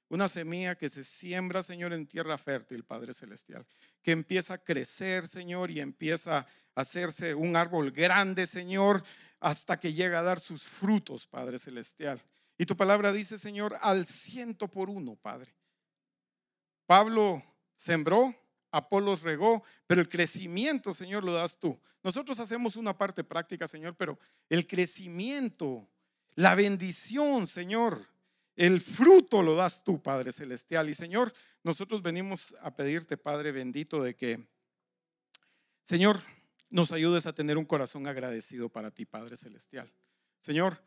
Una 0.09 0.27
semilla 0.27 0.75
que 0.75 0.89
se 0.89 1.03
siembra, 1.03 1.61
Señor, 1.61 1.93
en 1.93 2.07
tierra 2.07 2.37
fértil, 2.37 2.83
Padre 2.83 3.13
Celestial. 3.13 3.65
Que 4.01 4.11
empieza 4.11 4.55
a 4.55 4.57
crecer, 4.57 5.27
Señor, 5.27 5.69
y 5.69 5.79
empieza 5.79 6.39
a 6.39 6.47
hacerse 6.73 7.35
un 7.35 7.55
árbol 7.55 7.91
grande, 7.91 8.47
Señor, 8.47 9.03
hasta 9.39 9.79
que 9.79 9.93
llega 9.93 10.19
a 10.19 10.23
dar 10.23 10.39
sus 10.39 10.63
frutos, 10.63 11.27
Padre 11.27 11.59
Celestial. 11.59 12.19
Y 12.57 12.65
tu 12.65 12.75
palabra 12.75 13.13
dice, 13.13 13.37
Señor, 13.37 13.75
al 13.81 14.05
ciento 14.07 14.67
por 14.67 14.89
uno, 14.89 15.15
Padre. 15.15 15.53
Pablo 16.87 17.43
sembró, 17.75 18.35
Apolos 18.71 19.21
regó, 19.21 19.63
pero 19.87 20.01
el 20.01 20.09
crecimiento, 20.09 20.93
Señor, 20.93 21.23
lo 21.23 21.33
das 21.33 21.59
tú. 21.59 21.79
Nosotros 22.03 22.39
hacemos 22.39 22.75
una 22.75 22.97
parte 22.97 23.23
práctica, 23.23 23.67
Señor, 23.67 23.95
pero 23.95 24.19
el 24.47 24.67
crecimiento, 24.67 25.87
la 26.35 26.55
bendición, 26.55 27.47
Señor, 27.47 28.08
el 28.59 28.81
fruto 28.81 29.41
lo 29.41 29.55
das 29.55 29.85
tú, 29.85 30.03
Padre 30.03 30.33
Celestial. 30.33 30.89
Y 30.89 30.93
Señor, 30.93 31.33
nosotros 31.63 32.01
venimos 32.01 32.53
a 32.61 32.75
pedirte, 32.75 33.15
Padre 33.15 33.53
bendito, 33.53 34.03
de 34.03 34.17
que, 34.17 34.49
Señor, 35.81 36.19
nos 36.69 36.91
ayudes 36.91 37.25
a 37.25 37.33
tener 37.33 37.57
un 37.57 37.63
corazón 37.63 38.05
agradecido 38.05 38.67
para 38.67 38.91
ti, 38.91 39.05
Padre 39.05 39.37
Celestial. 39.37 39.89
Señor, 40.41 40.83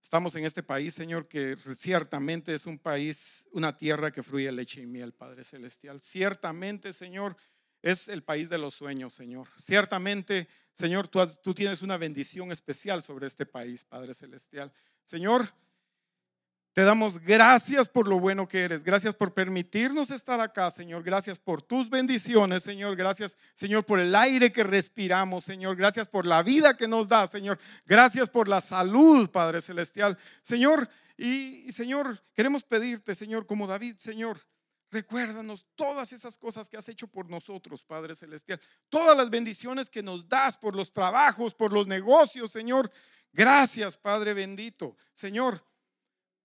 estamos 0.00 0.36
en 0.36 0.44
este 0.44 0.62
país, 0.62 0.94
Señor, 0.94 1.26
que 1.26 1.56
ciertamente 1.74 2.54
es 2.54 2.66
un 2.66 2.78
país, 2.78 3.48
una 3.50 3.76
tierra 3.76 4.12
que 4.12 4.22
fluye 4.22 4.52
leche 4.52 4.82
y 4.82 4.86
miel, 4.86 5.12
Padre 5.12 5.42
Celestial. 5.42 6.00
Ciertamente, 6.00 6.92
Señor, 6.92 7.36
es 7.82 8.06
el 8.06 8.22
país 8.22 8.48
de 8.48 8.58
los 8.58 8.74
sueños, 8.74 9.12
Señor. 9.12 9.48
Ciertamente, 9.56 10.46
Señor, 10.72 11.08
tú, 11.08 11.18
tú 11.42 11.52
tienes 11.52 11.82
una 11.82 11.96
bendición 11.96 12.52
especial 12.52 13.02
sobre 13.02 13.26
este 13.26 13.44
país, 13.44 13.84
Padre 13.84 14.14
Celestial. 14.14 14.72
Señor, 15.04 15.52
te 16.72 16.82
damos 16.82 17.18
gracias 17.18 17.86
por 17.88 18.08
lo 18.08 18.18
bueno 18.18 18.48
que 18.48 18.62
eres. 18.62 18.82
Gracias 18.82 19.14
por 19.14 19.34
permitirnos 19.34 20.10
estar 20.10 20.40
acá, 20.40 20.70
Señor. 20.70 21.02
Gracias 21.02 21.38
por 21.38 21.60
tus 21.60 21.90
bendiciones, 21.90 22.62
Señor. 22.62 22.96
Gracias, 22.96 23.36
Señor, 23.52 23.84
por 23.84 24.00
el 24.00 24.14
aire 24.14 24.52
que 24.52 24.64
respiramos, 24.64 25.44
Señor. 25.44 25.76
Gracias 25.76 26.08
por 26.08 26.24
la 26.24 26.42
vida 26.42 26.76
que 26.76 26.88
nos 26.88 27.08
da, 27.08 27.26
Señor. 27.26 27.58
Gracias 27.84 28.30
por 28.30 28.48
la 28.48 28.62
salud, 28.62 29.28
Padre 29.28 29.60
Celestial. 29.60 30.16
Señor, 30.40 30.88
y, 31.18 31.70
Señor, 31.70 32.22
queremos 32.32 32.62
pedirte, 32.62 33.14
Señor, 33.14 33.46
como 33.46 33.66
David, 33.66 33.96
Señor, 33.98 34.40
Recuérdanos 34.92 35.64
todas 35.74 36.12
esas 36.12 36.36
cosas 36.36 36.68
que 36.68 36.76
has 36.76 36.86
hecho 36.86 37.06
por 37.06 37.30
nosotros, 37.30 37.82
Padre 37.82 38.14
Celestial. 38.14 38.60
Todas 38.90 39.16
las 39.16 39.30
bendiciones 39.30 39.88
que 39.88 40.02
nos 40.02 40.28
das 40.28 40.58
por 40.58 40.76
los 40.76 40.92
trabajos, 40.92 41.54
por 41.54 41.72
los 41.72 41.88
negocios, 41.88 42.52
Señor. 42.52 42.92
Gracias, 43.32 43.96
Padre 43.96 44.34
bendito. 44.34 44.94
Señor, 45.14 45.64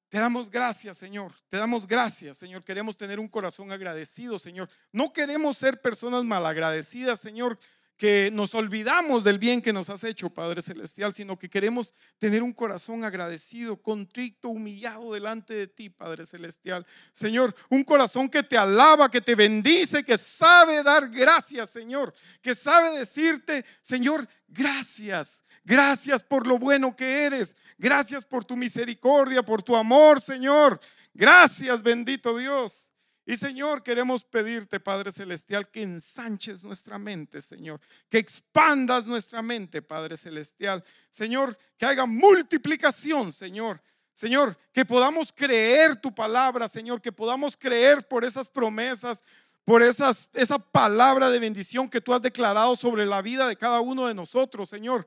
te 0.10 0.20
damos 0.20 0.50
gracias, 0.50 0.98
Señor. 0.98 1.34
Te 1.50 1.58
damos 1.58 1.86
gracias, 1.86 2.38
Señor. 2.38 2.64
Queremos 2.64 2.96
tener 2.96 3.20
un 3.20 3.28
corazón 3.28 3.72
agradecido, 3.72 4.40
Señor. 4.40 4.70
No 4.92 5.12
queremos 5.12 5.58
ser 5.58 5.82
personas 5.82 6.24
malagradecidas, 6.24 7.20
Señor, 7.20 7.60
que 7.98 8.30
nos 8.32 8.54
olvidamos 8.54 9.24
del 9.24 9.40
bien 9.40 9.62
que 9.62 9.74
nos 9.74 9.90
has 9.90 10.04
hecho, 10.04 10.30
Padre 10.30 10.62
Celestial, 10.62 11.14
sino 11.14 11.38
que 11.38 11.50
queremos 11.50 11.96
tener 12.20 12.44
un 12.44 12.54
corazón 12.54 13.04
agradecido, 13.04 13.82
contrito, 13.82 14.50
humillado 14.50 15.12
delante 15.14 15.56
de 15.56 15.68
ti, 15.68 15.90
Padre 15.90 16.26
Celestial. 16.26 16.86
Señor, 17.12 17.56
un 17.70 17.84
corazón 17.84 18.30
que 18.30 18.44
te 18.44 18.58
alaba, 18.58 19.10
que 19.10 19.20
te 19.20 19.34
bendice, 19.34 20.04
que 20.04 20.18
sabe 20.18 20.84
dar 20.84 21.10
gracias, 21.10 21.72
Señor, 21.72 22.14
que 22.42 22.54
sabe 22.54 23.00
decirte, 23.00 23.66
Señor, 23.82 24.28
gracias. 24.48 25.44
Gracias 25.64 26.24
por 26.24 26.48
lo 26.48 26.58
bueno 26.58 26.96
que 26.96 27.26
eres. 27.26 27.58
Gracias 27.78 28.24
por 28.24 28.46
tu 28.46 28.56
misericordia, 28.56 29.44
por 29.44 29.62
tu 29.64 29.76
amor, 29.76 30.22
Señor. 30.22 30.80
Gracias, 31.14 31.84
bendito 31.84 32.38
Dios. 32.38 32.94
Y 33.30 33.36
Señor, 33.36 33.84
queremos 33.84 34.24
pedirte, 34.24 34.80
Padre 34.80 35.12
Celestial, 35.12 35.70
que 35.70 35.82
ensanches 35.82 36.64
nuestra 36.64 36.98
mente, 36.98 37.42
Señor, 37.42 37.82
que 38.08 38.20
expandas 38.20 39.06
nuestra 39.06 39.42
mente, 39.42 39.82
Padre 39.82 40.16
Celestial. 40.16 40.82
Señor, 41.10 41.58
que 41.78 41.86
haga 41.86 42.06
multiplicación, 42.06 43.34
Señor. 43.34 43.82
Señor, 44.14 44.58
que 44.72 44.86
podamos 44.86 45.34
creer 45.34 45.98
tu 45.98 46.16
palabra, 46.16 46.70
Señor, 46.70 47.02
que 47.02 47.12
podamos 47.12 47.58
creer 47.58 48.08
por 48.08 48.24
esas 48.24 48.48
promesas, 48.48 49.26
por 49.66 49.84
esas, 49.84 50.30
esa 50.32 50.58
palabra 50.58 51.30
de 51.30 51.40
bendición 51.40 51.90
que 51.90 52.00
tú 52.00 52.14
has 52.14 52.22
declarado 52.22 52.78
sobre 52.78 53.06
la 53.06 53.22
vida 53.22 53.46
de 53.46 53.58
cada 53.58 53.82
uno 53.82 54.08
de 54.08 54.14
nosotros, 54.14 54.70
Señor. 54.70 55.06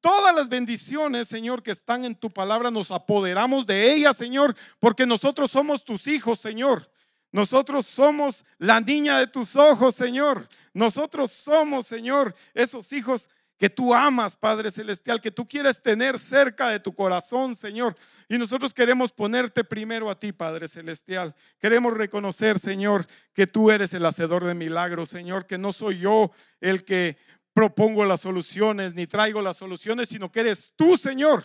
Todas 0.00 0.32
las 0.32 0.48
bendiciones, 0.48 1.26
Señor, 1.26 1.64
que 1.64 1.72
están 1.72 2.04
en 2.04 2.14
tu 2.14 2.30
palabra, 2.30 2.70
nos 2.70 2.92
apoderamos 2.92 3.66
de 3.66 3.92
ellas, 3.92 4.16
Señor, 4.16 4.54
porque 4.78 5.04
nosotros 5.04 5.50
somos 5.50 5.84
tus 5.84 6.06
hijos, 6.06 6.38
Señor. 6.38 6.88
Nosotros 7.36 7.84
somos 7.84 8.46
la 8.56 8.80
niña 8.80 9.18
de 9.18 9.26
tus 9.26 9.56
ojos, 9.56 9.94
Señor. 9.94 10.48
Nosotros 10.72 11.30
somos, 11.30 11.86
Señor, 11.86 12.34
esos 12.54 12.90
hijos 12.94 13.28
que 13.58 13.68
tú 13.68 13.92
amas, 13.92 14.34
Padre 14.34 14.70
Celestial, 14.70 15.20
que 15.20 15.30
tú 15.30 15.46
quieres 15.46 15.82
tener 15.82 16.18
cerca 16.18 16.70
de 16.70 16.80
tu 16.80 16.94
corazón, 16.94 17.54
Señor. 17.54 17.94
Y 18.26 18.38
nosotros 18.38 18.72
queremos 18.72 19.12
ponerte 19.12 19.64
primero 19.64 20.08
a 20.08 20.18
ti, 20.18 20.32
Padre 20.32 20.66
Celestial. 20.66 21.34
Queremos 21.58 21.92
reconocer, 21.92 22.58
Señor, 22.58 23.06
que 23.34 23.46
tú 23.46 23.70
eres 23.70 23.92
el 23.92 24.06
hacedor 24.06 24.42
de 24.42 24.54
milagros, 24.54 25.10
Señor, 25.10 25.44
que 25.44 25.58
no 25.58 25.74
soy 25.74 25.98
yo 25.98 26.30
el 26.62 26.84
que 26.84 27.18
propongo 27.52 28.06
las 28.06 28.22
soluciones 28.22 28.94
ni 28.94 29.06
traigo 29.06 29.42
las 29.42 29.58
soluciones, 29.58 30.08
sino 30.08 30.32
que 30.32 30.40
eres 30.40 30.72
tú, 30.74 30.96
Señor. 30.96 31.44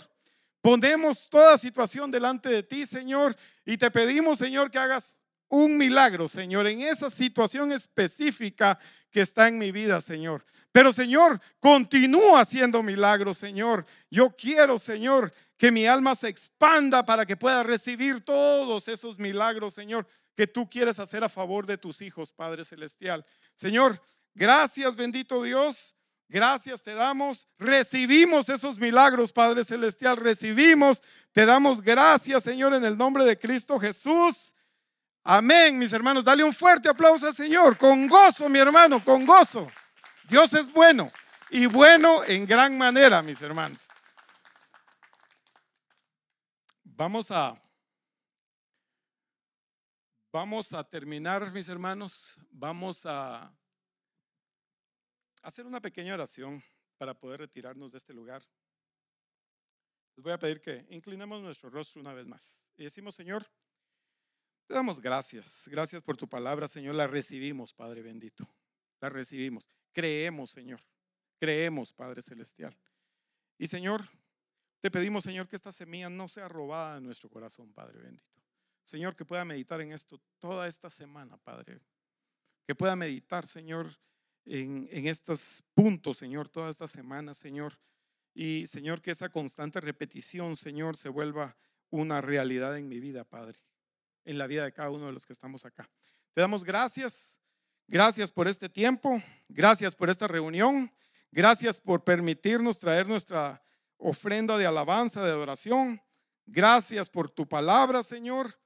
Ponemos 0.62 1.30
toda 1.30 1.58
situación 1.58 2.12
delante 2.12 2.48
de 2.48 2.64
ti, 2.64 2.86
Señor, 2.86 3.36
y 3.66 3.76
te 3.76 3.92
pedimos, 3.92 4.40
Señor, 4.40 4.72
que 4.72 4.80
hagas 4.80 5.21
un 5.52 5.78
milagro, 5.78 6.28
Señor, 6.28 6.66
en 6.66 6.82
esa 6.82 7.10
situación 7.10 7.72
específica 7.72 8.80
que 9.12 9.22
está 9.22 9.48
en 9.48 9.58
mi 9.58 9.72
vida, 9.72 10.02
Señor. 10.02 10.44
Pero, 10.72 10.94
Señor, 10.94 11.40
continúa 11.60 12.40
haciendo 12.40 12.82
milagros, 12.82 13.38
Señor. 13.38 13.86
Yo 14.10 14.34
quiero, 14.36 14.80
Señor, 14.80 15.32
que 15.58 15.72
mi 15.72 15.86
alma 15.86 16.16
se 16.16 16.30
expanda 16.30 17.06
para 17.06 17.26
que 17.26 17.36
pueda 17.36 17.64
recibir 17.64 18.22
todos 18.22 18.88
esos 18.88 19.20
milagros, 19.20 19.74
Señor, 19.74 20.08
que 20.36 20.48
tú 20.48 20.70
quieres 20.70 20.98
hacer 21.00 21.24
a 21.24 21.30
favor 21.30 21.68
de 21.68 21.78
tus 21.78 22.02
hijos, 22.02 22.32
Padre 22.32 22.64
Celestial. 22.64 23.26
Señor, 23.54 24.02
gracias, 24.34 24.96
bendito 24.96 25.44
Dios. 25.44 25.96
Gracias 26.30 26.82
te 26.82 26.94
damos. 26.94 27.46
Recibimos 27.60 28.48
esos 28.48 28.80
milagros, 28.80 29.34
Padre 29.34 29.66
Celestial. 29.66 30.16
Recibimos. 30.16 31.04
Te 31.34 31.46
damos 31.46 31.82
gracias, 31.82 32.44
Señor, 32.44 32.74
en 32.74 32.86
el 32.86 32.98
nombre 32.98 33.26
de 33.26 33.38
Cristo 33.38 33.78
Jesús. 33.78 34.56
Amén, 35.24 35.78
mis 35.78 35.94
hermanos. 35.94 36.24
Dale 36.24 36.44
un 36.44 36.54
fuerte 36.54 36.90
aplauso 36.90 37.28
al 37.28 37.34
Señor. 37.34 37.78
Con 37.78 38.08
gozo, 38.08 38.50
mi 38.50 38.60
hermano, 38.60 39.04
con 39.04 39.26
gozo. 39.26 39.72
Dios 40.28 40.54
es 40.54 40.72
bueno 40.72 41.12
y 41.50 41.66
bueno 41.66 42.24
en 42.24 42.46
gran 42.46 42.78
manera, 42.78 43.22
mis 43.22 43.42
hermanos. 43.42 43.90
Vamos 46.84 47.32
a 47.32 47.60
Vamos 50.34 50.72
a 50.72 50.82
terminar, 50.82 51.52
mis 51.52 51.68
hermanos. 51.68 52.40
Vamos 52.52 53.06
a 53.06 53.54
hacer 55.42 55.66
una 55.66 55.82
pequeña 55.82 56.14
oración 56.14 56.64
para 56.98 57.14
poder 57.14 57.42
retirarnos 57.42 57.92
de 57.92 57.98
este 57.98 58.14
lugar. 58.14 58.42
Les 60.16 60.24
voy 60.24 60.32
a 60.32 60.40
pedir 60.40 60.62
que 60.62 60.86
inclinemos 60.90 61.42
nuestro 61.42 61.70
rostro 61.70 62.00
una 62.00 62.14
vez 62.14 62.28
más 62.28 62.72
y 62.78 62.86
decimos, 62.86 63.14
Señor, 63.14 63.46
te 64.72 64.76
damos 64.76 65.02
gracias. 65.02 65.68
Gracias 65.68 66.02
por 66.02 66.16
tu 66.16 66.30
palabra, 66.30 66.66
Señor. 66.66 66.96
La 66.96 67.06
recibimos, 67.06 67.74
Padre 67.74 68.02
bendito. 68.02 68.48
La 69.02 69.10
recibimos. 69.10 69.68
Creemos, 69.92 70.52
Señor. 70.52 70.80
Creemos, 71.38 71.92
Padre 71.92 72.22
celestial. 72.22 72.74
Y 73.58 73.68
Señor, 73.68 74.08
te 74.80 74.90
pedimos, 74.90 75.26
Señor, 75.26 75.50
que 75.50 75.58
esta 75.58 75.74
semilla 75.74 76.10
no 76.10 76.30
sea 76.30 76.48
robada 76.48 76.96
de 76.96 77.02
nuestro 77.02 77.30
corazón, 77.30 77.74
Padre 77.74 78.00
bendito. 78.00 78.42
Señor, 78.86 79.14
que 79.14 79.26
pueda 79.26 79.44
meditar 79.44 79.82
en 79.82 79.92
esto 79.92 80.22
toda 80.40 80.70
esta 80.70 80.90
semana, 80.90 81.36
Padre. 81.36 81.82
Que 82.66 82.74
pueda 82.74 82.96
meditar, 82.96 83.46
Señor, 83.46 84.00
en, 84.46 84.88
en 84.90 85.06
estos 85.06 85.66
puntos, 85.74 86.18
Señor, 86.18 86.48
toda 86.48 86.70
esta 86.70 86.88
semana, 86.88 87.34
Señor. 87.34 87.78
Y, 88.34 88.68
Señor, 88.68 89.02
que 89.02 89.12
esa 89.12 89.28
constante 89.28 89.82
repetición, 89.82 90.56
Señor, 90.56 90.96
se 90.96 91.10
vuelva 91.10 91.58
una 91.90 92.22
realidad 92.22 92.78
en 92.78 92.88
mi 92.88 93.02
vida, 93.02 93.26
Padre 93.26 93.60
en 94.26 94.38
la 94.38 94.48
vida 94.48 94.64
de 94.64 94.74
cada 94.74 94.90
uno 94.90 95.08
de 95.08 95.12
los 95.14 95.26
que 95.26 95.34
estamos 95.34 95.66
acá. 95.66 95.90
Te 96.34 96.42
damos 96.42 96.64
gracias, 96.64 97.40
gracias 97.88 98.32
por 98.32 98.48
este 98.48 98.70
tiempo, 98.70 99.22
gracias 99.50 99.96
por 99.96 100.10
esta 100.10 100.28
reunión, 100.28 100.92
gracias 101.32 101.80
por 101.80 102.04
permitirnos 102.04 102.80
traer 102.80 103.08
nuestra 103.08 103.62
ofrenda 103.98 104.58
de 104.58 104.66
alabanza, 104.66 105.24
de 105.24 105.32
adoración. 105.32 106.02
Gracias 106.46 107.10
por 107.10 107.30
tu 107.30 107.48
palabra, 107.48 108.04
Señor. 108.04 108.58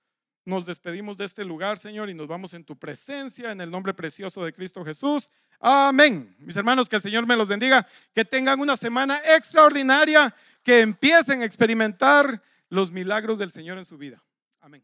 Nos 0.45 0.65
despedimos 0.65 1.17
de 1.17 1.25
este 1.25 1.43
lugar, 1.43 1.77
Señor, 1.77 2.09
y 2.09 2.13
nos 2.13 2.27
vamos 2.27 2.53
en 2.53 2.63
tu 2.63 2.77
presencia, 2.77 3.51
en 3.51 3.61
el 3.61 3.69
nombre 3.69 3.93
precioso 3.93 4.43
de 4.43 4.53
Cristo 4.53 4.85
Jesús. 4.85 5.31
Amén. 5.59 6.35
Mis 6.39 6.55
hermanos, 6.55 6.87
que 6.87 6.97
el 6.97 7.01
Señor 7.01 7.25
me 7.25 7.35
los 7.35 7.47
bendiga, 7.47 7.85
que 8.13 8.25
tengan 8.25 8.59
una 8.59 8.77
semana 8.77 9.19
extraordinaria, 9.35 10.33
que 10.63 10.81
empiecen 10.81 11.41
a 11.41 11.45
experimentar 11.45 12.41
los 12.69 12.91
milagros 12.91 13.39
del 13.39 13.51
Señor 13.51 13.77
en 13.77 13.85
su 13.85 13.97
vida. 13.97 14.23
Amén. 14.61 14.83